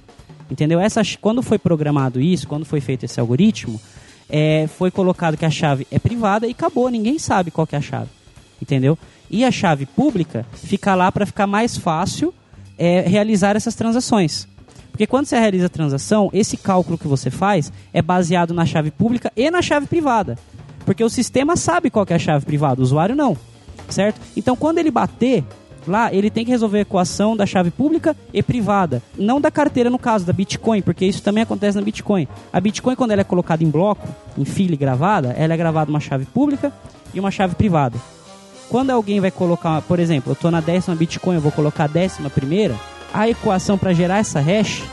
[0.49, 0.79] Entendeu?
[0.79, 3.79] Essa, quando foi programado isso, quando foi feito esse algoritmo,
[4.29, 7.79] é, foi colocado que a chave é privada e acabou, ninguém sabe qual que é
[7.79, 8.09] a chave.
[8.61, 8.97] Entendeu?
[9.29, 12.33] E a chave pública fica lá para ficar mais fácil
[12.77, 14.47] é, realizar essas transações.
[14.91, 18.91] Porque quando você realiza a transação, esse cálculo que você faz é baseado na chave
[18.91, 20.37] pública e na chave privada.
[20.85, 23.37] Porque o sistema sabe qual é a chave privada, o usuário não.
[23.89, 24.19] Certo?
[24.35, 25.43] Então quando ele bater
[25.89, 29.01] lá, ele tem que resolver a equação da chave pública e privada.
[29.17, 32.27] Não da carteira, no caso, da Bitcoin, porque isso também acontece na Bitcoin.
[32.53, 34.07] A Bitcoin, quando ela é colocada em bloco,
[34.37, 36.71] em fila e gravada, ela é gravada uma chave pública
[37.13, 37.97] e uma chave privada.
[38.69, 41.87] Quando alguém vai colocar, por exemplo, eu estou na décima Bitcoin, eu vou colocar a
[41.87, 42.75] décima primeira,
[43.13, 44.83] a equação para gerar essa hash,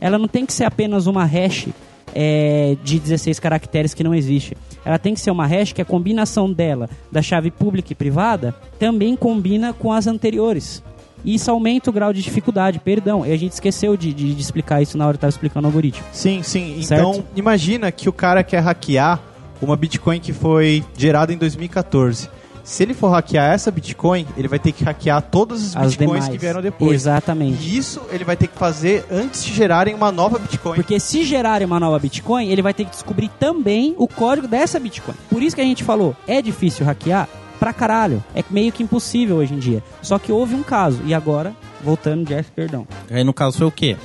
[0.00, 1.68] ela não tem que ser apenas uma hash
[2.14, 4.56] é, de 16 caracteres que não existe.
[4.84, 8.54] Ela tem que ser uma hash que a combinação dela, da chave pública e privada,
[8.78, 10.82] também combina com as anteriores.
[11.24, 13.24] E isso aumenta o grau de dificuldade, perdão.
[13.24, 15.68] E a gente esqueceu de, de, de explicar isso na hora que estava explicando o
[15.68, 16.04] algoritmo.
[16.12, 16.82] Sim, sim.
[16.82, 17.00] Certo?
[17.00, 19.20] Então, imagina que o cara quer hackear
[19.60, 22.28] uma Bitcoin que foi gerada em 2014.
[22.64, 26.24] Se ele for hackear essa Bitcoin, ele vai ter que hackear todas as, As Bitcoins
[26.24, 26.28] demais.
[26.28, 26.92] que vieram depois.
[26.92, 27.62] Exatamente.
[27.62, 30.76] E isso ele vai ter que fazer antes de gerarem uma nova Bitcoin.
[30.76, 34.78] Porque se gerarem uma nova Bitcoin, ele vai ter que descobrir também o código dessa
[34.78, 35.14] Bitcoin.
[35.28, 37.28] Por isso que a gente falou, é difícil hackear
[37.58, 38.22] pra caralho.
[38.34, 39.82] É meio que impossível hoje em dia.
[40.00, 41.00] Só que houve um caso.
[41.04, 41.52] E agora,
[41.82, 42.86] voltando, Jeff, perdão.
[43.10, 43.96] Aí no caso foi o quê?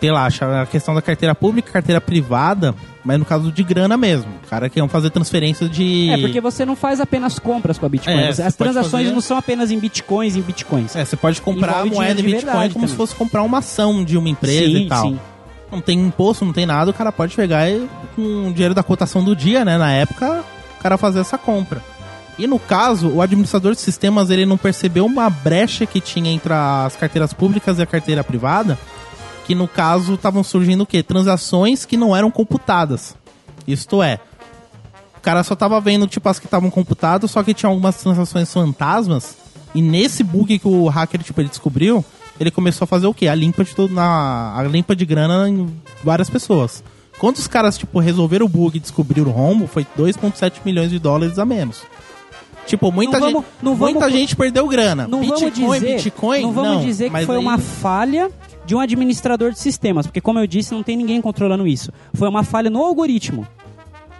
[0.00, 0.26] Sei lá,
[0.60, 2.74] a questão da carteira pública, carteira privada,
[3.04, 4.30] mas no caso de grana mesmo.
[4.44, 6.10] O cara quer fazer transferência de.
[6.10, 8.14] É, porque você não faz apenas compras com a Bitcoin.
[8.16, 10.94] É, As transações fazer- não são apenas em Bitcoins, em Bitcoins.
[10.96, 12.88] É, você pode comprar Envolve a moeda de Bitcoin como se também.
[12.96, 15.02] fosse comprar uma ação de uma empresa sim, e tal.
[15.08, 15.18] sim.
[15.70, 18.82] Não tem imposto, não tem nada, o cara pode pegar e, com o dinheiro da
[18.82, 19.78] cotação do dia, né?
[19.78, 20.44] Na época,
[20.78, 21.82] o cara fazer essa compra.
[22.38, 26.52] E no caso, o administrador de sistemas ele não percebeu uma brecha que tinha entre
[26.52, 28.78] as carteiras públicas e a carteira privada,
[29.52, 31.02] que no caso estavam surgindo o quê?
[31.02, 33.14] Transações que não eram computadas.
[33.68, 34.18] Isto é,
[35.16, 38.50] o cara só tava vendo tipo as que estavam computadas, só que tinha algumas transações
[38.52, 39.36] fantasmas.
[39.74, 42.02] E nesse bug que o hacker tipo ele descobriu,
[42.40, 43.28] ele começou a fazer o quê?
[43.28, 45.68] A limpa de tudo na a limpa de grana em
[46.02, 46.82] várias pessoas.
[47.18, 50.98] Quando os caras tipo resolveram o bug e descobriram o rombo, foi 2.7 milhões de
[50.98, 51.82] dólares a menos.
[52.66, 55.06] Tipo, muita Não gente, vamos- não muita vamos- gente perdeu grana.
[55.08, 58.30] Não Bitcoin, vamos dizer, Bitcoin, não vamos dizer que foi aí- uma falha
[58.64, 61.92] de um administrador de sistemas, porque como eu disse, não tem ninguém controlando isso.
[62.14, 63.46] Foi uma falha no algoritmo,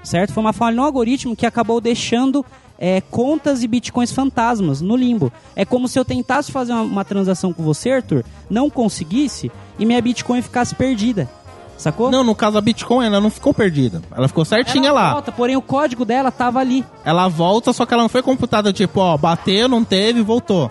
[0.03, 0.33] certo?
[0.33, 2.45] Foi uma falha no algoritmo que acabou deixando
[2.79, 5.33] é, contas e bitcoins fantasmas no limbo.
[5.55, 9.87] É como se eu tentasse fazer uma, uma transação com você, Arthur, não conseguisse e
[9.87, 11.31] minha bitcoin ficasse perdida,
[11.79, 12.11] sacou?
[12.11, 14.03] Não, no caso a Bitcoin, ela não ficou perdida.
[14.15, 15.13] Ela ficou certinha ela lá.
[15.13, 16.85] volta, porém o código dela tava ali.
[17.05, 20.71] Ela volta, só que ela não foi computada tipo, ó, bateu, não teve, voltou.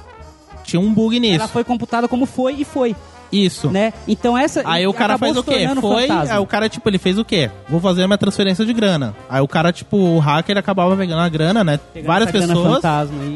[0.63, 1.35] Tinha um bug nisso.
[1.35, 2.95] Ela foi computada como foi e foi,
[3.31, 3.69] Isso.
[3.69, 3.93] né?
[4.07, 5.67] Então essa Aí o cara faz o quê?
[5.79, 6.35] Foi, fantasma.
[6.35, 7.49] aí o cara, tipo, ele fez o quê?
[7.69, 9.15] Vou fazer minha transferência de grana.
[9.29, 11.79] Aí o cara, tipo, o hacker acabava pegando a grana, né?
[11.93, 12.81] Pegando Várias pessoas.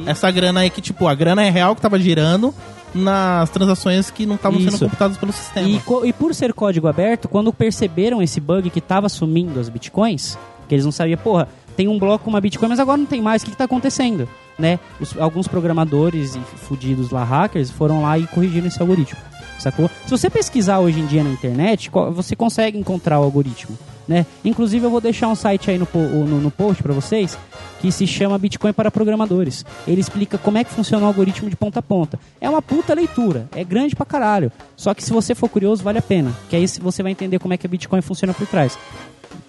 [0.05, 2.53] Essa grana aí que, tipo, a grana é real que tava girando
[2.93, 5.67] nas transações que não estavam sendo computadas pelo sistema.
[5.67, 10.37] E, e por ser código aberto, quando perceberam esse bug que tava sumindo as bitcoins,
[10.67, 13.21] que eles não sabiam, porra, tem um bloco com uma bitcoin, mas agora não tem
[13.21, 14.27] mais, o que, que tá acontecendo?
[14.57, 14.79] Né?
[15.01, 19.19] Os- alguns programadores e fudidos lá, hackers, foram lá e corrigiram esse algoritmo.
[19.65, 19.89] Sacou?
[20.05, 23.75] Se você pesquisar hoje em dia na internet, você consegue encontrar o algoritmo.
[24.07, 24.23] Né?
[24.43, 27.35] Inclusive, eu vou deixar um site aí no, no, no post pra vocês
[27.81, 29.65] que se chama Bitcoin para Programadores.
[29.87, 32.19] Ele explica como é que funciona o algoritmo de ponta a ponta.
[32.39, 34.51] É uma puta leitura, é grande pra caralho.
[34.75, 36.31] Só que se você for curioso, vale a pena.
[36.47, 38.77] Que aí você vai entender como é que a Bitcoin funciona por trás.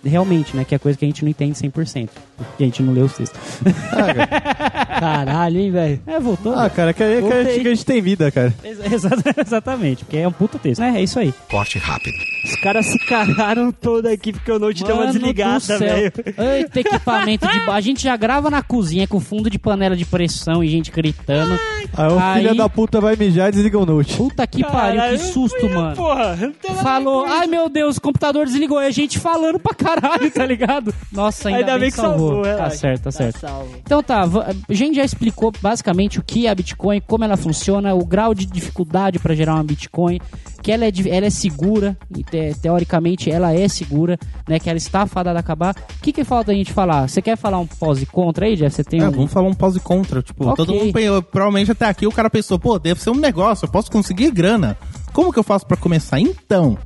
[0.04, 0.64] Realmente, né?
[0.64, 2.08] Que é coisa que a gente não entende 100%.
[2.36, 3.40] Porque a gente não leu os textos.
[5.00, 6.00] Caralho, hein, velho?
[6.06, 6.54] É, voltou.
[6.54, 7.60] Ah, cara, que, que, que, Voltei.
[7.60, 8.54] que a gente tem vida, cara.
[8.62, 9.10] Ex- exa-
[9.44, 10.80] Exatamente, porque é um puta texto.
[10.80, 10.94] Né?
[10.96, 11.32] É isso aí.
[11.50, 12.14] Corte rápido.
[12.44, 15.78] Os caras se cagaram todo aqui porque o Note deu uma desligada, céu.
[15.78, 16.12] velho.
[16.38, 17.58] Eita, equipamento de.
[17.70, 21.58] A gente já grava na cozinha com fundo de panela de pressão e gente gritando.
[21.96, 24.16] Aí o filho da puta vai mijar e desliga o note.
[24.16, 25.96] Puta que pariu, que Caralho, susto, mano.
[25.96, 26.52] Porra,
[26.82, 28.80] Falou, ai meu Deus, o computador desligou.
[28.82, 30.94] E a gente falando pra caralho, tá ligado?
[31.12, 32.76] Nossa, ainda, Ainda bem que salvou, Tá relaxa.
[32.76, 33.38] certo, tá Tá certo.
[33.40, 33.74] salvo.
[33.78, 34.22] Então tá,
[34.68, 38.34] a gente já explicou basicamente o que é a Bitcoin, como ela funciona, o grau
[38.34, 40.18] de dificuldade para gerar uma Bitcoin,
[40.62, 44.58] que ela é, ela é segura, e te- teoricamente ela é segura, né?
[44.58, 45.74] Que ela está fadada a acabar.
[45.76, 47.08] O que, que falta a gente falar?
[47.08, 48.74] Você quer falar um pós e contra aí, Jeff?
[48.74, 49.10] Você tem É, um...
[49.12, 50.22] vamos falar um pause e contra.
[50.22, 50.56] Tipo, Ok.
[50.64, 53.70] todo mundo pensou, provavelmente até aqui o cara pensou, pô, deve ser um negócio, eu
[53.70, 54.76] posso conseguir grana.
[55.12, 56.18] Como que eu faço pra começar?
[56.20, 56.76] Então,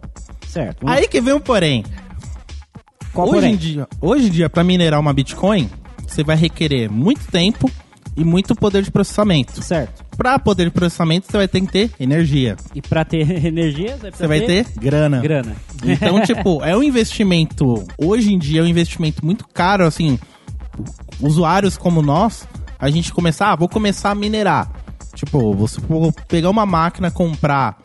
[0.47, 0.87] Certo.
[0.89, 1.85] aí que vem o porém.
[3.13, 3.55] Qual hoje porém?
[3.55, 5.69] em dia, hoje em dia para minerar uma Bitcoin,
[6.07, 7.71] você vai requerer muito tempo
[8.17, 9.63] e muito poder de processamento.
[9.63, 10.05] Certo.
[10.17, 12.57] Para poder de processamento, você vai ter que ter energia.
[12.75, 15.21] E pra ter energia, você, Você vai ter grana.
[15.21, 15.57] grana.
[15.85, 17.85] Então, tipo, é um investimento.
[17.97, 20.19] Hoje em dia é um investimento muito caro, assim.
[21.21, 22.47] Usuários como nós,
[22.79, 24.71] a gente começar, ah, vou começar a minerar.
[25.15, 25.81] Tipo, você
[26.29, 27.79] pegar uma máquina, comprar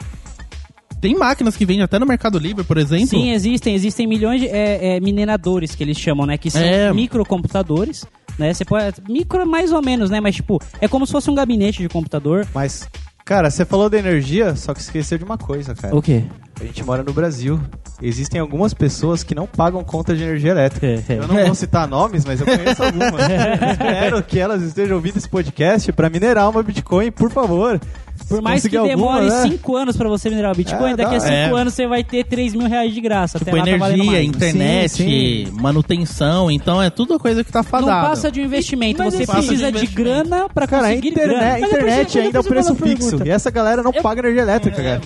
[1.06, 3.06] tem máquinas que vendem até no Mercado Livre, por exemplo.
[3.06, 3.76] Sim, existem.
[3.76, 6.36] Existem milhões de é, é, mineradores que eles chamam, né?
[6.36, 6.92] Que são É.
[6.92, 8.06] microcomputadores.
[8.40, 8.52] Né?
[8.52, 8.96] Você pode.
[9.08, 10.20] Micro mais ou menos, né?
[10.20, 12.48] Mas, tipo, é como se fosse um gabinete de computador.
[12.56, 12.90] Mas,
[13.24, 15.96] cara, você falou da energia, só que esqueceu de uma coisa, cara.
[15.96, 16.24] O quê?
[16.60, 17.62] A gente mora no Brasil.
[18.02, 20.88] Existem algumas pessoas que não pagam conta de energia elétrica.
[20.88, 21.18] É, é.
[21.20, 23.14] Eu não vou citar nomes, mas eu conheço algumas.
[23.72, 27.80] Espero que elas estejam ouvindo esse podcast pra minerar uma Bitcoin, por favor.
[28.28, 29.42] Por mais que demore né?
[29.44, 31.26] 5 anos pra você minerar o Bitcoin, É, daqui a dá.
[31.26, 31.62] 5 É.
[31.62, 33.38] anos você vai ter 3 mil reais de graça.
[33.38, 33.80] Tipo, tá energia,
[34.12, 34.26] mais.
[34.28, 36.50] internet, Sim, manutenção.
[36.50, 38.08] Então é tudo coisa que tá Não fadada.
[38.10, 41.38] passa de um investimento, Mas você assim, precisa de de, grana pra Cara, conseguir internet,
[41.40, 41.60] grana.
[41.60, 42.84] eu internet ainda é o eu preço fixo.
[43.10, 43.28] pergunta.
[43.28, 45.02] E essa galera não paga energia elétrica, cara.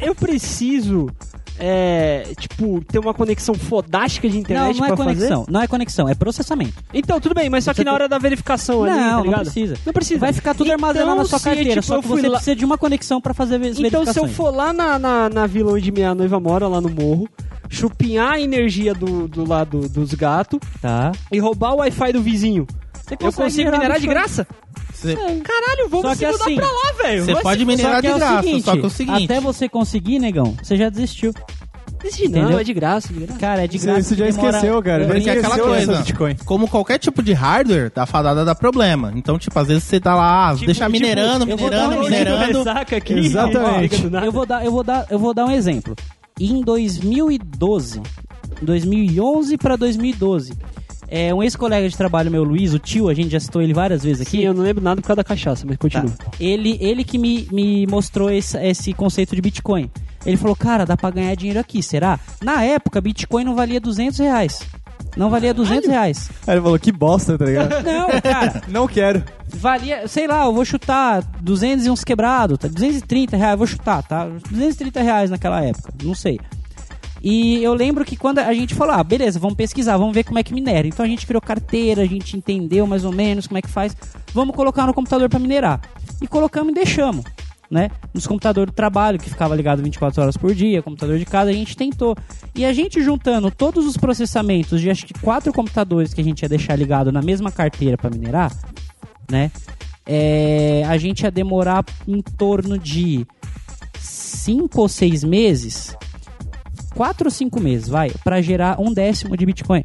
[0.00, 1.08] Eu, eu preciso,
[1.58, 5.40] é, tipo, ter uma conexão fodástica de Não, internet não é pra conexão.
[5.40, 5.50] fazer?
[5.52, 6.74] Não é conexão, é processamento.
[6.92, 9.24] Então, tudo bem, mas só que na tem- hora da verificação ali, tá não, não
[9.24, 9.40] ligado?
[9.42, 9.76] precisa.
[9.86, 10.20] Não precisa.
[10.20, 12.64] Vai ficar tudo Então, armazenado na sua carteira, tipo, só que você lá- precisa de
[12.64, 15.90] uma conexão pra fazer as Então, se eu for lá na, na, na vila onde
[15.92, 17.28] minha noiva mora, lá no morro,
[17.68, 21.12] chupinhar a energia do, do lado dos gatos Tá.
[21.30, 22.66] e roubar o Wi-Fi do vizinho,
[23.04, 24.46] Você eu consegue consigo minerar de graça?
[24.94, 27.24] Você Caralho, vamos Só se que mudar assim, pra lá, velho.
[27.24, 29.24] você pode minerar de é graça, seguinte, só que é o seguinte.
[29.24, 31.34] até você conseguir, negão, você já desistiu.
[32.02, 33.38] Desistir não, é de graça, de graça.
[33.38, 34.00] Cara, é de Isso, graça.
[34.00, 35.06] isso já demora- esqueceu, cara.
[35.06, 36.36] Porque é aquela coisa, Bitcoin.
[36.44, 39.12] como qualquer tipo de hardware, da fadada dá problema.
[39.14, 42.58] Então, tipo, às vezes você tá lá, ah, Tipo- deixa tipo, minerando, dar minerando, minerando.
[42.64, 44.02] Ressaca aqui, Exatamente.
[44.24, 45.94] Eu vou dar, eu vou dar, eu vou dar um exemplo.
[46.40, 48.00] Em 2012,
[48.60, 50.54] 2011 para 2012,
[51.08, 54.02] é, um ex-colega de trabalho meu, Luiz, o tio, a gente já citou ele várias
[54.02, 54.38] vezes aqui.
[54.38, 56.10] Sim, eu não lembro nada por causa da cachaça, mas continua.
[56.10, 56.30] Tá.
[56.40, 59.90] Ele, ele que me, me mostrou esse, esse conceito de Bitcoin.
[60.24, 62.18] Ele falou, cara, dá pra ganhar dinheiro aqui, será?
[62.40, 64.60] Na época, Bitcoin não valia 200 reais.
[65.16, 66.30] Não valia 200 reais.
[66.46, 67.70] Aí ele falou, que bosta, tá ligado?
[67.84, 69.22] Não, cara, não quero.
[69.46, 72.68] valia, sei lá, eu vou chutar 200 e uns quebrados, tá?
[72.68, 74.26] 230 reais, eu vou chutar, tá?
[74.50, 76.40] 230 reais naquela época, não sei.
[77.22, 80.40] E eu lembro que quando a gente falou, ah, beleza, vamos pesquisar, vamos ver como
[80.40, 80.88] é que minera.
[80.88, 83.96] Então a gente criou carteira, a gente entendeu mais ou menos como é que faz.
[84.34, 85.80] Vamos colocar no computador para minerar.
[86.20, 87.24] E colocamos e deixamos,
[87.70, 87.90] né?
[88.12, 91.54] Nos computadores do trabalho, que ficava ligado 24 horas por dia, computador de casa, a
[91.54, 92.16] gente tentou.
[92.56, 96.42] E a gente juntando todos os processamentos de acho que quatro computadores que a gente
[96.42, 98.52] ia deixar ligado na mesma carteira para minerar,
[99.30, 99.52] né?
[100.04, 103.24] É, a gente ia demorar em torno de
[104.00, 105.96] cinco ou seis meses,
[106.94, 109.84] quatro ou cinco meses, vai, para gerar um décimo de Bitcoin.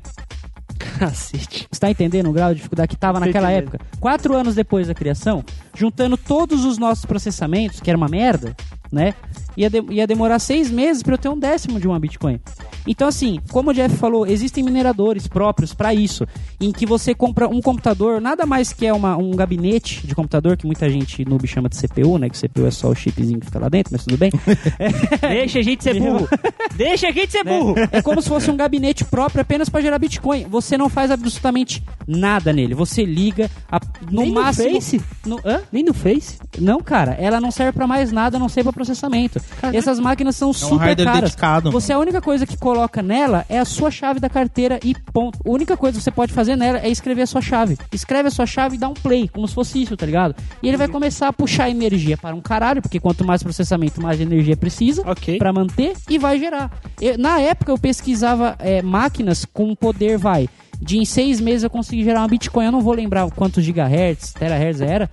[0.77, 1.67] Cacete.
[1.71, 3.75] Você tá entendendo o grau de dificuldade que tava naquela entendendo.
[3.75, 3.85] época?
[3.99, 5.43] Quatro anos depois da criação,
[5.75, 8.55] juntando todos os nossos processamentos, que era uma merda,
[8.91, 9.13] né?
[9.57, 12.39] Ia, de- ia demorar seis meses para eu ter um décimo de uma Bitcoin.
[12.85, 16.27] Então, assim, como o Jeff falou, existem mineradores próprios para isso,
[16.61, 20.55] em que você compra um computador, nada mais que é uma, um gabinete de computador,
[20.55, 22.29] que muita gente noob chama de CPU, né?
[22.29, 24.29] Que CPU é só o chipzinho que fica lá dentro, mas tudo bem.
[25.21, 26.27] Deixa a gente ser burro.
[26.77, 27.57] Deixa a gente ser né?
[27.59, 27.75] burro.
[27.91, 30.45] É como se fosse um gabinete próprio apenas para gerar Bitcoin.
[30.49, 32.73] Você não faz absolutamente nada nele.
[32.75, 33.79] Você liga a-
[34.11, 34.69] no Nem no máximo.
[34.73, 35.01] Face?
[35.25, 35.61] No, hã?
[35.71, 36.37] Nem no Face?
[36.59, 39.41] Não, cara, ela não serve pra mais nada, a não ser pra processamento.
[39.73, 41.21] Essas máquinas são super hardware caras.
[41.31, 44.93] dedicado, Você a única coisa que coloca nela é a sua chave da carteira e
[45.13, 45.39] ponto.
[45.45, 47.77] A única coisa que você pode fazer nela é escrever a sua chave.
[47.91, 50.35] Escreve a sua chave e dá um play, como se fosse isso, tá ligado?
[50.61, 54.19] E ele vai começar a puxar energia para um caralho, porque quanto mais processamento, mais
[54.21, 55.37] energia precisa Ok.
[55.37, 56.71] pra manter e vai gerar.
[57.01, 60.47] Eu- na época eu pesquisava é, máquinas com poder, vai,
[60.79, 62.65] de em seis meses eu consegui gerar uma Bitcoin.
[62.65, 65.09] Eu não vou lembrar quantos gigahertz, terahertz era,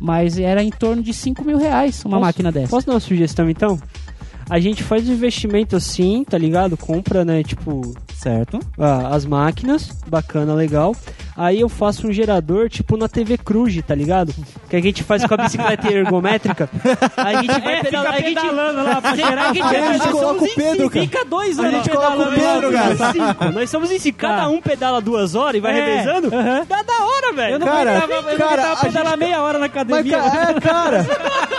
[0.00, 2.68] mas era em torno de 5 mil reais uma Posso- máquina dessa.
[2.68, 3.78] Posso dar uma sugestão então?
[4.48, 6.76] A gente faz um investimento assim, tá ligado?
[6.76, 8.60] Compra, né, tipo, Certo.
[8.78, 10.94] ah, as máquinas, bacana, legal.
[11.36, 14.32] Aí eu faço um gerador, tipo na TV Cruz, tá ligado?
[14.70, 16.70] Que a gente faz com a bicicleta ergométrica.
[17.16, 20.42] A gente vai pedalar, a gente lá pra a gente a gente nós coloca somos
[20.42, 21.04] o em Pedro, cara.
[21.04, 22.36] Fica dois A anos gente coloca o pedalando.
[22.40, 22.96] Pedro, cara.
[22.96, 23.44] somos em cinco.
[23.52, 24.18] Nós somos em cinco.
[24.18, 24.48] Cada Tá.
[24.48, 26.28] um pedala duas horas e vai É, revezando.
[26.34, 26.64] aham.
[26.66, 27.54] Dá da hora, velho.
[27.54, 30.18] Eu não Cara, aguentava, eu cara, a pedalar gente- meia hora na Mas, academia.
[30.18, 31.06] ca- é, cara.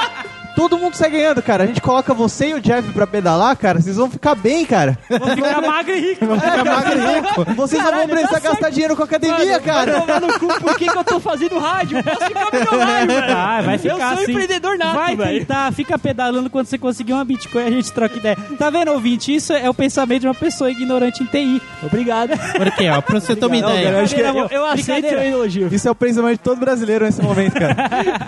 [0.57, 1.65] Todo mundo sai ganhando, cara.
[1.65, 3.79] A gente coloca você e o Jeff pra pedalar, cara.
[3.79, 4.97] Vocês vão ficar bem, cara.
[5.07, 6.25] Vou ficar magro e rico.
[6.25, 7.53] É, cara.
[7.55, 9.91] Vocês não vão precisar gastar dinheiro com academia, cara.
[9.91, 11.99] Vai tomar no cu por que, que eu tô fazendo rádio?
[11.99, 13.37] Eu posso ficar milionário, velho.
[13.37, 14.31] Ah, vai ficar Eu sou assim.
[14.31, 15.39] empreendedor nato, Vai velho.
[15.41, 18.35] tentar, fica pedalando quando você conseguir uma Bitcoin a gente troca ideia.
[18.57, 19.35] Tá vendo, ouvinte?
[19.35, 21.61] Isso é o pensamento de uma pessoa ignorante em TI.
[21.83, 22.31] Obrigado.
[22.57, 23.83] Porque, ó, pra você ter uma Não, ideia.
[23.85, 25.19] cara, eu acho que Eu, eu aceito Brincadeira.
[25.21, 25.69] seu elogio.
[25.71, 27.75] Isso é o pensamento de todo brasileiro nesse momento, cara.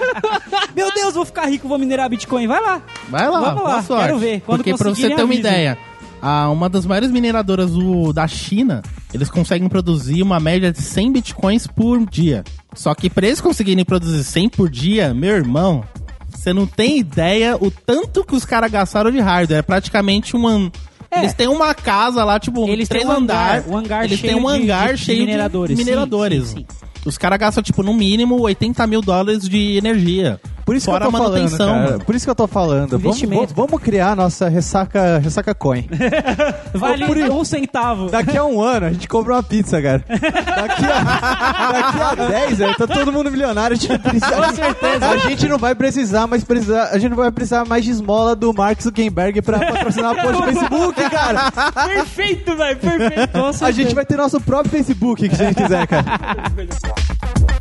[0.75, 2.18] Meu Deus, vou ficar rico, vou minerar Bitcoin.
[2.27, 2.81] Vai lá.
[3.09, 4.05] Vai lá, Vamos lá, sorte.
[4.05, 4.41] quero ver.
[4.45, 5.77] Quando Porque pra você ter uma ideia,
[6.21, 8.81] a, uma das maiores mineradoras do- da China,
[9.13, 12.43] eles conseguem produzir uma média de 100 bitcoins por dia.
[12.75, 15.83] Só que pra eles conseguirem produzir 100 por dia, meu irmão,
[16.31, 19.59] Você não tem ideia o tanto que os caras gastaram de hardware.
[19.59, 20.71] É praticamente uma.
[21.11, 21.19] É.
[21.19, 23.63] Eles têm uma casa lá, tipo, Eles três um andar.
[23.67, 25.75] um hangar Eles têm um de- hangar de- de cheio mineradores.
[25.75, 26.47] de Sim, mineradores.
[26.49, 26.65] sim, sim.
[27.03, 30.39] Os caras gastam, tipo, no mínimo 80 mil dólares de energia.
[30.69, 31.57] Por isso Fora que eu tô a manutenção.
[31.67, 31.99] falando, cara.
[32.05, 32.99] Por isso que eu tô falando.
[32.99, 35.87] Vamos, vamos- criar a nossa ressaca, ressaca coin.
[36.75, 38.07] Vale por um centavo.
[38.11, 40.03] Daqui a um ano a gente compra uma pizza, cara.
[40.07, 43.75] Daqui a, daqui a 10, velho, tá todo mundo milionário.
[43.75, 45.09] A gente, precisa, Com certeza.
[45.09, 48.35] a gente não vai precisar mais precisar, a gente não vai precisar mais de esmola
[48.35, 51.51] do Mark Zuckerberg pra patrocinar a post do Facebook, cara.
[51.87, 53.65] Perfeito, velho, perfeito.
[53.65, 56.05] A gente vai ter nosso próprio Facebook, se a gente quiser, cara.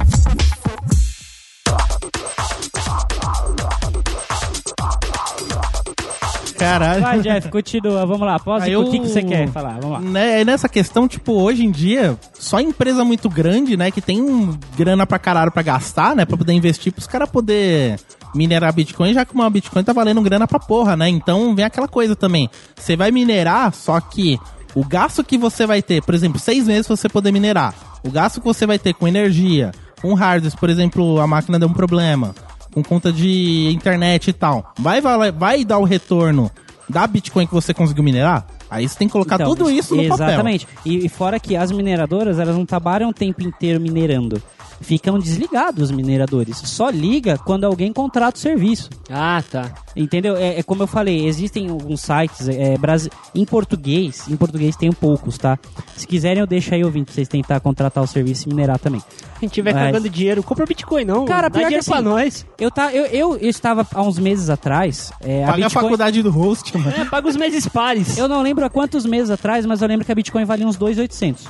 [6.59, 7.01] Caralho.
[7.03, 8.05] Vai, Jeff, continua.
[8.05, 8.39] Vamos lá.
[8.39, 9.75] Pode Aí o eu- que, que você quer falar?
[9.81, 10.01] Vamos lá.
[10.01, 15.07] Né, nessa questão, tipo, hoje em dia, só empresa muito grande, né, que tem grana
[15.07, 17.99] pra caralho pra gastar, né, pra poder investir, pros caras poder
[18.35, 21.09] minerar Bitcoin, já que uma Bitcoin tá valendo grana pra porra, né?
[21.09, 22.51] Então vem aquela coisa também.
[22.77, 24.39] Você vai minerar, só que
[24.75, 27.75] o gasto que você vai ter, por exemplo, seis meses pra você poder minerar,
[28.05, 29.73] o gasto que você vai ter com energia,
[30.03, 32.35] com hardware, por exemplo, a máquina deu um problema,
[32.73, 36.51] com conta de internet e tal, vai, valer- vai dar o retorno
[36.89, 38.47] da Bitcoin que você conseguiu minerar?
[38.71, 40.27] Aí você tem que colocar Então, tudo isso no papel.
[40.27, 40.69] Exatamente.
[40.85, 44.43] E, e fora que as mineradoras, elas não trabalham o tempo inteiro minerando.
[44.81, 46.57] Ficam desligados os mineradores.
[46.65, 48.89] Só liga quando alguém contrata o serviço.
[49.11, 49.73] Ah, tá.
[49.97, 50.37] Entendeu?
[50.37, 54.93] É, é como eu falei, existem alguns sites é, brasi- em português, em português tem
[54.93, 55.59] poucos, tá?
[55.97, 59.03] Se quiserem eu deixo aí ouvindo pra vocês tentar contratar o serviço e minerar também.
[59.41, 61.25] Quem tiver Mas- cagando dinheiro, compra Bitcoin, não.
[61.25, 62.47] Cara, Dá pior que dinheiro assim, pra nós.
[62.59, 65.13] Eu, tá, eu, eu, eu estava há uns meses atrás.
[65.21, 66.91] É, a Paga a Bitcoin, faculdade do host, mano.
[66.97, 68.17] É, paga os meses pares.
[68.17, 70.77] Eu não lembro há quantos meses atrás, mas eu lembro que a Bitcoin valia uns
[70.77, 71.47] 2,800.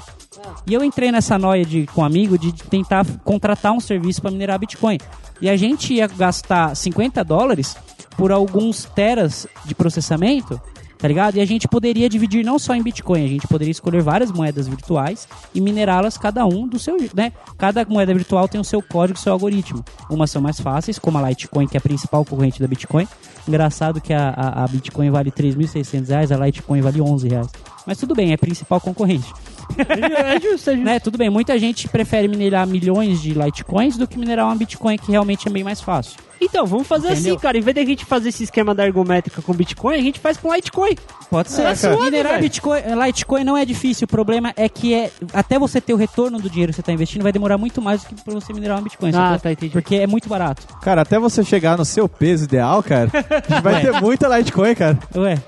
[0.67, 4.31] E eu entrei nessa noia de, com um amigo de tentar contratar um serviço para
[4.31, 4.99] minerar Bitcoin.
[5.41, 7.77] E a gente ia gastar 50 dólares
[8.17, 10.61] por alguns teras de processamento,
[10.99, 11.37] tá ligado?
[11.37, 14.67] E a gente poderia dividir não só em Bitcoin, a gente poderia escolher várias moedas
[14.67, 17.33] virtuais e minerá-las cada um do seu, né?
[17.57, 19.85] Cada moeda virtual tem o seu código, o seu algoritmo.
[20.11, 23.07] Umas são mais fáceis, como a Litecoin, que é a principal concorrente da Bitcoin.
[23.47, 27.49] Engraçado que a, a, a Bitcoin vale 3.600 reais, a Litecoin vale 11 reais.
[27.87, 29.33] Mas tudo bem, é a principal concorrente.
[29.77, 30.77] É justo, é justo.
[30.77, 30.99] Né?
[31.01, 35.11] Tudo bem, muita gente prefere minerar milhões de Litecoins do que minerar uma Bitcoin, que
[35.11, 36.19] realmente é bem mais fácil.
[36.41, 37.35] Então, vamos fazer Entendeu?
[37.35, 37.59] assim, cara.
[37.59, 40.37] Em vez de a gente fazer esse esquema da ergométrica com Bitcoin, a gente faz
[40.37, 40.95] com Litecoin.
[41.29, 41.63] Pode ser.
[41.63, 42.43] É, suave, minerar velho.
[42.45, 44.05] Bitcoin, eh, Litecoin não é difícil.
[44.05, 46.93] O problema é que é, até você ter o retorno do dinheiro que você está
[46.93, 49.11] investindo vai demorar muito mais do que para você minerar uma Bitcoin.
[49.15, 49.73] Ah, tá, entendi.
[49.73, 50.65] Porque é muito barato.
[50.81, 54.75] Cara, até você chegar no seu peso ideal, cara, a gente vai ter muita Litecoin,
[54.77, 54.99] cara.
[55.17, 55.39] Ué.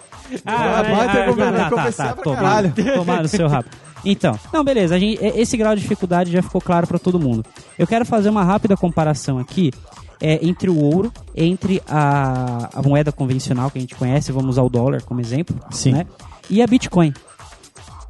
[0.44, 2.72] Ah, vai ter como- vai compensar pra caralho.
[2.96, 3.68] Tomar no seu rabo.
[4.04, 4.98] Então, não, beleza.
[4.98, 7.44] Gente, esse grau de dificuldade já ficou claro para todo mundo.
[7.78, 9.70] Eu quero fazer uma rápida comparação aqui
[10.20, 14.62] é, entre o ouro, entre a, a moeda convencional que a gente conhece, vamos usar
[14.62, 15.92] o dólar como exemplo, Sim.
[15.92, 16.06] né?
[16.48, 17.12] E a Bitcoin.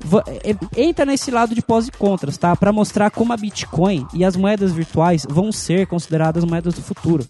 [0.03, 2.57] Va- é, Entra nesse lado de pós e contras, tá?
[2.57, 7.25] Para mostrar como a Bitcoin e as moedas virtuais vão ser consideradas moedas do futuro.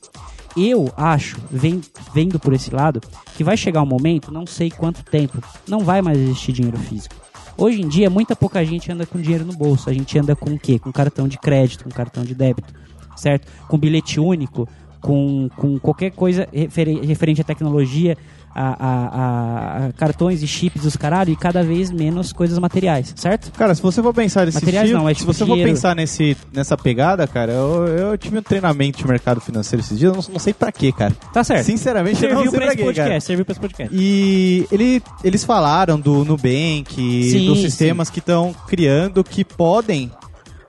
[0.56, 1.80] Eu acho, vem-
[2.14, 3.00] vendo por esse lado,
[3.36, 7.14] que vai chegar um momento, não sei quanto tempo, não vai mais existir dinheiro físico.
[7.60, 9.90] Hoje em dia, muita pouca gente anda com dinheiro no bolso.
[9.90, 10.78] A gente anda com o quê?
[10.78, 12.72] Com cartão de crédito, com cartão de débito,
[13.14, 13.46] certo?
[13.68, 14.66] Com bilhete único,
[14.98, 18.16] com, com qualquer coisa referen- referente à tecnologia,
[18.54, 23.50] a, a- a- cartões e chips dos caralho, e cada vez menos coisas materiais, certo?
[23.52, 25.70] Cara, se você for pensar nesse Materiais não, é se tipo você for dinheiro.
[25.70, 30.12] pensar nesse, nessa pegada, cara, eu, eu tive um treinamento de mercado financeiro esses dias,
[30.14, 31.14] eu não, não sei pra quê, cara.
[31.32, 31.64] Tá certo.
[31.66, 33.20] Sinceramente, eu não Serviu sei pra pra quê, podcast, cara.
[33.20, 33.94] serviu pra esse podcast.
[33.96, 36.94] E ele, eles falaram do Nubank,
[37.30, 40.10] Sim, dos sistemas que estão criando que podem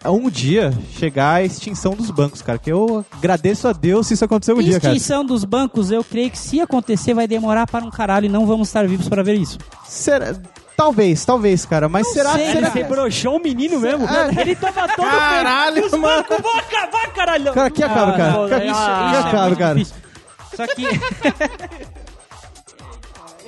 [0.10, 2.57] um dia chegar à extinção dos bancos, cara.
[2.57, 4.95] Que eu agradeço a Deus se isso acontecer um dia, cara.
[4.95, 8.45] Extinção dos bancos, eu creio que se acontecer vai demorar para um caralho e não
[8.48, 9.57] vamos estar vivos para ver isso.
[9.86, 10.34] Será-
[10.76, 11.88] Talvez, talvez, cara.
[11.88, 12.72] Mas será, sei, será?
[12.72, 14.07] Você broxou o menino mesmo?
[14.40, 16.03] Ele tava todo Caralho, Os mano.
[16.23, 17.53] bancos vão acabar, caralho.
[17.53, 18.32] Cara, que acabe, cara.
[18.32, 18.76] não, Que- isso- que isso
[19.15, 19.76] é acabe, muito cara.
[19.76, 19.95] difícil.
[20.56, 20.88] Só que.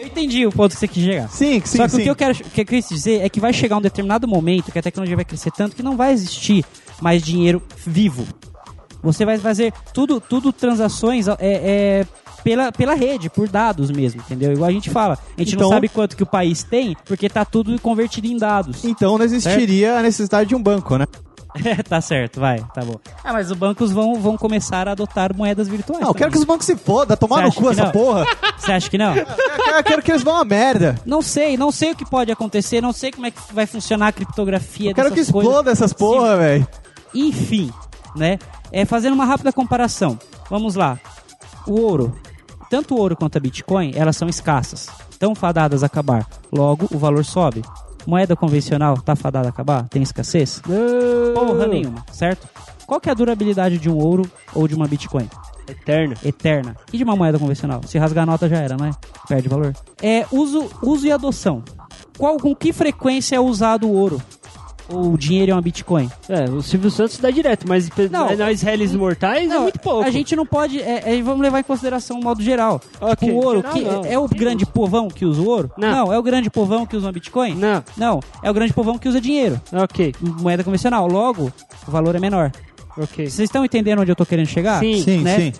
[0.03, 1.29] eu entendi o ponto que você quis chegar.
[1.29, 2.01] Sim, sim, Só que sim.
[2.01, 4.71] o que eu quero que eu quis dizer é que vai chegar um determinado momento
[4.71, 6.63] que a tecnologia vai crescer tanto que não vai existir
[7.01, 8.25] mais dinheiro vivo.
[9.01, 12.05] Você vai fazer tudo, tudo transações é, é,
[12.43, 14.53] pela, pela rede, por dados mesmo, entendeu?
[14.53, 15.17] Igual a gente fala.
[15.37, 18.37] A gente Então- não sabe quanto que o país tem, porque tá tudo convertido em
[18.37, 18.83] dados.
[18.85, 21.05] Então não existiria a necessidade de um banco, né?
[21.87, 22.95] tá certo, vai, tá bom.
[23.23, 26.01] Ah, mas os bancos vão, vão começar a adotar moedas virtuais.
[26.01, 27.91] Não, eu quero que os bancos se foda, tomar no cu essa não?
[27.91, 28.25] porra.
[28.57, 29.13] Você acha que não?
[29.15, 30.99] Eu quero- eu quero que eles vão a merda.
[31.05, 34.07] Não sei, não sei o que pode acontecer, não sei como é que vai funcionar
[34.07, 35.49] a criptografia Eu quero que dessas coisas.
[35.51, 36.67] exploda essas porra, velho.
[37.13, 37.71] Enfim,
[38.15, 38.37] né?
[38.71, 40.17] É, fazendo uma rápida comparação.
[40.49, 40.97] Vamos lá.
[41.67, 42.15] o ouro,
[42.69, 46.27] tanto o ouro quanto a Bitcoin, elas são escassas, estão fadadas a acabar.
[46.51, 47.61] Logo, o valor sobe.
[48.05, 49.87] Moeda convencional tá fadada a acabar?
[49.89, 50.61] Tem escassez?
[51.33, 52.47] Porra nenhuma, certo?
[52.85, 55.29] Qual que é a durabilidade de um ouro ou de uma Bitcoin?
[55.67, 56.15] Eterna.
[56.23, 56.75] Eterna.
[56.91, 57.81] E de uma moeda convencional?
[57.85, 58.91] Se rasgar a nota já era, não é?
[59.27, 59.73] Perde valor.
[60.01, 61.63] É uso, uso e adoção.
[62.17, 64.21] Qual, com que frequência é usado o ouro?
[64.89, 66.09] O dinheiro é uma Bitcoin?
[66.27, 68.35] É, o Silvio Santos dá direto, mas Não.
[68.35, 70.03] nós réis mortais é Não, muito pouco.
[70.03, 70.81] A gente não pode.
[70.81, 72.81] é- é- vamos levar em consideração o modo geral.
[72.99, 73.59] Ok, Tipo, o ouro.
[73.61, 74.05] geral que- não.
[74.05, 75.71] é o grande povão que usa o ouro?
[75.77, 76.11] Não.
[76.11, 77.55] é o grande povão que usa uma Bitcoin?
[77.55, 79.59] Não, Não, é o grande povão que usa dinheiro.
[79.71, 81.07] ok, Moeda convencional.
[81.07, 81.51] Logo,
[81.87, 82.51] o valor é menor.
[82.97, 83.25] Ok.
[83.29, 84.79] Vocês estão entendendo onde eu tô querendo chegar?
[84.79, 85.01] Sim.
[85.01, 85.37] Sim, né?
[85.37, 85.53] sim.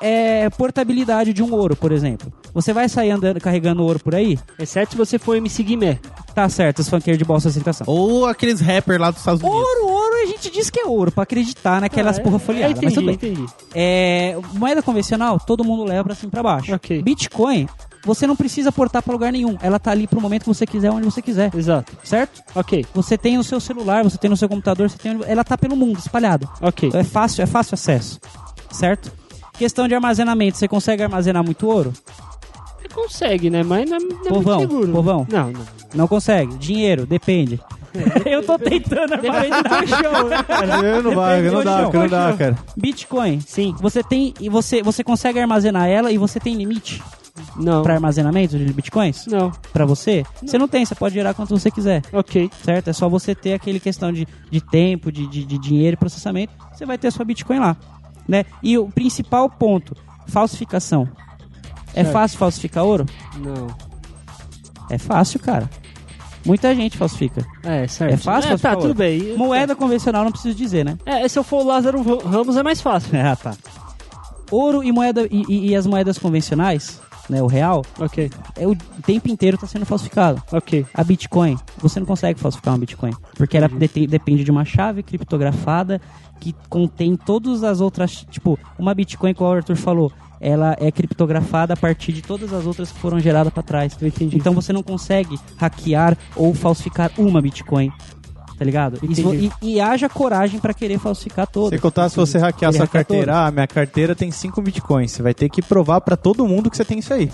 [0.00, 2.32] É, é portabilidade de um ouro, por exemplo.
[2.52, 4.38] Você vai sair andando, carregando ouro por aí?
[4.58, 5.98] Exceto se você for MC Guimé.
[6.34, 7.86] Tá certo, os funkeiros de bolsa aceitação.
[7.88, 9.60] Ou aqueles rappers lá dos Estados Unidos.
[9.60, 12.70] Ouro, ouro, a gente diz que é ouro, pra acreditar naquelas Ah, porra é, folheadas.
[12.76, 13.14] entendi, Mas tudo bem.
[13.14, 13.46] entendi.
[13.74, 16.74] É, moeda convencional, todo mundo leva pra cima e pra baixo.
[16.74, 17.02] Ok.
[17.02, 17.68] Bitcoin,
[18.04, 19.56] você não precisa portar pra lugar nenhum.
[19.62, 21.50] Ela tá ali pro momento que você quiser, onde você quiser.
[21.54, 21.92] Exato.
[22.04, 22.42] Certo?
[22.54, 25.56] Ok, Você tem no seu celular, você tem no seu computador, você tem, ela tá
[25.56, 26.48] pelo mundo, espalhado.
[26.60, 26.90] ok.
[26.94, 28.20] É fácil, é fácil acesso.
[28.70, 29.12] Certo?
[29.58, 31.92] Questão de armazenamento, você consegue armazenar muito ouro?
[32.80, 33.62] Você consegue, né?
[33.62, 34.92] Mas não é, não é Povão, muito seguro.
[34.92, 35.26] povão.
[35.30, 35.60] Não, não.
[35.94, 36.56] Não consegue.
[36.56, 37.60] Dinheiro, depende.
[38.26, 40.80] Eu tô tentando Depende do colchão, né, cara?
[40.84, 41.92] Eu não vai, Depende não do dá, chão.
[41.92, 42.58] não dá, cara.
[42.76, 43.40] Bitcoin.
[43.46, 43.74] Sim.
[43.80, 47.00] Você tem e você você consegue armazenar ela e você tem limite
[47.56, 47.82] Não.
[47.82, 49.26] pra armazenamento de bitcoins?
[49.26, 49.50] Não.
[49.72, 50.24] Pra você?
[50.44, 52.50] Você não tem, você pode gerar quanto você quiser, Ok.
[52.62, 52.88] certo?
[52.88, 56.52] É só você ter aquele questão de, de tempo, de, de, de dinheiro e processamento,
[56.72, 57.76] você vai ter a sua Bitcoin lá,
[58.28, 58.44] né?
[58.62, 59.96] E o principal ponto,
[60.28, 61.08] falsificação.
[61.92, 62.12] É Certo.
[62.12, 63.06] fácil falsificar ouro?
[63.38, 63.66] Não.
[64.90, 65.68] É fácil, cara.
[66.44, 67.44] Muita gente falsifica.
[67.62, 68.12] É, certo.
[68.12, 68.94] É fácil É, tá, tudo ouro?
[68.94, 69.36] bem.
[69.36, 70.98] Moeda convencional não preciso dizer, né?
[71.06, 73.10] É, se eu for o Lázaro Ramos é mais fácil.
[73.18, 73.54] Ah, tá.
[74.50, 78.74] Ouro e moeda e, e- e as moedas convencionais, né, o real, Ok, é o
[79.04, 80.42] tempo inteiro está sendo falsificado.
[80.52, 80.84] ok.
[80.92, 85.02] A Bitcoin, você não consegue falsificar uma Bitcoin, porque ela dete- depende de uma chave
[85.02, 86.00] criptografada
[86.40, 91.72] que contém todas as outras, tipo, uma Bitcoin, como o Arthur falou, ela é criptografada
[91.72, 93.96] a partir de todas as outras que foram geradas para trás.
[94.20, 97.90] Então você não consegue hackear ou falsificar uma Bitcoin.
[98.56, 98.98] Tá ligado?
[99.02, 99.50] E, Entendi.
[99.62, 101.70] e, e haja coragem para querer falsificar todas.
[101.70, 105.10] Sem contar, se você hackear sua carteira, ah, minha carteira tem 5 bitcoins.
[105.10, 107.30] Você vai ter que provar pra todo mundo que você tem isso aí.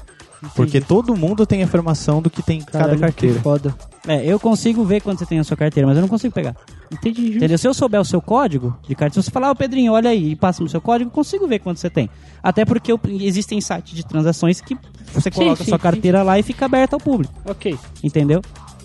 [0.56, 3.36] Porque todo mundo tem informação do que tem em cada carteira.
[3.36, 3.74] Que foda.
[4.08, 6.56] É, eu consigo ver quando você tem a sua carteira, mas eu não consigo pegar.
[6.90, 7.36] Entendi, justo.
[7.36, 7.58] Entendeu?
[7.58, 10.30] Se eu souber o seu código de carteira, se você falar, ô Pedrinho, olha aí,
[10.30, 12.08] e passa no seu código, eu consigo ver quanto você tem.
[12.42, 14.74] Até porque eu- existem sites de transações que
[15.12, 15.82] você coloca a sim, sua sim.
[15.82, 17.34] carteira lá e fica aberta ao público.
[17.44, 17.76] Ok.
[18.02, 18.40] Entendeu?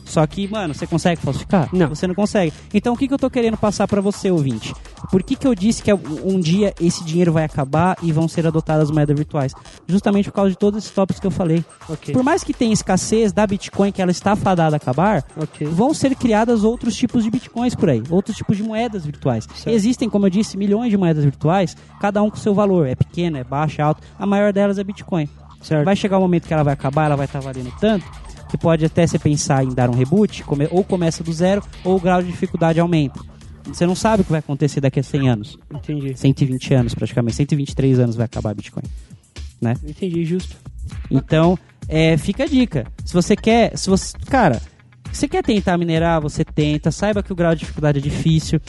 [0.06, 1.68] Só que, mano, você consegue falsificar?
[1.74, 1.90] Não.
[1.90, 2.54] Você não consegue.
[2.74, 4.74] Então, o que, que eu tô querendo passar pra você, ouvinte?
[5.12, 8.46] Por que, que eu disse que um dia esse dinheiro vai acabar e vão ser
[8.48, 9.54] adotadas moedas virtuais?
[9.88, 11.66] Justamente por causa de todos esses tópicos que eu falei.
[11.90, 12.14] Ok.
[12.14, 15.68] Por mais que tenha escassez da Bitcoin, que ela está fadada a acabar, Ok.
[15.68, 19.48] vão ser criadas outros tipos de bitcoins por aí, outros tipos de moedas virtuais.
[19.56, 19.70] Certo.
[19.76, 23.38] Existem, como eu disse, milhões de moedas virtuais, cada um com seu valor, é pequeno,
[23.38, 24.02] é baixo, é alto.
[24.20, 25.28] A maior delas é Bitcoin.
[25.62, 25.84] Certo.
[25.86, 28.06] Vai chegar um momento que ela vai acabar, ela vai estar valendo tanto,
[28.50, 31.98] que pode até você pensar em dar um reboot, come- ou começa do zero, ou
[31.98, 33.20] o grau de dificuldade aumenta.
[33.66, 36.16] Você não sabe o que vai acontecer daqui a 100 anos, Entendi.
[36.16, 38.84] 120 anos praticamente, 123 anos vai acabar Bitcoin.
[39.60, 39.74] Né?
[39.84, 40.56] Entendi, justo.
[41.10, 41.58] Então,
[41.88, 42.86] é, fica a dica.
[43.04, 44.62] Se você quer, se você, cara,
[45.12, 46.92] você quer tentar minerar, você tenta.
[46.92, 48.60] Saiba que o grau de dificuldade é difícil.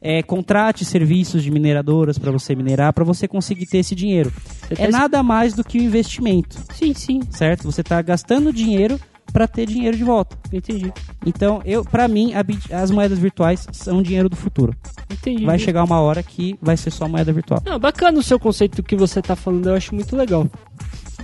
[0.00, 4.32] É, contrate serviços de mineradoras para você minerar, para você conseguir ter esse dinheiro.
[4.68, 7.20] Você É tá- nada mais do que um investimento, Sim, sim.
[7.30, 7.64] certo?
[7.64, 9.00] Você está gastando dinheiro
[9.36, 10.34] para ter dinheiro de volta.
[10.50, 10.90] Entendi.
[11.26, 14.74] Então, eu, para mim, a bit- as moedas virtuais são dinheiro do futuro.
[15.12, 15.44] Entendi.
[15.44, 17.60] Vai chegar uma hora que vai ser só moeda virtual.
[17.62, 20.46] Não, bacana o seu conceito que você tá falando, eu acho muito legal.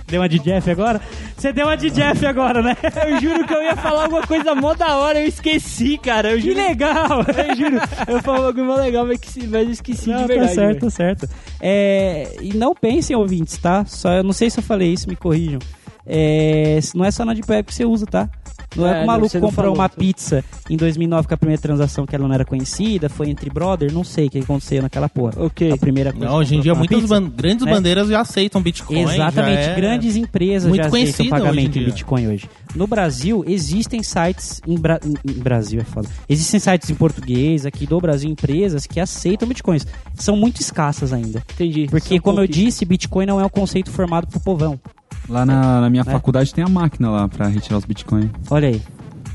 [0.05, 1.01] Deu uma de Jeff agora?
[1.35, 2.77] Você deu uma de Jeff agora, né?
[3.09, 6.33] Eu juro que eu ia falar alguma coisa mó da hora, eu esqueci, cara.
[6.33, 6.55] Eu Que juro.
[6.57, 7.25] legal!
[7.49, 7.77] Eu juro.
[8.07, 10.49] Eu bagulho mó legal, mas, que, mas eu esqueci Não, de verdade.
[10.49, 11.27] tá certo, tá certo.
[11.59, 13.85] É, e não pensem, ouvintes, tá?
[13.85, 15.59] Só, eu não sei se eu falei isso, me corrijam.
[16.05, 18.29] É, não é só na Deep Web que você usa, tá?
[18.75, 21.61] Não é, É, que o maluco comprou falou, uma pizza em 2009 com a primeira
[21.61, 25.07] transação que ela não era conhecida, foi entre brother, não sei o que aconteceu naquela
[25.07, 25.33] porra.
[25.37, 25.71] Ok.
[25.71, 27.71] A primeira coisa Não, que hoje em dia muitas ban- grandes né?
[27.71, 29.01] bandeiras já aceitam Bitcoin.
[29.01, 31.85] Exatamente, já é grandes empresas muito já aceitam pagamento em em.
[31.85, 32.49] Bitcoin hoje.
[32.75, 36.09] No Brasil, existem sites em, Bra- em- Brasil é foda.
[36.27, 39.85] Existem sites em português aqui do Brasil, empresas que aceitam Bitcoins.
[40.15, 41.43] São muito escassas ainda.
[41.53, 41.85] Entendi.
[41.91, 44.79] Porque, São como eu disse, Bitcoin não é um conceito formado pro povão.
[45.29, 46.11] Lá na, na minha É.
[46.11, 48.29] faculdade tem a máquina lá pra retirar os bitcoins.
[48.49, 48.81] Olha aí.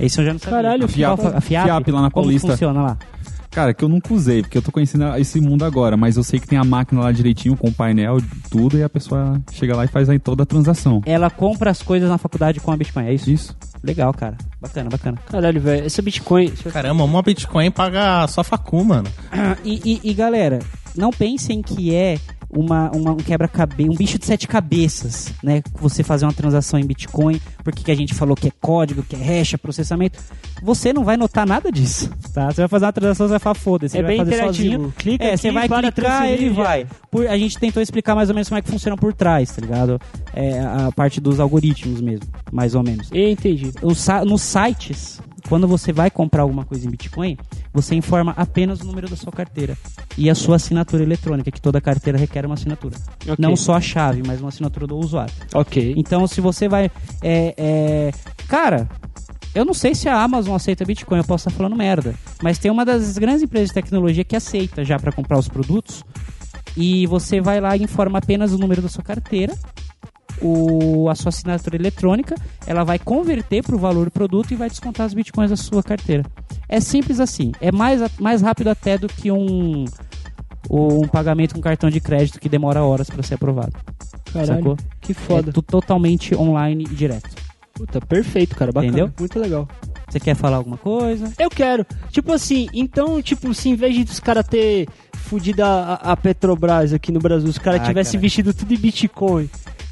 [0.01, 0.57] Isso eu já não sabia.
[0.57, 1.21] Caralho, a FIAP.
[1.21, 2.49] A FIAP, FIAP lá na como Paulista.
[2.53, 2.99] funciona lá?
[3.51, 6.39] Cara, que eu nunca usei, porque eu tô conhecendo esse mundo agora, mas eu sei
[6.39, 8.19] que tem a máquina lá direitinho, com o painel,
[8.51, 11.03] tudo, e a pessoa chega lá e faz aí toda a transação.
[11.07, 13.31] Ela compra as coisas na faculdade com a Bitcoin, é isso?
[13.31, 13.57] Isso.
[13.83, 14.37] Legal, cara.
[14.61, 15.19] Bacana, bacana.
[15.29, 16.51] Caralho, velho, esse Bitcoin.
[16.73, 19.09] Caramba, uma Bitcoin paga só facu, mano.
[19.65, 20.59] E, e- e, galera,
[20.97, 22.19] não pensem que é
[22.51, 25.63] uma, uma- um quebra-cabeça, um bicho de sete cabeças, né?
[25.81, 29.15] Você fazer uma transação em Bitcoin, porque que a gente falou que é código, que
[29.17, 30.19] é hash, é processamento.
[30.63, 32.51] Você não vai notar nada disso, tá?
[32.51, 34.71] Você vai fazer uma transação, você vai falar, foda-se, É vai bem fazer interativo.
[34.75, 34.95] sozinho.
[34.97, 36.83] Clica é, aqui você vai clicar, ele vai.
[36.83, 36.87] é.
[37.11, 39.61] Por- a gente tentou explicar mais ou menos como é que funciona por trás, tá
[39.61, 40.01] ligado?
[40.35, 43.09] É, a parte dos algoritmos mesmo, mais ou menos.
[43.13, 43.73] Entendi.
[43.83, 47.37] Os sa- nos sites, quando você vai comprar alguma coisa em Bitcoin,
[47.73, 49.77] você informa apenas o número da sua carteira
[50.17, 52.97] e a sua assinatura eletrônica, que toda carteira requer uma assinatura.
[53.23, 53.37] Ok.
[53.39, 55.33] Não só a chave, mas uma assinatura do usuário.
[55.55, 55.95] Ok.
[55.97, 56.91] Então, se você vai.
[57.23, 58.11] é, é,
[58.47, 58.89] Cara,
[59.55, 62.15] eu não sei se a Amazon aceita Bitcoin, eu posso estar falando merda.
[62.43, 66.05] Mas tem uma das grandes empresas de tecnologia que aceita já para comprar os produtos.
[66.77, 69.57] E você vai lá e informa apenas o número da sua carteira,
[70.43, 72.35] o, a sua assinatura eletrônica,
[72.67, 75.83] ela vai converter para o valor do produto e vai descontar as bitcoins da sua
[75.83, 76.25] carteira.
[76.69, 77.53] É simples assim.
[77.61, 79.85] É mais, mais rápido até do que um,
[80.71, 83.73] um pagamento com cartão de crédito que demora horas para ser aprovado.
[84.33, 84.77] Caralho, Sacou?
[85.01, 85.51] que foda.
[85.51, 87.31] É totalmente online e direto.
[87.73, 88.73] Puta, perfeito, cara.
[88.73, 88.93] Bacana.
[88.93, 89.13] Entendeu?
[89.19, 89.69] Muito legal.
[90.09, 91.33] Você quer falar alguma coisa?
[91.39, 91.87] Eu quero.
[92.11, 96.93] Tipo assim, então, tipo, se em vez de os caras ter fudido a, a Petrobras
[96.93, 98.19] aqui no Brasil, os caras Ah, tivessem cara.
[98.19, 99.49] investido tudo em Bitcoin,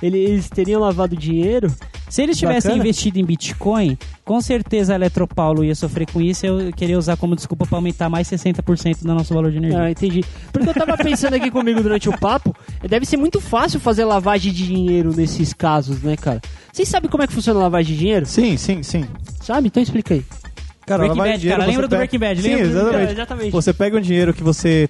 [0.07, 1.73] eles teriam lavado dinheiro?
[2.09, 2.83] Se eles tivessem Bacana.
[2.85, 7.17] investido em Bitcoin, com certeza a Eletropaulo ia sofrer com isso e eu queria usar
[7.17, 9.81] como desculpa para aumentar mais 60% do nosso valor de energia.
[9.83, 10.25] Ah, entendi.
[10.53, 12.55] Porque eu tava pensando aqui comigo durante o papo,
[12.89, 16.41] deve ser muito fácil fazer lavagem de dinheiro nesses casos, né, cara?
[16.73, 18.25] Vocês sabem como é que funciona a lavagem de dinheiro?
[18.27, 19.05] Sim, sim, sim.
[19.43, 19.67] Sabe?
[19.67, 20.25] Então explica aí.
[20.87, 22.67] Cara, Breaking lavagem Bad, de dinheiro, cara, você lembra do pega- Breaking Bad, Sim, lembra
[22.69, 23.09] do- exatamente.
[23.09, 23.51] É, exatamente.
[23.51, 24.89] Você pega um dinheiro que você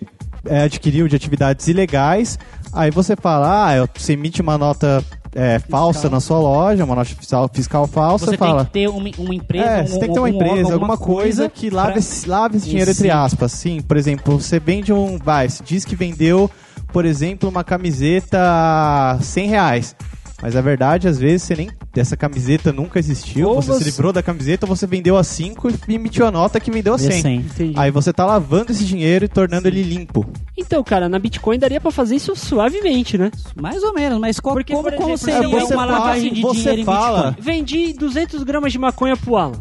[0.48, 2.38] é, adquiriu de atividades ilegais,
[2.72, 5.04] aí você fala, ah, você emite uma nota
[5.34, 8.64] é, falsa na sua loja, uma nota fiscal, fiscal falsa, Você fala...
[8.64, 10.54] tem que ter uma, uma empresa, É, um, você tem que ter uma um empresa,
[10.54, 13.10] órgão, alguma coisa que lave, pra- esse, lave esse dinheiro, entre Sim.
[13.10, 13.52] aspas.
[13.52, 15.18] Sim, por exemplo, você vende um.
[15.18, 16.50] Vai, você diz que vendeu,
[16.92, 19.96] por exemplo, uma camiseta a 100 reais.
[20.42, 21.70] Mas a verdade, às vezes, você nem.
[21.96, 23.48] Essa camiseta nunca existiu.
[23.48, 26.60] Ou você, você- se livrou da camiseta, você vendeu a 5 e emitiu a nota
[26.60, 27.22] que vendeu a 100.
[27.22, 27.36] 100.
[27.38, 27.72] Entendi.
[27.78, 30.26] Aí você tá lavando esse dinheiro e tornando ele limpo.
[30.56, 33.30] Então, cara, na Bitcoin daria pra fazer isso suavemente, né?
[33.58, 35.98] Mais ou menos, mas qual, Porque, como, por como exemplo, seria é, você uma fala-
[35.98, 37.44] lavagem de você dinheiro em fala- Bitcoin?
[37.44, 39.52] Vendi 200 gramas de maconha pro Alan.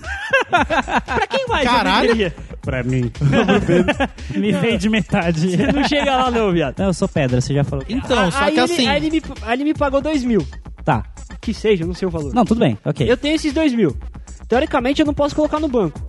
[0.48, 1.66] pra quem mais?
[1.66, 2.08] eu Caralho.
[2.08, 2.34] venderia?
[2.62, 3.10] Pra mim.
[4.36, 5.50] Me vende metade.
[5.50, 6.78] Você não chega lá não, viado.
[6.78, 7.84] Não, eu sou pedra, você já falou.
[7.88, 8.88] Então, só aí que ele, assim.
[8.88, 10.46] Aí ele, me, aí ele me pagou 2 mil.
[10.84, 11.04] Tá.
[11.40, 12.32] Que seja, não sei o valor.
[12.32, 13.10] Não, tudo bem, ok.
[13.10, 13.96] Eu tenho esses 2 mil.
[14.48, 16.00] Teoricamente eu não posso colocar no banco.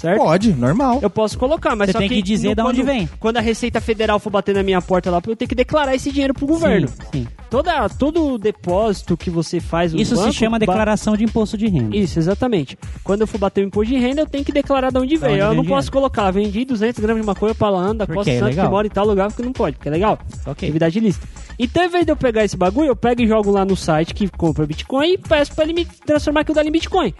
[0.00, 0.16] Certo?
[0.18, 0.98] Pode, normal.
[1.02, 3.08] Eu posso colocar, mas Você só tem que dizer no- de onde quando- vem.
[3.20, 6.10] Quando a Receita Federal for bater na minha porta lá, eu tenho que declarar esse
[6.10, 6.88] dinheiro pro governo.
[6.88, 7.26] Sim, sim.
[7.50, 11.66] Toda, todo depósito que você faz no Isso banco, se chama declaração de imposto de
[11.68, 11.94] renda.
[11.94, 12.78] Isso, exatamente.
[13.04, 15.32] Quando eu for bater o imposto de renda, eu tenho que declarar de onde veio.
[15.34, 18.38] onde eu vem não posso colocar, vendi 200 gramas de maconha pra Landa, Costa é
[18.38, 18.70] Santo, que legal.
[18.70, 20.18] mora em tal lugar, porque não pode, porque é legal.
[20.46, 20.66] Ok.
[20.66, 21.28] Atividade ilícita.
[21.58, 24.14] Então, em vez de eu pegar esse bagulho, eu pego e jogo lá no site
[24.14, 27.12] que compra Bitcoin e peço pra ele me transformar aquilo dali em Bitcoin.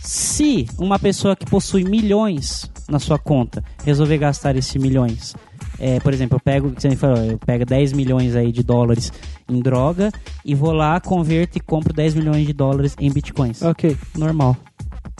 [0.00, 5.34] Se uma pessoa que possui milhões na sua conta resolver gastar esses milhões,
[5.78, 9.12] é, por exemplo, eu pego, você falou, eu pego 10 milhões aí de dólares
[9.48, 10.10] em droga
[10.44, 13.62] e vou lá, converto e compro 10 milhões de dólares em bitcoins.
[13.62, 13.96] Ok.
[14.16, 14.56] Normal.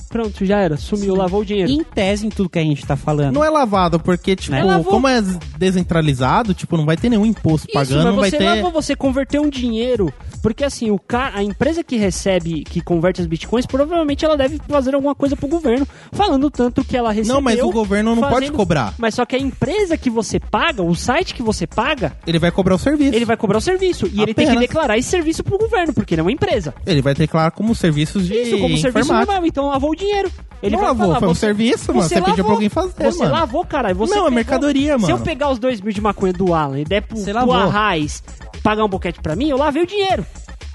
[0.09, 0.77] Pronto, já era.
[0.79, 1.71] Sumiu, lavou o dinheiro.
[1.71, 3.35] Em tese, em tudo que a gente tá falando.
[3.35, 4.63] Não é lavado, porque, tipo, Né?
[4.65, 4.87] Lavou.
[4.87, 5.21] como é
[5.59, 8.45] descentralizado, tipo, não vai ter nenhum imposto Isso, pagando, não vai mas você ter.
[8.45, 10.11] lavou, você converteu um dinheiro.
[10.43, 11.33] Porque assim, o ca...
[11.35, 15.49] a empresa que recebe, que converte as bitcoins, provavelmente ela deve fazer alguma coisa pro
[15.49, 17.35] governo, falando tanto que ela recebeu.
[17.35, 18.95] Não, mas o governo não pode fazendo- cobrar.
[18.99, 22.51] Mas só que a empresa que você paga, o site que você paga, Ele vai
[22.51, 23.15] cobrar o serviço.
[23.15, 24.07] ele vai cobrar o serviço.
[24.07, 24.61] E ele tem que Apenas.
[24.69, 26.75] declarar esse serviço pro governo, porque ele é uma empresa.
[26.87, 29.45] Ele vai declarar como serviços de Isso, como serviço normal.
[29.47, 30.31] Então lavou o dinheiro.
[30.63, 32.09] Ele Não lavou, falar, foi um você- serviço, mano.
[32.09, 32.45] Você pediu lavou.
[32.45, 33.33] pra alguém fazer, Você mano.
[33.33, 33.95] lavou, caralho.
[33.95, 35.25] Você Não, é pegou- mercadoria, Se eu mano.
[35.25, 37.53] pegar os dois mil de maconha do Alan e der pro, Você pro.
[37.53, 38.23] Arraiz
[38.63, 40.25] pagar um boquete pra mim, eu lavei o dinheiro.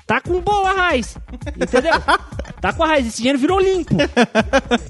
[0.05, 1.18] Tá com boa, Arraiz.
[1.55, 1.93] Entendeu?
[2.60, 3.07] tá com a raiz.
[3.07, 3.95] Esse dinheiro virou limpo.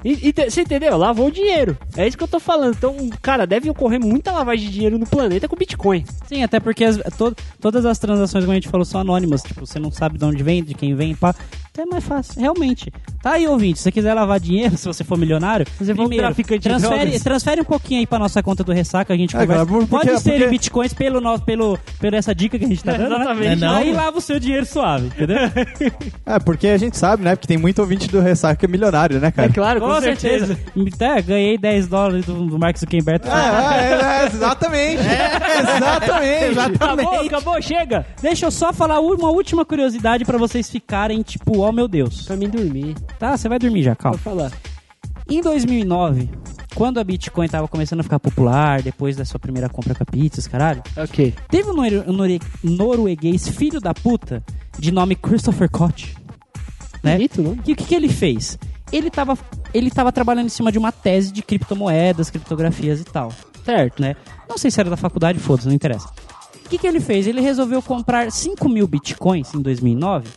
[0.04, 0.98] E- e Você entendeu?
[0.98, 1.78] Lavou o dinheiro.
[1.96, 2.74] É isso que eu tô falando.
[2.76, 6.04] Então, cara, deve ocorrer muita lavagem de dinheiro no planeta com Bitcoin.
[6.28, 9.44] Sim, até porque as- to- todas as transações, como a gente falou, são anônimas.
[9.44, 11.36] Tipo, você não sabe de onde vem, de quem vem, pá.
[11.76, 12.92] Até mais fácil, realmente.
[13.24, 16.24] Tá aí, ouvinte, se você quiser lavar dinheiro, se você for milionário, Você um primeiro,
[16.24, 19.66] traficante transfere, transfere um pouquinho aí pra nossa conta do Ressaca, a gente É, conversa.
[19.66, 22.84] porque- Pode ser porque- em bitcoins pelo, nosso, pelo, pelo essa dica que a gente
[22.84, 23.46] tá dando, Exatamente.
[23.48, 23.54] né?
[23.54, 23.76] É, não?
[23.78, 25.38] Aí lava o seu dinheiro suave, entendeu?
[26.26, 27.36] É, porque a gente sabe, né?
[27.36, 29.50] Porque tem muito ouvinte do Ressaca que é milionário, né, cara?
[29.50, 30.56] É claro, com, Com certeza.
[30.56, 31.04] certeza.
[31.18, 33.28] É, ganhei 10 dólares do, do Mark Zuckerberg.
[33.28, 35.02] É, é, é, exatamente.
[36.52, 36.84] exatamente.
[36.84, 38.06] Acabou, acabou, chega.
[38.22, 42.24] Deixa eu só falar uma última curiosidade pra vocês ficarem tipo, oh meu Deus.
[42.24, 42.96] Pra mim dormir.
[43.20, 44.18] Tá, você vai dormir já, calma.
[44.18, 44.52] Vou falar.
[45.30, 46.30] Em 2009,
[46.76, 50.06] quando a Bitcoin tava começando a ficar popular, depois da sua primeira compra com a
[50.06, 51.34] pizzas, caralho, Ok.
[51.50, 51.74] teve um,
[52.10, 54.44] um nore- norueguês filho da puta
[54.78, 56.16] de nome Christopher Koch,
[57.02, 57.14] né?
[57.14, 57.58] Bonito, não?
[57.66, 58.58] E o que, que ele fez?
[58.92, 59.38] Ele tava,
[59.74, 63.32] ele tava trabalhando em cima de uma tese de criptomoedas, criptografias e tal.
[63.64, 64.16] Certo, né?
[64.50, 66.10] Não sei se era da faculdade, foda-se, não interessa.
[66.66, 67.28] O que, que ele fez?
[67.28, 70.28] Ele resolveu comprar 5 mil bitcoins em 2009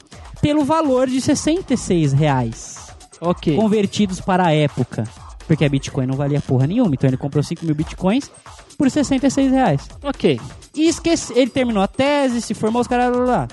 [0.41, 2.77] pelo valor de 66 reais,
[3.21, 3.57] Ok.
[3.57, 5.05] convertidos para a época.
[5.47, 8.29] Porque a Bitcoin não valia porra nenhuma, então ele comprou 5 mil bitcoins
[8.77, 9.89] por 66 reais.
[10.03, 10.41] Ok.
[10.75, 13.49] E esquece, ele terminou a tese, se formou, os caras lá, lá, lá.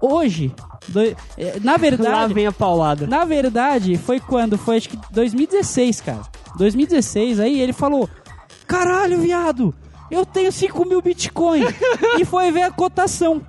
[0.00, 0.54] Hoje,
[0.88, 1.16] do- eh,
[1.62, 3.06] na Lá verdade, vem a paulada.
[3.08, 4.56] na verdade, foi quando?
[4.56, 6.22] Foi acho que 2016, cara.
[6.56, 8.08] 2016, aí ele falou:
[8.66, 9.74] Caralho, viado,
[10.10, 11.62] eu tenho 5 mil Bitcoin.
[12.18, 13.42] e foi ver a cotação.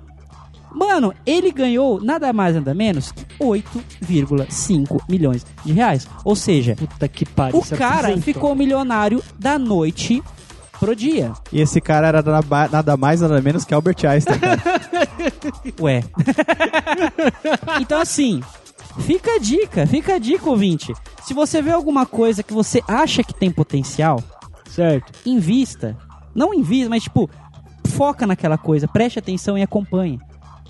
[0.74, 6.06] Mano, ele ganhou nada mais nada menos que 8,5 milhões de reais.
[6.24, 7.58] Ou seja, Puta que pariu.
[7.58, 8.22] o cara apresentou.
[8.22, 10.22] ficou milionário da noite
[10.80, 11.32] pro dia.
[11.52, 14.40] E esse cara era nada nada mais, nada menos que Albert Einstein.
[15.80, 16.02] Ué.
[17.80, 18.40] então, assim,
[19.00, 20.92] fica a dica, fica a dica, ouvinte.
[21.24, 24.22] Se você vê alguma coisa que você acha que tem potencial,
[24.68, 25.12] Certo.
[25.26, 25.96] invista.
[26.34, 27.28] Não invista, mas tipo,
[27.88, 30.18] foca naquela coisa, preste atenção e acompanhe.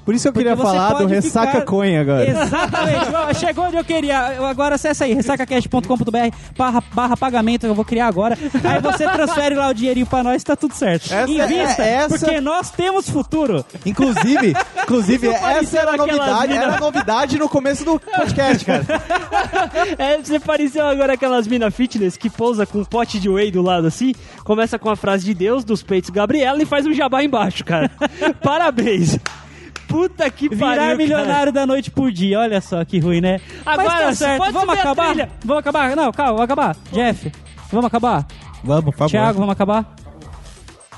[0.05, 2.29] Por isso eu Porque queria você falar do pode Ressaca ficar- Coin agora.
[2.29, 3.15] Exatamente.
[3.15, 4.35] Ó, Chegou onde eu queria.
[4.35, 8.37] Eu Agora acessa aí, ressacacast.com.br barra, barra pagamento que eu vou criar agora.
[8.65, 11.05] Aí você transfere lá o dinheirinho pra nós e tá tudo certo.
[11.13, 13.65] Essa- Invista, é- essa- porque nós temos futuro.
[13.87, 17.99] Inclusive, inclusive Isso essa parecia era a novidade, mina- era a novidade no começo do
[18.01, 18.85] podcast, cara.
[19.99, 23.63] É, você pareceu agora aquelas mina fitness que pousa com um pote de whey do
[23.63, 24.15] lado assim,
[24.45, 27.91] começa com a frase de Deus, dos peitos Gabriela e faz um jabá embaixo, cara.
[28.43, 29.19] Parabéns.
[29.93, 30.97] Puta que pariu, Virar cara.
[30.97, 32.41] milionário da noite por dia.
[32.41, 33.41] Olha só que ruim, né?
[33.65, 34.39] Agora, Mas tá certo.
[34.39, 35.15] pode Vamos acabar?
[35.45, 35.97] Vamos acabar?
[35.97, 36.77] Não, calma, vamos acabar.
[36.93, 37.33] Jeff,
[37.71, 38.27] vamos acabar?
[38.65, 39.11] Vamos, por favor.
[39.11, 39.85] Thiago, vamos acabar?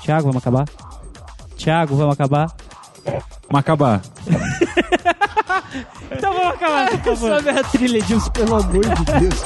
[0.01, 0.65] Thiago, vamos acabar?
[1.57, 2.47] Thiago, vamos acabar?
[3.49, 4.01] Vamos acabar.
[6.11, 7.29] Então vamos acabar, por favor.
[7.37, 9.45] Sobe a trilha, Edilson, pelo amor de Deus.